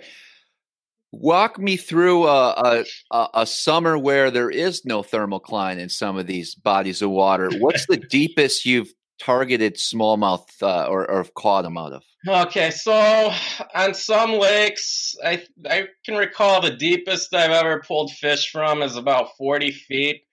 Walk 1.11 1.57
me 1.57 1.77
through 1.77 2.27
a, 2.27 2.83
a, 3.11 3.27
a 3.33 3.45
summer 3.45 3.97
where 3.97 4.29
there 4.29 4.49
is 4.49 4.83
no 4.85 5.01
thermocline 5.01 5.79
in 5.79 5.89
some 5.89 6.17
of 6.17 6.27
these 6.27 6.53
bodies 6.53 7.01
of 7.01 7.09
water. 7.09 7.49
What's 7.57 7.87
the 7.87 7.97
deepest 8.09 8.65
you've 8.65 8.91
targeted 9.19 9.75
smallmouth 9.75 10.47
uh, 10.61 10.85
or, 10.87 11.09
or 11.09 11.23
caught 11.35 11.63
them 11.63 11.77
out 11.77 11.93
of? 11.93 12.03
Okay, 12.27 12.71
so 12.71 13.31
on 13.73 13.93
some 13.93 14.33
lakes, 14.33 15.15
I 15.23 15.43
I 15.69 15.87
can 16.03 16.15
recall 16.15 16.61
the 16.61 16.75
deepest 16.75 17.33
I've 17.33 17.51
ever 17.51 17.79
pulled 17.79 18.11
fish 18.11 18.51
from 18.51 18.81
is 18.81 18.95
about 18.95 19.37
forty 19.37 19.71
feet. 19.71 20.23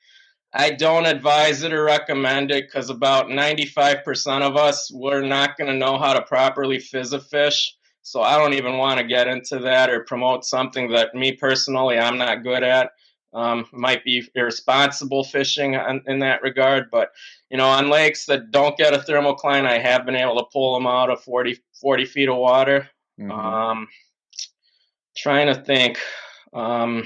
I 0.53 0.71
don't 0.71 1.07
advise 1.07 1.63
it 1.63 1.73
or 1.73 1.85
recommend 1.85 2.51
it 2.51 2.67
because 2.67 2.91
about 2.91 3.31
ninety 3.31 3.67
five 3.67 4.03
percent 4.05 4.43
of 4.43 4.57
us 4.57 4.91
we're 4.93 5.23
not 5.23 5.57
going 5.57 5.71
to 5.71 5.79
know 5.79 5.99
how 5.99 6.15
to 6.15 6.23
properly 6.23 6.81
fizz 6.81 7.13
a 7.13 7.21
fish. 7.21 7.77
So 8.05 8.21
I 8.21 8.37
don't 8.37 8.53
even 8.53 8.77
want 8.77 9.01
to 9.01 9.07
get 9.07 9.29
into 9.29 9.59
that 9.61 9.89
or 9.89 10.05
promote 10.05 10.45
something 10.45 10.91
that 10.91 11.15
me 11.15 11.33
personally 11.33 11.99
I'm 11.99 12.19
not 12.19 12.45
good 12.45 12.63
at. 12.63 12.91
Um, 13.33 13.67
might 13.73 14.05
be 14.05 14.23
irresponsible 14.37 15.25
fishing 15.25 15.75
on, 15.75 16.03
in 16.07 16.21
that 16.21 16.43
regard, 16.43 16.89
but 16.93 17.11
you 17.51 17.57
know, 17.57 17.67
on 17.67 17.91
lakes 17.91 18.27
that 18.27 18.53
don't 18.53 18.77
get 18.77 18.95
a 18.95 18.99
thermocline, 18.99 19.67
I 19.67 19.79
have 19.79 20.07
been 20.07 20.15
able 20.15 20.37
to 20.37 20.47
pull 20.53 20.75
them 20.75 20.87
out 20.87 21.11
of 21.11 21.25
40, 21.25 21.59
40 21.81 22.05
feet 22.05 22.29
of 22.29 22.37
water. 22.37 22.89
Mm-hmm. 23.19 23.33
Um, 23.33 23.89
trying 25.17 25.47
to 25.47 25.61
think, 25.63 25.99
um, 26.53 27.05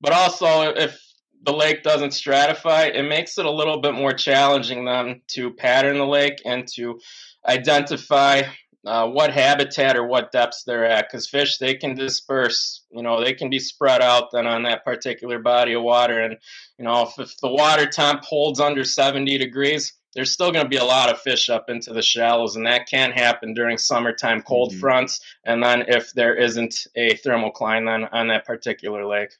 but 0.00 0.12
also 0.12 0.70
if 0.70 1.00
the 1.44 1.52
lake 1.52 1.82
doesn't 1.82 2.10
stratify, 2.10 2.92
it 2.92 3.02
makes 3.02 3.36
it 3.36 3.44
a 3.44 3.50
little 3.50 3.80
bit 3.80 3.94
more 3.94 4.14
challenging 4.14 4.86
then 4.86 5.20
to 5.28 5.52
pattern 5.52 5.98
the 5.98 6.06
lake 6.06 6.40
and 6.46 6.66
to 6.76 6.98
identify 7.46 8.42
uh, 8.86 9.08
what 9.08 9.32
habitat 9.32 9.96
or 9.96 10.06
what 10.06 10.32
depths 10.32 10.64
they're 10.64 10.84
at 10.84 11.08
because 11.08 11.28
fish 11.28 11.58
they 11.58 11.74
can 11.74 11.94
disperse 11.94 12.84
you 12.90 13.02
know 13.02 13.22
they 13.22 13.32
can 13.32 13.48
be 13.48 13.58
spread 13.58 14.02
out 14.02 14.30
then 14.32 14.46
on 14.46 14.62
that 14.62 14.84
particular 14.84 15.38
body 15.38 15.72
of 15.72 15.82
water. 15.82 16.20
And 16.20 16.36
you 16.78 16.84
know 16.84 17.02
if, 17.02 17.18
if 17.18 17.36
the 17.38 17.48
water 17.48 17.86
temp 17.86 18.24
holds 18.24 18.60
under 18.60 18.84
70 18.84 19.38
degrees 19.38 19.92
there's 20.14 20.30
still 20.30 20.52
going 20.52 20.64
to 20.64 20.68
be 20.68 20.76
a 20.76 20.84
lot 20.84 21.10
of 21.10 21.20
fish 21.20 21.48
up 21.48 21.68
into 21.68 21.92
the 21.92 22.02
shallows 22.02 22.56
and 22.56 22.66
that 22.66 22.86
can 22.88 23.10
happen 23.10 23.52
during 23.52 23.78
summertime 23.78 24.42
cold 24.42 24.70
mm-hmm. 24.70 24.80
fronts 24.80 25.20
and 25.44 25.62
then 25.62 25.84
if 25.88 26.12
there 26.12 26.34
isn't 26.34 26.86
a 26.94 27.14
thermocline 27.16 27.86
then 27.86 28.08
on 28.12 28.28
that 28.28 28.44
particular 28.44 29.06
lake. 29.06 29.30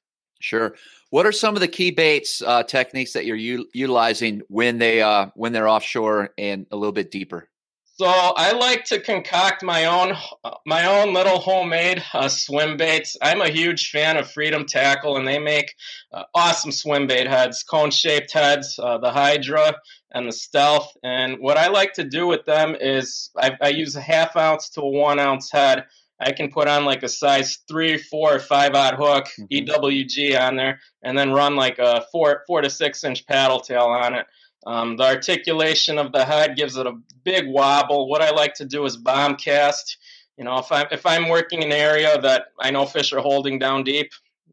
Sure. 0.40 0.74
What 1.10 1.26
are 1.26 1.32
some 1.32 1.54
of 1.54 1.60
the 1.60 1.68
key 1.68 1.90
baits 1.90 2.42
uh, 2.42 2.64
techniques 2.64 3.12
that 3.12 3.24
you're 3.24 3.36
u- 3.36 3.68
utilizing 3.72 4.42
when 4.48 4.78
they 4.78 5.00
uh, 5.00 5.28
when 5.34 5.52
they're 5.52 5.68
offshore 5.68 6.30
and 6.36 6.66
a 6.70 6.76
little 6.76 6.92
bit 6.92 7.10
deeper 7.10 7.48
so 7.96 8.06
I 8.06 8.52
like 8.52 8.84
to 8.86 9.00
concoct 9.00 9.62
my 9.62 9.84
own 9.84 10.16
my 10.66 10.86
own 10.86 11.14
little 11.14 11.38
homemade 11.38 12.02
uh, 12.12 12.28
swim 12.28 12.76
baits. 12.76 13.16
I'm 13.22 13.40
a 13.40 13.48
huge 13.48 13.90
fan 13.90 14.16
of 14.16 14.30
Freedom 14.30 14.66
Tackle, 14.66 15.16
and 15.16 15.26
they 15.26 15.38
make 15.38 15.74
uh, 16.12 16.24
awesome 16.34 16.72
swim 16.72 17.06
bait 17.06 17.28
heads, 17.28 17.62
cone 17.62 17.92
shaped 17.92 18.32
heads, 18.32 18.78
uh, 18.82 18.98
the 18.98 19.12
Hydra 19.12 19.76
and 20.12 20.26
the 20.26 20.32
Stealth. 20.32 20.92
And 21.04 21.38
what 21.38 21.56
I 21.56 21.68
like 21.68 21.92
to 21.94 22.04
do 22.04 22.26
with 22.26 22.44
them 22.46 22.76
is 22.80 23.30
I, 23.36 23.56
I 23.62 23.68
use 23.68 23.94
a 23.94 24.00
half 24.00 24.36
ounce 24.36 24.70
to 24.70 24.80
a 24.80 24.88
one 24.88 25.20
ounce 25.20 25.52
head. 25.52 25.84
I 26.18 26.32
can 26.32 26.50
put 26.50 26.68
on 26.68 26.84
like 26.84 27.02
a 27.02 27.08
size 27.08 27.58
three, 27.68 27.98
four, 27.98 28.34
or 28.34 28.40
five 28.40 28.74
aught 28.74 28.94
hook, 28.94 29.26
mm-hmm. 29.38 29.70
EWG 29.70 30.40
on 30.40 30.56
there, 30.56 30.80
and 31.02 31.16
then 31.16 31.32
run 31.32 31.54
like 31.54 31.78
a 31.78 32.04
four 32.10 32.42
four 32.46 32.60
to 32.60 32.70
six 32.70 33.04
inch 33.04 33.24
paddle 33.26 33.60
tail 33.60 33.86
on 33.86 34.14
it. 34.14 34.26
Um, 34.66 34.96
the 34.96 35.04
articulation 35.04 35.98
of 35.98 36.12
the 36.12 36.24
head 36.24 36.56
gives 36.56 36.76
it 36.76 36.86
a 36.86 36.98
big 37.22 37.46
wobble. 37.46 38.08
What 38.08 38.22
I 38.22 38.30
like 38.30 38.54
to 38.54 38.64
do 38.64 38.84
is 38.84 38.96
bomb 38.96 39.36
cast. 39.36 39.98
You 40.36 40.44
know, 40.44 40.58
if 40.58 40.72
I'm 40.72 40.86
if 40.90 41.06
I'm 41.06 41.28
working 41.28 41.62
an 41.62 41.72
area 41.72 42.20
that 42.20 42.46
I 42.60 42.70
know 42.70 42.86
fish 42.86 43.12
are 43.12 43.20
holding 43.20 43.58
down 43.58 43.84
deep, 43.84 44.10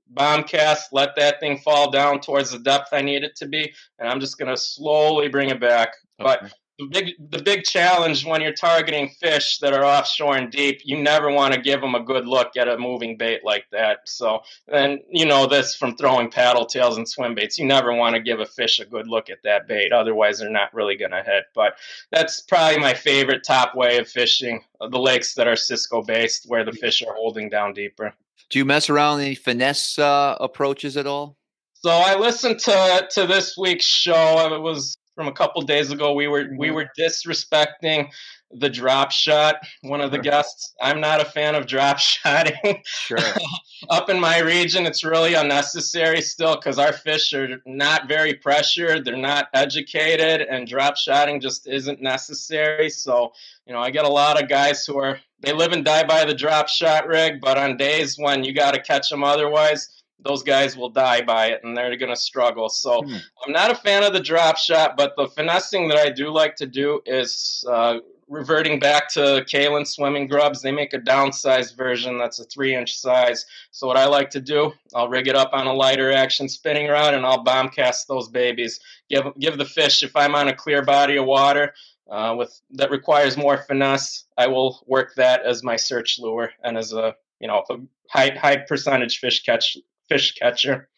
bomb 0.09 0.43
cast, 0.43 0.93
let 0.93 1.15
that 1.15 1.39
thing 1.39 1.57
fall 1.57 1.89
down 1.89 2.19
towards 2.19 2.51
the 2.51 2.59
depth 2.59 2.89
I 2.91 3.01
need 3.01 3.23
it 3.23 3.35
to 3.37 3.47
be, 3.47 3.73
and 3.99 4.07
I'm 4.07 4.19
just 4.19 4.37
gonna 4.37 4.57
slowly 4.57 5.27
bring 5.27 5.49
it 5.49 5.59
back. 5.59 5.89
Okay. 6.19 6.39
But 6.41 6.53
the 6.81 6.87
big 6.87 7.31
the 7.31 7.41
big 7.43 7.63
challenge 7.63 8.25
when 8.25 8.41
you're 8.41 8.53
targeting 8.53 9.09
fish 9.09 9.59
that 9.59 9.73
are 9.73 9.85
offshore 9.85 10.35
and 10.35 10.51
deep, 10.51 10.81
you 10.83 11.01
never 11.01 11.29
want 11.29 11.53
to 11.53 11.61
give 11.61 11.79
them 11.79 11.93
a 11.93 12.03
good 12.03 12.27
look 12.27 12.57
at 12.57 12.67
a 12.67 12.77
moving 12.77 13.17
bait 13.17 13.41
like 13.43 13.65
that. 13.71 13.99
So, 14.05 14.41
and 14.67 14.99
you 15.09 15.25
know 15.25 15.45
this 15.45 15.75
from 15.75 15.95
throwing 15.95 16.31
paddle 16.31 16.65
tails 16.65 16.97
and 16.97 17.07
swim 17.07 17.35
baits, 17.35 17.59
you 17.59 17.65
never 17.65 17.93
want 17.93 18.15
to 18.15 18.21
give 18.21 18.39
a 18.39 18.45
fish 18.45 18.79
a 18.79 18.85
good 18.85 19.07
look 19.07 19.29
at 19.29 19.43
that 19.43 19.67
bait. 19.67 19.91
Otherwise, 19.93 20.39
they're 20.39 20.49
not 20.49 20.73
really 20.73 20.95
going 20.95 21.11
to 21.11 21.23
hit. 21.23 21.45
But 21.53 21.75
that's 22.11 22.41
probably 22.41 22.79
my 22.79 22.95
favorite 22.95 23.43
top 23.43 23.75
way 23.75 23.99
of 23.99 24.07
fishing 24.07 24.61
the 24.79 24.99
lakes 24.99 25.35
that 25.35 25.47
are 25.47 25.55
Cisco 25.55 26.01
based, 26.01 26.45
where 26.47 26.65
the 26.65 26.71
fish 26.71 27.03
are 27.03 27.13
holding 27.13 27.49
down 27.49 27.73
deeper. 27.73 28.13
Do 28.49 28.57
you 28.57 28.65
mess 28.65 28.89
around 28.89 29.21
any 29.21 29.35
finesse 29.35 29.99
uh, 29.99 30.35
approaches 30.39 30.97
at 30.97 31.05
all? 31.05 31.37
So 31.75 31.89
I 31.89 32.15
listened 32.15 32.59
to 32.59 33.07
to 33.11 33.27
this 33.27 33.55
week's 33.57 33.85
show. 33.85 34.53
It 34.53 34.61
was 34.61 34.97
from 35.21 35.27
a 35.27 35.33
couple 35.33 35.61
days 35.61 35.91
ago. 35.91 36.13
We 36.13 36.27
were 36.27 36.49
we 36.57 36.71
were 36.71 36.89
disrespecting 36.97 38.09
the 38.49 38.69
drop 38.69 39.11
shot. 39.11 39.57
One 39.83 40.01
of 40.01 40.09
the 40.09 40.17
guests. 40.17 40.73
I'm 40.81 40.99
not 40.99 41.21
a 41.21 41.25
fan 41.25 41.53
of 41.53 41.67
drop 41.67 41.99
shotting. 41.99 42.81
Sure. 42.85 43.19
Up 43.89 44.09
in 44.09 44.19
my 44.19 44.39
region, 44.39 44.87
it's 44.87 45.03
really 45.03 45.35
unnecessary 45.35 46.21
still 46.21 46.55
because 46.55 46.79
our 46.79 46.91
fish 46.91 47.33
are 47.33 47.61
not 47.67 48.07
very 48.07 48.33
pressured. 48.33 49.05
They're 49.05 49.15
not 49.15 49.47
educated, 49.53 50.41
and 50.41 50.67
drop 50.67 50.97
shotting 50.97 51.39
just 51.39 51.67
isn't 51.67 52.01
necessary. 52.01 52.89
So, 52.89 53.33
you 53.67 53.73
know, 53.73 53.79
I 53.79 53.91
get 53.91 54.05
a 54.05 54.09
lot 54.09 54.41
of 54.41 54.49
guys 54.49 54.87
who 54.87 54.97
are 54.97 55.19
they 55.41 55.53
live 55.53 55.71
and 55.71 55.85
die 55.85 56.03
by 56.03 56.25
the 56.25 56.33
drop 56.33 56.67
shot 56.67 57.07
rig, 57.07 57.41
but 57.41 57.59
on 57.59 57.77
days 57.77 58.17
when 58.17 58.43
you 58.43 58.53
got 58.53 58.73
to 58.73 58.81
catch 58.81 59.09
them 59.09 59.23
otherwise 59.23 60.00
those 60.23 60.43
guys 60.43 60.77
will 60.77 60.89
die 60.89 61.21
by 61.21 61.47
it 61.47 61.63
and 61.63 61.75
they're 61.75 61.95
going 61.97 62.13
to 62.13 62.19
struggle. 62.19 62.69
So 62.69 63.01
hmm. 63.01 63.15
I'm 63.45 63.51
not 63.51 63.71
a 63.71 63.75
fan 63.75 64.03
of 64.03 64.13
the 64.13 64.19
drop 64.19 64.57
shot, 64.57 64.97
but 64.97 65.15
the 65.15 65.27
finessing 65.27 65.87
that 65.89 65.97
I 65.97 66.09
do 66.09 66.29
like 66.29 66.55
to 66.57 66.65
do 66.65 67.01
is 67.05 67.65
uh, 67.69 67.99
reverting 68.31 68.79
back 68.79 69.09
to 69.09 69.43
Kalin 69.47 69.85
swimming 69.85 70.25
grubs. 70.27 70.61
They 70.61 70.71
make 70.71 70.93
a 70.93 70.99
downsized 70.99 71.75
version 71.75 72.17
that's 72.17 72.39
a 72.39 72.45
three 72.45 72.73
inch 72.73 72.95
size. 72.95 73.45
So 73.71 73.85
what 73.87 73.97
I 73.97 74.05
like 74.05 74.29
to 74.31 74.41
do, 74.41 74.71
I'll 74.95 75.09
rig 75.09 75.27
it 75.27 75.35
up 75.35 75.51
on 75.53 75.67
a 75.67 75.73
lighter 75.73 76.11
action 76.11 76.47
spinning 76.47 76.87
rod 76.87 77.13
and 77.13 77.25
I'll 77.25 77.43
bomb 77.43 77.69
cast 77.69 78.07
those 78.07 78.29
babies. 78.29 78.79
Give 79.09 79.25
give 79.39 79.57
the 79.57 79.65
fish 79.65 80.01
if 80.01 80.15
I'm 80.15 80.33
on 80.33 80.47
a 80.47 80.55
clear 80.55 80.81
body 80.81 81.17
of 81.17 81.25
water. 81.25 81.73
Uh, 82.09 82.35
with 82.37 82.61
that 82.71 82.91
requires 82.91 83.37
more 83.37 83.57
finesse, 83.57 84.25
I 84.37 84.47
will 84.47 84.83
work 84.87 85.13
that 85.15 85.45
as 85.45 85.63
my 85.63 85.75
search 85.75 86.17
lure 86.19 86.51
and 86.63 86.77
as 86.77 86.93
a 86.93 87.15
you 87.39 87.47
know 87.47 87.63
a 87.69 87.75
high 88.09 88.29
high 88.29 88.57
percentage 88.57 89.19
fish 89.19 89.43
catch 89.43 89.77
fish 90.11 90.33
catcher. 90.35 90.89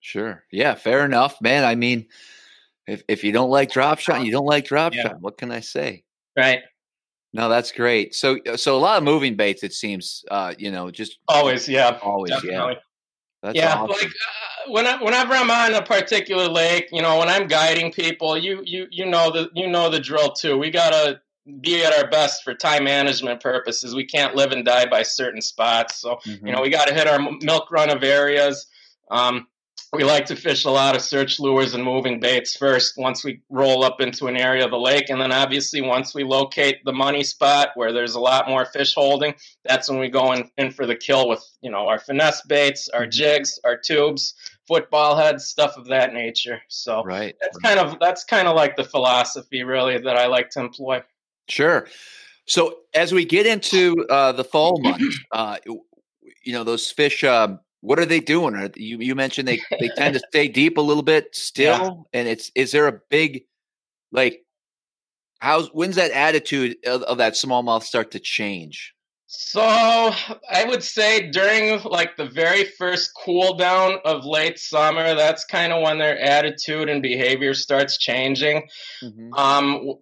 Sure. 0.00 0.44
Yeah, 0.50 0.74
fair 0.74 1.04
enough, 1.04 1.40
man. 1.40 1.64
I 1.64 1.74
mean, 1.74 2.06
if 2.86 3.02
if 3.08 3.24
you 3.24 3.32
don't 3.32 3.50
like 3.50 3.72
drop 3.72 3.98
shot, 3.98 4.24
you 4.24 4.32
don't 4.32 4.46
like 4.46 4.64
drop 4.64 4.94
yeah. 4.94 5.02
shot. 5.02 5.20
What 5.20 5.38
can 5.38 5.50
I 5.50 5.60
say? 5.60 6.04
Right. 6.36 6.60
No, 7.32 7.48
that's 7.48 7.72
great. 7.72 8.14
So 8.14 8.38
so 8.56 8.76
a 8.76 8.80
lot 8.80 8.98
of 8.98 9.04
moving 9.04 9.36
baits. 9.36 9.62
It 9.62 9.72
seems. 9.72 10.24
Uh, 10.30 10.54
you 10.58 10.70
know, 10.70 10.90
just 10.90 11.18
always. 11.28 11.68
Yeah. 11.68 11.98
Always. 12.02 12.30
Definitely. 12.30 12.74
Yeah. 12.74 12.80
That's 13.42 13.56
yeah, 13.56 13.74
awesome. 13.74 13.88
like 13.88 14.06
uh, 14.06 14.70
when 14.70 15.00
whenever 15.00 15.34
I'm 15.34 15.50
on 15.50 15.74
a 15.74 15.82
particular 15.82 16.46
lake, 16.46 16.88
you 16.92 17.02
know, 17.02 17.18
when 17.18 17.28
I'm 17.28 17.48
guiding 17.48 17.90
people, 17.90 18.38
you 18.38 18.62
you 18.64 18.86
you 18.90 19.06
know 19.06 19.32
the 19.32 19.50
you 19.54 19.68
know 19.68 19.90
the 19.90 19.98
drill 19.98 20.30
too. 20.32 20.56
We 20.56 20.70
gotta 20.70 21.20
be 21.60 21.84
at 21.84 21.92
our 21.92 22.08
best 22.08 22.44
for 22.44 22.54
time 22.54 22.84
management 22.84 23.40
purposes. 23.40 23.94
We 23.94 24.06
can't 24.06 24.34
live 24.34 24.52
and 24.52 24.64
die 24.64 24.86
by 24.86 25.02
certain 25.02 25.40
spots. 25.40 26.00
So, 26.00 26.18
mm-hmm. 26.26 26.46
you 26.46 26.52
know, 26.52 26.62
we 26.62 26.70
got 26.70 26.88
to 26.88 26.94
hit 26.94 27.08
our 27.08 27.18
milk 27.42 27.70
run 27.70 27.90
of 27.90 28.02
areas. 28.02 28.66
Um, 29.10 29.46
we 29.94 30.04
like 30.04 30.24
to 30.26 30.36
fish 30.36 30.64
a 30.64 30.70
lot 30.70 30.96
of 30.96 31.02
search 31.02 31.38
lures 31.38 31.74
and 31.74 31.84
moving 31.84 32.18
baits 32.18 32.56
first 32.56 32.94
once 32.96 33.22
we 33.22 33.42
roll 33.50 33.84
up 33.84 34.00
into 34.00 34.26
an 34.26 34.38
area 34.38 34.64
of 34.64 34.70
the 34.70 34.78
lake. 34.78 35.10
And 35.10 35.20
then 35.20 35.32
obviously, 35.32 35.82
once 35.82 36.14
we 36.14 36.24
locate 36.24 36.82
the 36.84 36.94
money 36.94 37.22
spot 37.22 37.70
where 37.74 37.92
there's 37.92 38.14
a 38.14 38.20
lot 38.20 38.48
more 38.48 38.64
fish 38.64 38.94
holding, 38.94 39.34
that's 39.66 39.90
when 39.90 39.98
we 39.98 40.08
go 40.08 40.32
in, 40.32 40.50
in 40.56 40.70
for 40.70 40.86
the 40.86 40.96
kill 40.96 41.28
with, 41.28 41.44
you 41.60 41.70
know, 41.70 41.88
our 41.88 41.98
finesse 41.98 42.40
baits, 42.42 42.88
our 42.88 43.02
mm-hmm. 43.02 43.10
jigs, 43.10 43.58
our 43.64 43.76
tubes, 43.76 44.34
football 44.66 45.14
heads, 45.14 45.44
stuff 45.44 45.76
of 45.76 45.86
that 45.88 46.14
nature. 46.14 46.62
So 46.68 47.02
right. 47.04 47.34
that's 47.42 47.58
kind 47.58 47.78
of 47.78 47.98
that's 48.00 48.24
kind 48.24 48.48
of 48.48 48.56
like 48.56 48.76
the 48.76 48.84
philosophy 48.84 49.62
really 49.62 49.98
that 49.98 50.16
I 50.16 50.26
like 50.26 50.48
to 50.50 50.60
employ. 50.60 51.02
Sure. 51.48 51.86
So 52.46 52.78
as 52.94 53.12
we 53.12 53.24
get 53.24 53.46
into 53.46 54.06
uh, 54.08 54.32
the 54.32 54.44
fall 54.44 54.80
months, 54.80 55.18
uh, 55.32 55.58
you 55.64 56.52
know 56.52 56.64
those 56.64 56.90
fish. 56.90 57.24
Um, 57.24 57.60
what 57.80 57.98
are 57.98 58.06
they 58.06 58.20
doing? 58.20 58.54
Are, 58.54 58.70
you 58.76 58.98
you 58.98 59.14
mentioned 59.14 59.48
they 59.48 59.60
they 59.78 59.88
tend 59.96 60.14
to 60.14 60.20
stay 60.28 60.48
deep 60.48 60.76
a 60.78 60.80
little 60.80 61.02
bit 61.02 61.34
still, 61.34 62.06
yeah. 62.12 62.20
and 62.20 62.28
it's 62.28 62.50
is 62.54 62.72
there 62.72 62.88
a 62.88 63.00
big 63.10 63.44
like 64.10 64.44
how's 65.40 65.68
when's 65.68 65.96
that 65.96 66.10
attitude 66.12 66.76
of, 66.86 67.02
of 67.02 67.18
that 67.18 67.34
smallmouth 67.34 67.82
start 67.82 68.10
to 68.12 68.18
change? 68.18 68.94
So 69.34 69.62
I 69.62 70.64
would 70.66 70.82
say 70.82 71.30
during 71.30 71.82
like 71.84 72.18
the 72.18 72.26
very 72.26 72.64
first 72.64 73.12
cool 73.24 73.54
down 73.54 73.98
of 74.04 74.26
late 74.26 74.58
summer, 74.58 75.14
that's 75.14 75.46
kind 75.46 75.72
of 75.72 75.82
when 75.82 75.96
their 75.96 76.20
attitude 76.20 76.90
and 76.90 77.00
behavior 77.00 77.54
starts 77.54 77.96
changing. 77.96 78.68
Mm-hmm. 79.02 79.32
Um, 79.32 79.94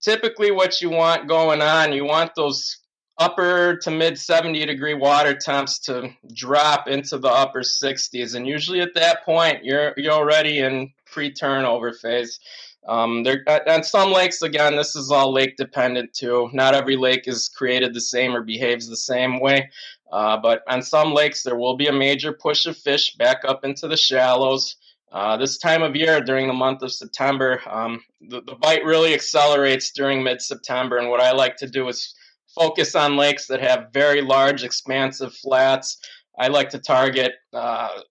typically 0.00 0.50
what 0.50 0.80
you 0.80 0.90
want 0.90 1.28
going 1.28 1.62
on, 1.62 1.92
you 1.92 2.04
want 2.04 2.34
those 2.34 2.78
upper 3.18 3.76
to 3.76 3.90
mid 3.90 4.18
70 4.18 4.64
degree 4.64 4.94
water 4.94 5.34
temps 5.34 5.78
to 5.78 6.10
drop 6.32 6.88
into 6.88 7.18
the 7.18 7.28
upper 7.28 7.60
60s 7.60 8.34
and 8.34 8.46
usually 8.46 8.80
at 8.80 8.94
that 8.94 9.24
point 9.26 9.62
you're 9.62 9.92
you're 9.98 10.12
already 10.12 10.58
in 10.58 10.90
pre-turnover 11.04 11.92
phase. 11.92 12.40
Um, 12.88 13.24
there 13.24 13.44
on 13.68 13.84
some 13.84 14.10
lakes 14.10 14.40
again 14.40 14.74
this 14.74 14.96
is 14.96 15.10
all 15.10 15.34
lake 15.34 15.56
dependent 15.56 16.14
too. 16.14 16.48
Not 16.54 16.74
every 16.74 16.96
lake 16.96 17.28
is 17.28 17.50
created 17.50 17.92
the 17.92 18.00
same 18.00 18.34
or 18.34 18.42
behaves 18.42 18.88
the 18.88 18.96
same 18.96 19.38
way 19.38 19.68
uh, 20.10 20.38
but 20.38 20.62
on 20.66 20.82
some 20.82 21.12
lakes 21.12 21.42
there 21.42 21.56
will 21.56 21.76
be 21.76 21.88
a 21.88 21.92
major 21.92 22.32
push 22.32 22.64
of 22.64 22.76
fish 22.76 23.14
back 23.16 23.42
up 23.46 23.64
into 23.64 23.86
the 23.86 23.98
shallows 23.98 24.76
uh, 25.12 25.36
this 25.36 25.58
time 25.58 25.82
of 25.82 25.96
year, 25.96 26.20
during 26.20 26.46
the 26.46 26.52
month 26.52 26.82
of 26.82 26.92
September, 26.92 27.60
um, 27.68 28.00
the, 28.20 28.42
the 28.42 28.54
bite 28.54 28.84
really 28.84 29.14
accelerates 29.14 29.90
during 29.90 30.22
mid 30.22 30.40
September. 30.40 30.98
And 30.98 31.10
what 31.10 31.20
I 31.20 31.32
like 31.32 31.56
to 31.56 31.66
do 31.66 31.88
is 31.88 32.14
focus 32.54 32.94
on 32.94 33.16
lakes 33.16 33.46
that 33.46 33.60
have 33.60 33.92
very 33.92 34.22
large, 34.22 34.64
expansive 34.64 35.34
flats. 35.34 35.98
I 36.38 36.48
like 36.48 36.70
to 36.70 36.78
target 36.78 37.32
uh, 37.52 38.02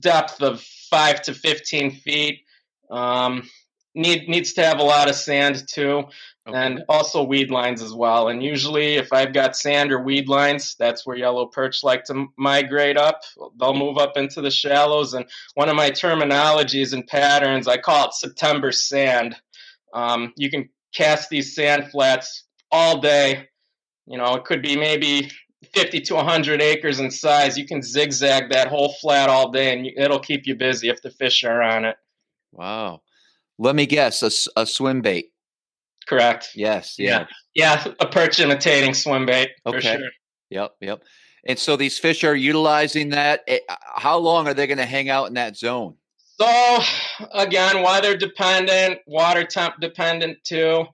depth 0.00 0.42
of 0.42 0.60
five 0.90 1.22
to 1.22 1.34
fifteen 1.34 1.90
feet. 1.90 2.44
Um, 2.90 3.48
need 3.94 4.28
needs 4.28 4.52
to 4.54 4.64
have 4.64 4.78
a 4.78 4.84
lot 4.84 5.08
of 5.08 5.16
sand 5.16 5.64
too, 5.68 6.04
okay. 6.46 6.56
and 6.56 6.84
also 6.88 7.22
weed 7.22 7.50
lines 7.50 7.82
as 7.82 7.92
well. 7.92 8.28
And 8.28 8.42
usually, 8.42 8.94
if 8.94 9.12
I've 9.12 9.32
got 9.32 9.56
sand 9.56 9.92
or 9.92 10.02
weed 10.02 10.28
lines, 10.28 10.74
that's 10.78 11.06
where 11.06 11.16
yellow 11.16 11.46
perch 11.46 11.84
like 11.84 12.04
to 12.04 12.26
migrate 12.36 12.96
up. 12.96 13.22
They'll 13.58 13.74
move 13.74 13.98
up 13.98 14.16
into 14.16 14.40
the 14.40 14.50
shallows. 14.50 15.14
And 15.14 15.26
one 15.54 15.68
of 15.68 15.76
my 15.76 15.90
terminologies 15.90 16.92
and 16.92 17.06
patterns, 17.06 17.68
I 17.68 17.78
call 17.78 18.08
it 18.08 18.14
September 18.14 18.72
sand. 18.72 19.36
Um, 19.94 20.32
you 20.36 20.50
can 20.50 20.68
cast 20.94 21.30
these 21.30 21.54
sand 21.54 21.90
flats 21.90 22.44
all 22.70 23.00
day. 23.00 23.48
You 24.06 24.18
know, 24.18 24.34
it 24.34 24.44
could 24.44 24.62
be 24.62 24.76
maybe 24.76 25.30
50 25.74 26.00
to 26.00 26.14
100 26.14 26.60
acres 26.60 26.98
in 26.98 27.10
size. 27.10 27.56
You 27.56 27.66
can 27.66 27.82
zigzag 27.82 28.50
that 28.50 28.68
whole 28.68 28.92
flat 29.00 29.28
all 29.28 29.50
day, 29.50 29.72
and 29.72 29.86
it'll 29.96 30.18
keep 30.18 30.46
you 30.46 30.56
busy 30.56 30.88
if 30.88 31.02
the 31.02 31.10
fish 31.10 31.44
are 31.44 31.62
on 31.62 31.84
it. 31.84 31.96
Wow. 32.52 33.02
Let 33.58 33.76
me 33.76 33.86
guess, 33.86 34.22
a, 34.22 34.60
a 34.60 34.66
swim 34.66 35.02
bait. 35.02 35.26
Correct. 36.08 36.50
Yes. 36.54 36.96
Yeah. 36.98 37.26
Yeah. 37.54 37.84
A 38.00 38.06
perch 38.06 38.40
imitating 38.40 38.94
swim 38.94 39.26
bait 39.26 39.50
okay. 39.66 39.80
sure. 39.80 40.10
Yep. 40.50 40.74
Yep. 40.80 41.02
And 41.46 41.58
so 41.58 41.76
these 41.76 41.98
fish 41.98 42.24
are 42.24 42.34
utilizing 42.34 43.10
that. 43.10 43.42
Eh, 43.48 43.58
how 43.96 44.18
long 44.18 44.46
are 44.46 44.54
they 44.54 44.66
going 44.66 44.78
to 44.78 44.86
hang 44.86 45.08
out 45.08 45.28
in 45.28 45.34
that 45.34 45.56
zone? 45.56 45.96
So, 46.40 46.78
again, 47.34 47.82
weather 47.82 48.16
dependent, 48.16 49.00
water 49.06 49.44
temp 49.44 49.74
dependent 49.80 50.38
too. 50.44 50.86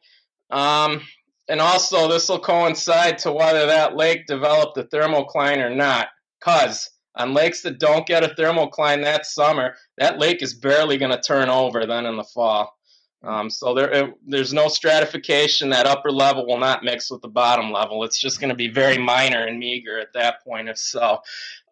Um, 0.51 1.03
and 1.49 1.61
also, 1.61 2.09
this 2.09 2.29
will 2.29 2.41
coincide 2.41 3.19
to 3.19 3.33
whether 3.33 3.67
that 3.67 3.97
lake 3.97 4.27
developed 4.27 4.77
a 4.79 4.85
thermocline 4.85 5.59
or 5.59 5.75
not. 5.75 6.09
Because 6.39 6.91
on 7.15 7.35
lakes 7.35 7.63
that 7.63 7.79
don't 7.79 8.07
get 8.07 8.25
a 8.25 8.35
thermocline 8.35 9.03
that 9.03 9.27
summer, 9.27 9.75
that 9.97 10.19
lake 10.19 10.43
is 10.43 10.55
barely 10.55 10.99
going 10.99 11.11
to 11.11 11.21
turn 11.21 11.49
over 11.49 11.87
then 11.87 12.07
in 12.07 12.17
the 12.17 12.25
fall. 12.25 12.78
Um, 13.23 13.51
so 13.51 13.75
there, 13.75 14.13
there's 14.27 14.53
no 14.53 14.69
stratification. 14.69 15.71
That 15.71 15.87
upper 15.87 16.11
level 16.11 16.47
will 16.47 16.59
not 16.59 16.85
mix 16.85 17.11
with 17.11 17.21
the 17.21 17.29
bottom 17.29 17.73
level. 17.73 18.05
It's 18.05 18.21
just 18.21 18.41
going 18.41 18.51
to 18.51 18.55
be 18.55 18.69
very 18.69 18.97
minor 18.97 19.45
and 19.45 19.59
meager 19.59 19.99
at 19.99 20.13
that 20.13 20.45
point, 20.45 20.69
if 20.69 20.79
so. 20.79 21.19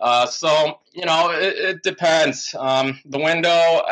Uh, 0.01 0.27
so 0.27 0.81
you 0.93 1.05
know, 1.05 1.31
it, 1.31 1.57
it 1.57 1.83
depends. 1.83 2.55
Um, 2.59 2.99
the 3.05 3.19
window 3.19 3.83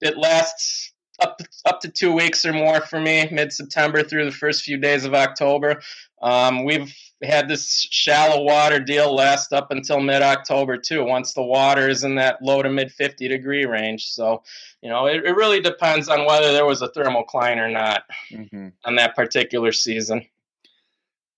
it 0.00 0.16
lasts 0.16 0.92
up 1.20 1.40
up 1.64 1.80
to 1.80 1.88
two 1.88 2.12
weeks 2.12 2.44
or 2.44 2.52
more 2.52 2.80
for 2.80 3.00
me, 3.00 3.28
mid 3.30 3.52
September 3.52 4.02
through 4.02 4.24
the 4.24 4.32
first 4.32 4.62
few 4.62 4.78
days 4.78 5.04
of 5.04 5.14
October. 5.14 5.82
Um, 6.22 6.64
we've 6.64 6.94
had 7.24 7.48
this 7.48 7.86
shallow 7.90 8.42
water 8.42 8.78
deal 8.80 9.14
last 9.14 9.52
up 9.52 9.70
until 9.70 10.00
mid 10.00 10.22
October 10.22 10.76
too. 10.76 11.04
Once 11.04 11.32
the 11.32 11.42
water 11.42 11.88
is 11.88 12.04
in 12.04 12.14
that 12.16 12.42
low 12.42 12.62
to 12.62 12.68
mid 12.68 12.92
50 12.92 13.28
degree 13.28 13.64
range, 13.64 14.06
so 14.08 14.42
you 14.82 14.88
know 14.88 15.06
it, 15.06 15.24
it 15.24 15.36
really 15.36 15.60
depends 15.60 16.08
on 16.08 16.26
whether 16.26 16.52
there 16.52 16.66
was 16.66 16.82
a 16.82 16.88
thermal 16.88 17.24
thermocline 17.24 17.58
or 17.58 17.68
not 17.68 18.04
mm-hmm. 18.30 18.68
on 18.84 18.96
that 18.96 19.14
particular 19.14 19.72
season. 19.72 20.26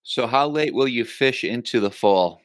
So, 0.02 0.26
how 0.26 0.48
late 0.48 0.74
will 0.74 0.88
you 0.88 1.04
fish 1.04 1.42
into 1.42 1.80
the 1.80 1.90
fall? 1.90 2.40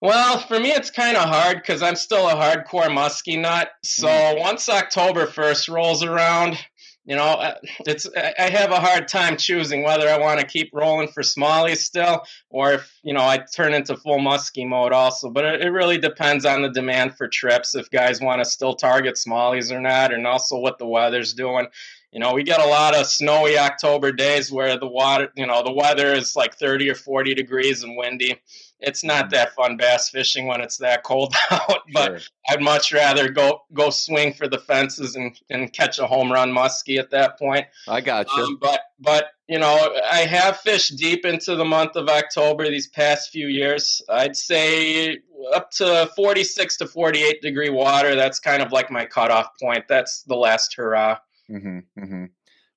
Well, 0.00 0.38
for 0.38 0.60
me, 0.60 0.70
it's 0.70 0.90
kind 0.90 1.16
of 1.16 1.24
hard 1.24 1.56
because 1.56 1.82
I'm 1.82 1.96
still 1.96 2.28
a 2.28 2.34
hardcore 2.34 2.92
musky 2.92 3.38
nut. 3.38 3.70
So 3.82 4.06
mm. 4.06 4.38
once 4.38 4.68
October 4.68 5.26
1st 5.26 5.72
rolls 5.72 6.02
around, 6.02 6.58
you 7.04 7.16
know, 7.16 7.52
it's 7.80 8.08
I 8.16 8.48
have 8.48 8.70
a 8.70 8.80
hard 8.80 9.08
time 9.08 9.36
choosing 9.36 9.82
whether 9.82 10.08
I 10.08 10.18
want 10.18 10.40
to 10.40 10.46
keep 10.46 10.70
rolling 10.72 11.08
for 11.08 11.22
smallies 11.22 11.78
still, 11.78 12.22
or 12.48 12.72
if 12.72 12.98
you 13.02 13.12
know 13.12 13.20
I 13.20 13.38
turn 13.38 13.74
into 13.74 13.96
full 13.96 14.18
musky 14.18 14.64
mode 14.64 14.92
also. 14.92 15.28
But 15.28 15.44
it, 15.44 15.68
really 15.68 15.98
depends 15.98 16.46
on 16.46 16.62
the 16.62 16.70
demand 16.70 17.16
for 17.16 17.28
trips. 17.28 17.74
If 17.74 17.90
guys 17.90 18.20
want 18.20 18.40
to 18.40 18.44
still 18.44 18.74
target 18.74 19.16
smallies 19.16 19.70
or 19.70 19.80
not, 19.80 20.14
and 20.14 20.26
also 20.26 20.58
what 20.58 20.78
the 20.78 20.86
weather's 20.86 21.34
doing. 21.34 21.66
You 22.14 22.20
know, 22.20 22.32
we 22.32 22.44
get 22.44 22.60
a 22.60 22.66
lot 22.66 22.94
of 22.94 23.06
snowy 23.06 23.58
October 23.58 24.12
days 24.12 24.50
where 24.50 24.78
the 24.78 24.86
water, 24.86 25.32
you 25.34 25.46
know, 25.46 25.64
the 25.64 25.72
weather 25.72 26.12
is 26.14 26.36
like 26.36 26.54
30 26.54 26.88
or 26.90 26.94
40 26.94 27.34
degrees 27.34 27.82
and 27.82 27.96
windy 27.96 28.40
it's 28.86 29.02
not 29.02 29.30
that 29.30 29.54
fun 29.54 29.76
bass 29.76 30.10
fishing 30.10 30.46
when 30.46 30.60
it's 30.60 30.78
that 30.78 31.02
cold 31.02 31.34
out. 31.50 31.82
But 31.92 32.20
sure. 32.20 32.28
I'd 32.48 32.62
much 32.62 32.92
rather 32.92 33.28
go 33.28 33.62
go 33.72 33.90
swing 33.90 34.32
for 34.32 34.48
the 34.48 34.58
fences 34.58 35.16
and, 35.16 35.38
and 35.50 35.72
catch 35.72 35.98
a 35.98 36.06
home 36.06 36.30
run 36.30 36.52
muskie 36.52 36.98
at 36.98 37.10
that 37.10 37.38
point. 37.38 37.66
I 37.88 38.00
got 38.00 38.28
you. 38.36 38.42
Um, 38.42 38.58
but 38.60 38.80
but 39.00 39.26
you 39.48 39.58
know 39.58 39.96
I 40.10 40.20
have 40.20 40.58
fished 40.58 40.96
deep 40.96 41.24
into 41.24 41.56
the 41.56 41.64
month 41.64 41.96
of 41.96 42.08
October 42.08 42.68
these 42.68 42.88
past 42.88 43.30
few 43.30 43.48
years. 43.48 44.02
I'd 44.08 44.36
say 44.36 45.18
up 45.54 45.70
to 45.72 46.10
forty 46.14 46.44
six 46.44 46.76
to 46.78 46.86
forty 46.86 47.22
eight 47.22 47.42
degree 47.42 47.70
water. 47.70 48.14
That's 48.14 48.38
kind 48.38 48.62
of 48.62 48.72
like 48.72 48.90
my 48.90 49.06
cutoff 49.06 49.48
point. 49.60 49.84
That's 49.88 50.22
the 50.22 50.36
last 50.36 50.74
hurrah. 50.76 51.18
Mm-hmm, 51.50 51.78
mm-hmm. 52.02 52.24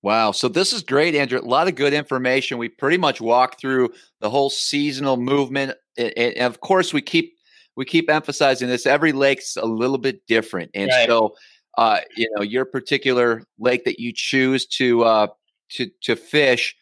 Wow. 0.02 0.32
So 0.32 0.48
this 0.48 0.74
is 0.74 0.84
great, 0.84 1.16
Andrew. 1.16 1.40
A 1.40 1.42
lot 1.42 1.68
of 1.68 1.76
good 1.76 1.94
information. 1.94 2.58
We 2.58 2.70
pretty 2.70 2.98
much 2.98 3.20
walked 3.20 3.60
through 3.60 3.90
the 4.20 4.30
whole 4.30 4.50
seasonal 4.50 5.18
movement. 5.18 5.74
And 5.98 6.38
of 6.38 6.62
course, 6.62 6.94
we 6.94 7.02
keep 7.02 7.34
we 7.76 7.86
keep 7.86 8.10
emphasizing 8.10 8.68
this. 8.68 8.86
Every 8.86 9.12
lake's 9.12 9.56
a 9.56 9.66
little 9.66 9.98
bit 9.98 10.26
different, 10.28 10.72
and 10.74 10.90
right. 10.90 11.08
so 11.08 11.36
uh, 11.78 12.00
you 12.16 12.30
know 12.36 12.42
your 12.42 12.66
particular 12.66 13.44
lake 13.60 13.86
that 13.86 14.00
you 14.00 14.12
choose 14.14 14.66
to 14.66 15.04
uh, 15.04 15.28
to 15.72 15.90
to 16.04 16.16
fish 16.16 16.76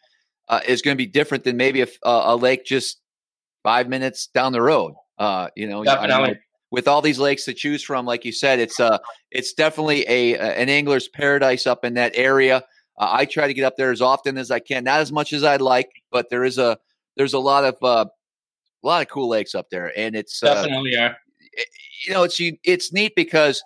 uh, 0.48 0.60
is 0.66 0.82
going 0.82 0.94
to 0.94 0.98
be 1.02 1.06
different 1.06 1.44
than 1.44 1.56
maybe 1.56 1.82
a, 1.82 1.88
a, 2.02 2.36
lake 2.36 2.64
just 2.64 3.00
five 3.62 3.88
minutes 3.88 4.28
down 4.28 4.52
the 4.52 4.62
road. 4.62 4.94
Uh, 5.18 5.48
you 5.56 5.66
know, 5.66 5.82
definitely. 5.82 6.38
With 6.76 6.86
all 6.86 7.00
these 7.00 7.18
lakes 7.18 7.46
to 7.46 7.54
choose 7.54 7.82
from, 7.82 8.04
like 8.04 8.26
you 8.26 8.32
said, 8.32 8.60
it's 8.60 8.78
uh 8.78 8.98
it's 9.30 9.54
definitely 9.54 10.06
a 10.08 10.36
an 10.36 10.68
angler's 10.68 11.08
paradise 11.08 11.66
up 11.66 11.86
in 11.86 11.94
that 11.94 12.12
area. 12.14 12.56
Uh, 12.98 13.08
I 13.12 13.24
try 13.24 13.46
to 13.46 13.54
get 13.54 13.64
up 13.64 13.76
there 13.78 13.90
as 13.90 14.02
often 14.02 14.36
as 14.36 14.50
I 14.50 14.58
can, 14.58 14.84
not 14.84 15.00
as 15.00 15.10
much 15.10 15.32
as 15.32 15.42
I'd 15.42 15.62
like, 15.62 15.88
but 16.12 16.28
there 16.28 16.44
is 16.44 16.58
a 16.58 16.76
there's 17.16 17.32
a 17.32 17.38
lot 17.38 17.64
of 17.64 17.76
uh, 17.82 18.04
a 18.84 18.86
lot 18.86 19.00
of 19.00 19.08
cool 19.08 19.26
lakes 19.26 19.54
up 19.54 19.70
there, 19.70 19.90
and 19.98 20.14
it's 20.14 20.42
uh, 20.42 20.52
definitely 20.52 20.94
uh, 20.96 21.12
You 22.06 22.12
know, 22.12 22.24
it's 22.24 22.38
it's 22.62 22.92
neat 22.92 23.14
because 23.16 23.62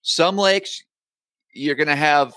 some 0.00 0.38
lakes 0.38 0.82
you're 1.52 1.74
going 1.74 1.88
to 1.88 1.94
have, 1.96 2.32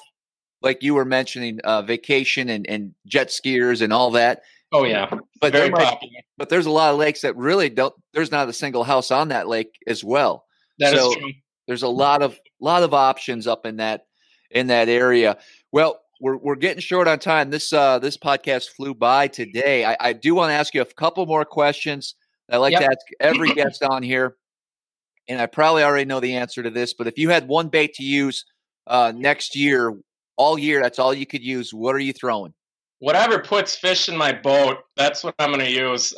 like 0.61 0.83
you 0.83 0.93
were 0.93 1.05
mentioning, 1.05 1.61
uh, 1.63 1.83
vacation 1.83 2.49
and, 2.49 2.69
and 2.69 2.93
jet 3.05 3.29
skiers 3.29 3.81
and 3.81 3.93
all 3.93 4.11
that. 4.11 4.41
Oh 4.71 4.83
yeah, 4.83 5.09
but 5.39 5.53
very 5.53 5.71
popular. 5.71 6.21
But 6.37 6.49
there's 6.49 6.65
a 6.65 6.71
lot 6.71 6.91
of 6.91 6.99
lakes 6.99 7.21
that 7.21 7.35
really 7.37 7.69
don't. 7.69 7.93
There's 8.13 8.31
not 8.31 8.49
a 8.49 8.53
single 8.53 8.83
house 8.83 9.11
on 9.11 9.29
that 9.29 9.47
lake 9.47 9.77
as 9.87 10.03
well. 10.03 10.45
That 10.79 10.93
so 10.93 11.11
is 11.11 11.17
true. 11.17 11.31
There's 11.67 11.83
a 11.83 11.87
lot 11.87 12.21
of 12.21 12.37
lot 12.59 12.83
of 12.83 12.93
options 12.93 13.47
up 13.47 13.65
in 13.65 13.77
that 13.77 14.05
in 14.51 14.67
that 14.67 14.89
area. 14.89 15.37
Well, 15.71 15.99
we're 16.19 16.37
we're 16.37 16.55
getting 16.55 16.81
short 16.81 17.07
on 17.07 17.19
time. 17.19 17.49
This 17.49 17.71
uh 17.71 17.99
this 17.99 18.17
podcast 18.17 18.69
flew 18.69 18.93
by 18.93 19.27
today. 19.27 19.85
I, 19.85 19.97
I 19.99 20.13
do 20.13 20.35
want 20.35 20.49
to 20.49 20.55
ask 20.55 20.73
you 20.73 20.81
a 20.81 20.85
couple 20.85 21.25
more 21.25 21.45
questions. 21.45 22.15
I 22.49 22.57
like 22.57 22.71
yep. 22.71 22.81
to 22.81 22.87
ask 22.87 23.05
every 23.19 23.49
guest 23.53 23.83
on 23.83 24.03
here, 24.03 24.35
and 25.27 25.39
I 25.39 25.45
probably 25.45 25.83
already 25.83 26.05
know 26.05 26.19
the 26.19 26.35
answer 26.35 26.63
to 26.63 26.69
this. 26.69 26.93
But 26.93 27.07
if 27.07 27.17
you 27.17 27.29
had 27.29 27.47
one 27.47 27.69
bait 27.69 27.93
to 27.95 28.03
use 28.03 28.45
uh, 28.85 29.13
next 29.15 29.55
year, 29.55 29.93
all 30.37 30.57
year, 30.57 30.81
that's 30.81 30.99
all 30.99 31.13
you 31.13 31.25
could 31.25 31.43
use. 31.43 31.73
What 31.73 31.95
are 31.95 31.99
you 31.99 32.13
throwing? 32.13 32.53
Whatever 32.99 33.39
puts 33.39 33.75
fish 33.75 34.09
in 34.09 34.17
my 34.17 34.33
boat, 34.33 34.79
that's 34.95 35.23
what 35.23 35.35
I'm 35.37 35.51
going 35.51 35.63
to 35.63 35.71
use. 35.71 36.13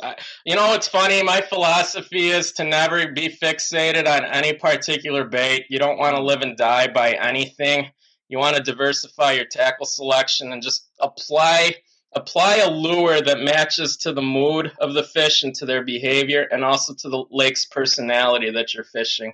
you 0.46 0.56
know, 0.56 0.72
it's 0.72 0.88
funny. 0.88 1.22
My 1.22 1.42
philosophy 1.42 2.28
is 2.28 2.52
to 2.52 2.64
never 2.64 3.12
be 3.12 3.28
fixated 3.28 4.08
on 4.08 4.24
any 4.24 4.54
particular 4.54 5.24
bait. 5.24 5.66
You 5.68 5.78
don't 5.78 5.98
want 5.98 6.16
to 6.16 6.22
live 6.22 6.40
and 6.40 6.56
die 6.56 6.88
by 6.88 7.12
anything. 7.12 7.90
You 8.28 8.38
want 8.38 8.56
to 8.56 8.62
diversify 8.62 9.32
your 9.32 9.44
tackle 9.44 9.86
selection 9.86 10.52
and 10.52 10.62
just 10.62 10.88
apply 11.00 11.74
apply 12.16 12.56
a 12.56 12.70
lure 12.70 13.20
that 13.20 13.40
matches 13.40 13.96
to 13.96 14.12
the 14.12 14.22
mood 14.22 14.72
of 14.80 14.94
the 14.94 15.04
fish 15.04 15.44
and 15.44 15.54
to 15.54 15.64
their 15.64 15.84
behavior 15.84 16.48
and 16.50 16.64
also 16.64 16.92
to 16.92 17.08
the 17.08 17.24
lake's 17.30 17.64
personality 17.66 18.50
that 18.50 18.74
you're 18.74 18.82
fishing. 18.82 19.32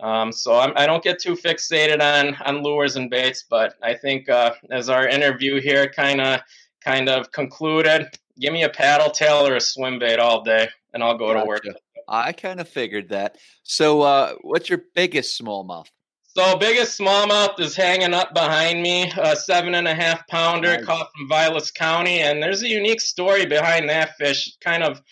Um, 0.00 0.30
so 0.30 0.58
I'm, 0.58 0.72
I 0.76 0.86
do 0.86 0.92
not 0.92 1.02
get 1.02 1.18
too 1.18 1.34
fixated 1.34 2.00
on 2.00 2.34
on 2.44 2.62
lures 2.62 2.96
and 2.96 3.10
baits, 3.10 3.44
but 3.48 3.74
I 3.82 3.94
think 3.94 4.28
uh, 4.28 4.54
as 4.70 4.88
our 4.88 5.06
interview 5.06 5.60
here 5.60 5.88
kind 5.88 6.20
of 6.20 6.40
kind 6.84 7.08
of 7.08 7.30
concluded, 7.32 8.06
give 8.40 8.52
me 8.52 8.62
a 8.64 8.68
paddle 8.68 9.10
tail 9.10 9.46
or 9.46 9.56
a 9.56 9.60
swim 9.60 9.98
bait 9.98 10.18
all 10.18 10.42
day, 10.42 10.68
and 10.92 11.02
I'll 11.02 11.18
go 11.18 11.28
gotcha. 11.28 11.40
to 11.40 11.46
work. 11.46 11.62
I 12.08 12.32
kind 12.32 12.60
of 12.60 12.68
figured 12.68 13.10
that. 13.10 13.38
So, 13.62 14.02
uh, 14.02 14.34
what's 14.42 14.68
your 14.68 14.82
biggest 14.94 15.40
smallmouth? 15.40 15.86
So 16.34 16.56
biggest 16.56 16.98
smallmouth 16.98 17.60
is 17.60 17.76
hanging 17.76 18.14
up 18.14 18.32
behind 18.32 18.82
me, 18.82 19.12
a 19.18 19.36
seven 19.36 19.74
and 19.74 19.86
a 19.86 19.94
half 19.94 20.26
pounder 20.28 20.76
nice. 20.76 20.86
caught 20.86 21.10
from 21.14 21.28
Vilas 21.28 21.70
County, 21.70 22.20
and 22.20 22.42
there's 22.42 22.62
a 22.62 22.68
unique 22.68 23.02
story 23.02 23.44
behind 23.44 23.90
that 23.90 24.16
fish. 24.18 24.56
Kind 24.64 24.82
of, 24.82 25.02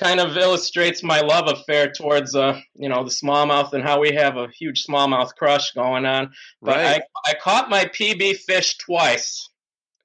kind 0.00 0.18
of 0.18 0.36
illustrates 0.36 1.04
my 1.04 1.20
love 1.20 1.46
affair 1.46 1.92
towards 1.92 2.34
uh, 2.34 2.60
you 2.74 2.88
know, 2.88 3.04
the 3.04 3.10
smallmouth 3.10 3.74
and 3.74 3.84
how 3.84 4.00
we 4.00 4.12
have 4.12 4.36
a 4.36 4.48
huge 4.48 4.84
smallmouth 4.84 5.32
crush 5.36 5.70
going 5.70 6.04
on. 6.04 6.32
But 6.60 6.76
right. 6.76 7.02
I, 7.24 7.30
I 7.30 7.34
caught 7.34 7.70
my 7.70 7.84
PB 7.84 8.38
fish 8.38 8.76
twice 8.78 9.48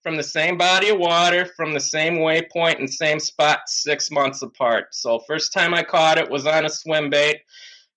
from 0.04 0.18
the 0.18 0.24
same 0.24 0.58
body 0.58 0.90
of 0.90 0.98
water, 1.00 1.46
from 1.56 1.74
the 1.74 1.80
same 1.80 2.16
waypoint 2.18 2.80
and 2.80 2.90
same 2.90 3.20
spot, 3.20 3.62
six 3.68 4.10
months 4.12 4.42
apart. 4.42 4.88
So 4.94 5.20
first 5.20 5.54
time 5.54 5.74
I 5.74 5.84
caught 5.84 6.18
it 6.18 6.30
was 6.30 6.48
on 6.48 6.66
a 6.66 6.70
swim 6.70 7.10
bait 7.10 7.42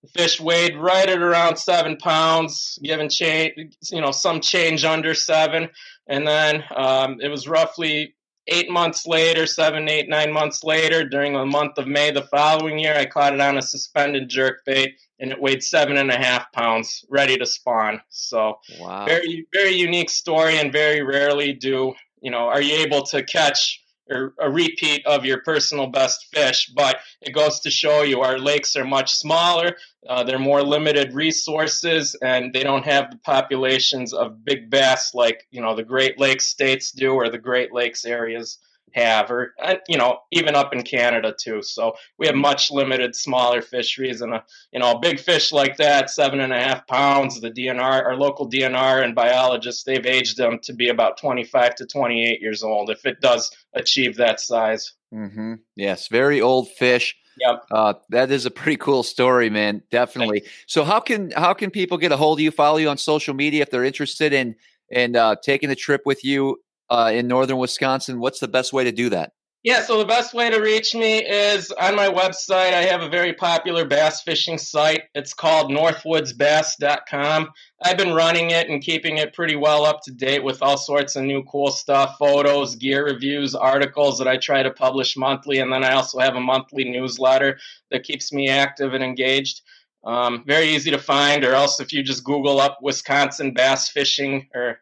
The 0.02 0.08
fish 0.08 0.40
weighed 0.40 0.76
right 0.76 1.08
at 1.08 1.22
around 1.22 1.56
seven 1.56 1.96
pounds, 1.96 2.78
given 2.82 3.08
change, 3.08 3.74
you 3.90 4.00
know, 4.02 4.10
some 4.12 4.40
change 4.40 4.84
under 4.84 5.14
seven. 5.14 5.70
And 6.06 6.26
then 6.26 6.64
um, 6.76 7.18
it 7.22 7.28
was 7.28 7.48
roughly 7.48 8.14
eight 8.48 8.70
months 8.70 9.06
later, 9.06 9.46
seven, 9.46 9.88
eight, 9.88 10.08
nine 10.08 10.32
months 10.32 10.64
later, 10.64 11.04
during 11.08 11.32
the 11.32 11.44
month 11.44 11.78
of 11.78 11.86
May 11.86 12.10
the 12.10 12.22
following 12.22 12.78
year, 12.78 12.94
I 12.96 13.06
caught 13.06 13.34
it 13.34 13.40
on 13.40 13.58
a 13.58 13.62
suspended 13.62 14.28
jerk 14.28 14.64
bait 14.64 14.96
and 15.20 15.30
it 15.30 15.40
weighed 15.40 15.62
seven 15.62 15.96
and 15.96 16.10
a 16.10 16.16
half 16.16 16.50
pounds, 16.52 17.04
ready 17.08 17.36
to 17.36 17.46
spawn. 17.46 18.00
So, 18.08 18.58
wow. 18.80 19.06
very, 19.06 19.46
very 19.52 19.74
unique 19.74 20.10
story, 20.10 20.58
and 20.58 20.72
very 20.72 21.02
rarely 21.02 21.52
do 21.52 21.94
you 22.20 22.30
know 22.30 22.48
are 22.48 22.62
you 22.62 22.74
able 22.76 23.02
to 23.02 23.22
catch 23.22 23.83
a 24.10 24.50
repeat 24.50 25.04
of 25.06 25.24
your 25.24 25.40
personal 25.42 25.86
best 25.86 26.26
fish, 26.32 26.70
but 26.74 26.98
it 27.22 27.32
goes 27.32 27.60
to 27.60 27.70
show 27.70 28.02
you 28.02 28.20
our 28.20 28.38
lakes 28.38 28.76
are 28.76 28.84
much 28.84 29.14
smaller. 29.14 29.76
Uh, 30.06 30.22
they're 30.22 30.38
more 30.38 30.62
limited 30.62 31.14
resources, 31.14 32.14
and 32.22 32.52
they 32.52 32.62
don't 32.62 32.84
have 32.84 33.10
the 33.10 33.16
populations 33.18 34.12
of 34.12 34.44
big 34.44 34.70
bass 34.70 35.14
like 35.14 35.46
you 35.50 35.60
know 35.60 35.74
the 35.74 35.82
Great 35.82 36.18
Lakes 36.18 36.46
states 36.46 36.90
do 36.92 37.12
or 37.12 37.28
the 37.30 37.38
Great 37.38 37.72
Lakes 37.72 38.04
areas 38.04 38.58
have, 38.94 39.30
or 39.30 39.54
uh, 39.62 39.74
you 39.88 39.98
know, 39.98 40.18
even 40.30 40.54
up 40.54 40.72
in 40.72 40.82
Canada 40.82 41.34
too. 41.38 41.62
So 41.62 41.94
we 42.18 42.26
have 42.26 42.36
much 42.36 42.70
limited 42.70 43.14
smaller 43.14 43.60
fisheries, 43.60 44.20
and 44.20 44.34
a 44.34 44.44
you 44.72 44.80
know 44.80 44.92
a 44.92 44.98
big 44.98 45.20
fish 45.20 45.52
like 45.52 45.76
that, 45.76 46.10
seven 46.10 46.40
and 46.40 46.52
a 46.52 46.58
half 46.58 46.86
pounds. 46.86 47.40
The 47.40 47.50
DNR, 47.50 47.80
our 47.80 48.16
local 48.16 48.48
DNR 48.48 49.04
and 49.04 49.14
biologists, 49.14 49.84
they've 49.84 50.06
aged 50.06 50.36
them 50.36 50.58
to 50.62 50.72
be 50.72 50.88
about 50.88 51.18
twenty 51.18 51.44
five 51.44 51.74
to 51.76 51.86
twenty 51.86 52.24
eight 52.24 52.40
years 52.40 52.62
old. 52.62 52.90
If 52.90 53.04
it 53.04 53.20
does 53.20 53.50
achieve 53.74 54.16
that 54.16 54.40
size. 54.40 54.92
Mm-hmm. 55.12 55.54
Yes, 55.76 56.08
very 56.08 56.40
old 56.40 56.68
fish. 56.70 57.16
Yep. 57.40 57.64
Uh, 57.70 57.94
that 58.10 58.30
is 58.30 58.46
a 58.46 58.50
pretty 58.50 58.76
cool 58.76 59.02
story, 59.02 59.50
man. 59.50 59.82
Definitely. 59.90 60.40
Thanks. 60.40 60.64
So 60.68 60.84
how 60.84 61.00
can 61.00 61.32
how 61.32 61.52
can 61.52 61.70
people 61.70 61.98
get 61.98 62.12
a 62.12 62.16
hold 62.16 62.38
of 62.38 62.42
you, 62.42 62.50
follow 62.52 62.78
you 62.78 62.88
on 62.88 62.98
social 62.98 63.34
media 63.34 63.62
if 63.62 63.70
they're 63.70 63.84
interested 63.84 64.32
in 64.32 64.54
in 64.90 65.16
uh, 65.16 65.34
taking 65.42 65.70
a 65.70 65.74
trip 65.74 66.02
with 66.04 66.24
you 66.24 66.60
uh, 66.90 67.10
in 67.14 67.28
northern 67.28 67.58
Wisconsin, 67.58 68.20
what's 68.20 68.40
the 68.40 68.48
best 68.48 68.72
way 68.72 68.84
to 68.84 68.92
do 68.92 69.08
that? 69.10 69.32
Yeah, 69.64 69.80
so 69.80 69.96
the 69.96 70.04
best 70.04 70.34
way 70.34 70.50
to 70.50 70.60
reach 70.60 70.94
me 70.94 71.24
is 71.24 71.72
on 71.72 71.96
my 71.96 72.08
website. 72.08 72.74
I 72.74 72.82
have 72.82 73.00
a 73.00 73.08
very 73.08 73.32
popular 73.32 73.86
bass 73.86 74.20
fishing 74.20 74.58
site. 74.58 75.04
It's 75.14 75.32
called 75.32 75.72
northwoodsbass.com. 75.72 77.48
I've 77.82 77.96
been 77.96 78.12
running 78.12 78.50
it 78.50 78.68
and 78.68 78.82
keeping 78.82 79.16
it 79.16 79.32
pretty 79.32 79.56
well 79.56 79.86
up 79.86 80.02
to 80.02 80.12
date 80.12 80.44
with 80.44 80.62
all 80.62 80.76
sorts 80.76 81.16
of 81.16 81.24
new 81.24 81.42
cool 81.44 81.70
stuff 81.70 82.16
photos, 82.18 82.76
gear 82.76 83.06
reviews, 83.06 83.54
articles 83.54 84.18
that 84.18 84.28
I 84.28 84.36
try 84.36 84.62
to 84.62 84.70
publish 84.70 85.16
monthly. 85.16 85.60
And 85.60 85.72
then 85.72 85.82
I 85.82 85.94
also 85.94 86.18
have 86.18 86.36
a 86.36 86.40
monthly 86.40 86.84
newsletter 86.84 87.58
that 87.90 88.04
keeps 88.04 88.34
me 88.34 88.50
active 88.50 88.92
and 88.92 89.02
engaged. 89.02 89.62
Um, 90.04 90.44
very 90.46 90.68
easy 90.68 90.90
to 90.90 90.98
find, 90.98 91.44
or 91.44 91.54
else 91.54 91.80
if 91.80 91.92
you 91.92 92.02
just 92.02 92.24
Google 92.24 92.60
up 92.60 92.78
Wisconsin 92.82 93.54
bass 93.54 93.88
fishing 93.88 94.48
or 94.54 94.80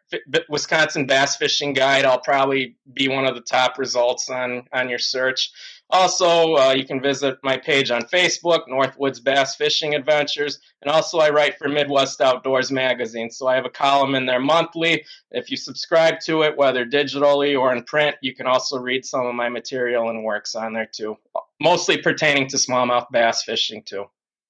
Wisconsin 0.49 1.05
bass 1.05 1.37
fishing 1.37 1.71
guide, 1.71 2.03
I'll 2.03 2.19
probably 2.19 2.75
be 2.93 3.07
one 3.07 3.25
of 3.25 3.35
the 3.35 3.41
top 3.41 3.79
results 3.79 4.29
on 4.29 4.67
on 4.73 4.89
your 4.89 4.99
search. 4.99 5.49
Also, 5.89 6.55
uh, 6.55 6.73
you 6.75 6.85
can 6.85 6.99
visit 6.99 7.37
my 7.43 7.55
page 7.55 7.91
on 7.91 8.01
Facebook, 8.03 8.67
Northwoods 8.67 9.23
Bass 9.23 9.55
Fishing 9.55 9.93
Adventures, 9.93 10.59
and 10.81 10.89
also 10.89 11.19
I 11.19 11.29
write 11.29 11.57
for 11.57 11.69
Midwest 11.69 12.19
Outdoors 12.19 12.71
Magazine. 12.71 13.29
So 13.29 13.47
I 13.47 13.55
have 13.55 13.65
a 13.65 13.69
column 13.69 14.15
in 14.15 14.25
there 14.25 14.39
monthly. 14.39 15.05
If 15.31 15.51
you 15.51 15.57
subscribe 15.57 16.15
to 16.25 16.41
it, 16.41 16.57
whether 16.57 16.83
digitally 16.85 17.57
or 17.57 17.73
in 17.73 17.83
print, 17.83 18.15
you 18.21 18.33
can 18.33 18.47
also 18.47 18.79
read 18.79 19.05
some 19.05 19.25
of 19.25 19.35
my 19.35 19.49
material 19.49 20.09
and 20.09 20.23
works 20.23 20.55
on 20.55 20.73
there 20.73 20.89
too, 20.91 21.15
mostly 21.61 22.01
pertaining 22.01 22.47
to 22.47 22.57
smallmouth 22.57 23.05
bass 23.11 23.43
fishing 23.43 23.83
too. 23.83 24.05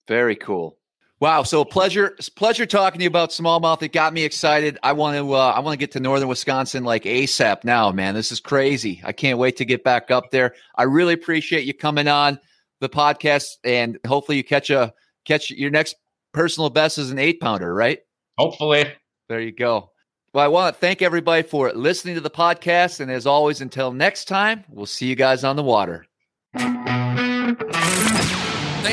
Very 0.08 0.36
cool. 0.36 0.78
Wow. 1.20 1.43
So 1.43 1.64
pleasure, 1.64 2.18
pleasure 2.36 2.66
talking 2.66 2.99
to 2.99 3.04
you 3.04 3.08
about 3.08 3.30
smallmouth. 3.30 3.82
It 3.82 3.93
got 3.93 4.14
me 4.14 4.24
excited. 4.24 4.78
I 4.84 4.91
want 4.91 5.16
to, 5.18 5.34
uh, 5.34 5.54
I 5.56 5.62
want 5.62 5.74
to 5.74 5.78
get 5.78 5.91
to 5.93 6.01
northern 6.01 6.28
Wisconsin 6.28 6.84
like 6.84 7.04
ASAP 7.04 7.64
now, 7.64 7.91
man. 7.91 8.14
This 8.14 8.32
is 8.32 8.41
crazy. 8.41 9.01
I 9.06 9.14
can't 9.14 9.39
wait 9.39 9.56
to 9.58 9.66
get 9.66 9.86
back 9.86 10.12
up 10.12 10.32
there. 10.32 10.54
I 10.76 10.84
really 10.84 11.14
appreciate 11.14 11.64
you 11.64 11.74
coming 11.74 12.10
on 12.10 12.39
the 12.82 12.89
podcast, 12.89 13.56
and 13.64 13.97
hopefully 14.06 14.38
you 14.38 14.43
catch 14.43 14.70
a 14.70 14.93
catch 15.24 15.49
your 15.49 15.72
next 15.72 15.95
personal 16.34 16.70
best 16.70 16.97
as 16.97 17.10
an 17.10 17.20
eight 17.20 17.39
pounder, 17.39 17.74
right? 17.74 17.99
Hopefully. 18.38 18.91
There 19.30 19.39
you 19.39 19.54
go. 19.54 19.91
Well, 20.34 20.43
I 20.43 20.49
want 20.49 20.76
to 20.76 20.80
thank 20.80 21.01
everybody 21.01 21.43
for 21.43 21.72
listening 21.72 22.16
to 22.16 22.22
the 22.22 22.30
podcast, 22.30 22.99
and 22.99 23.10
as 23.10 23.26
always, 23.26 23.62
until 23.62 23.93
next 23.93 24.26
time, 24.26 24.66
we'll 24.68 24.86
see 24.86 25.06
you 25.06 25.16
guys 25.16 25.43
on 25.43 25.56
the 25.56 25.64
water. 25.64 26.06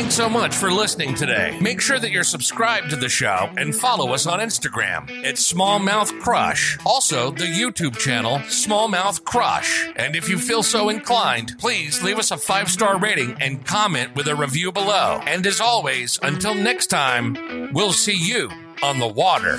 Thanks 0.01 0.15
so 0.15 0.31
much 0.31 0.57
for 0.57 0.73
listening 0.73 1.15
today. 1.15 1.59
Make 1.61 1.79
sure 1.79 1.99
that 1.99 2.11
you're 2.11 2.25
subscribed 2.25 2.89
to 2.89 2.97
the 2.97 3.11
show 3.11 3.51
and 3.59 3.77
follow 3.77 4.15
us 4.15 4.27
on 4.27 4.41
Instagram 4.41 5.11
at 5.27 5.35
Smallmouth 5.35 6.19
Crush. 6.21 6.79
Also, 6.87 7.33
the 7.33 7.45
YouTube 7.45 7.99
channel 7.99 8.39
Smallmouth 8.39 9.23
Crush. 9.25 9.91
And 9.97 10.17
if 10.17 10.27
you 10.27 10.39
feel 10.39 10.63
so 10.63 10.89
inclined, 10.89 11.59
please 11.59 12.03
leave 12.03 12.19
us 12.19 12.31
a 12.31 12.39
five 12.39 12.71
star 12.71 12.99
rating 12.99 13.37
and 13.43 13.63
comment 13.67 14.15
with 14.17 14.27
a 14.27 14.35
review 14.35 14.73
below. 14.73 15.21
And 15.27 15.47
as 15.47 15.61
always, 15.61 16.19
until 16.23 16.55
next 16.55 16.87
time, 16.87 17.71
we'll 17.75 17.93
see 17.93 18.17
you 18.17 18.49
on 18.83 19.01
the 19.01 19.07
water. 19.07 19.59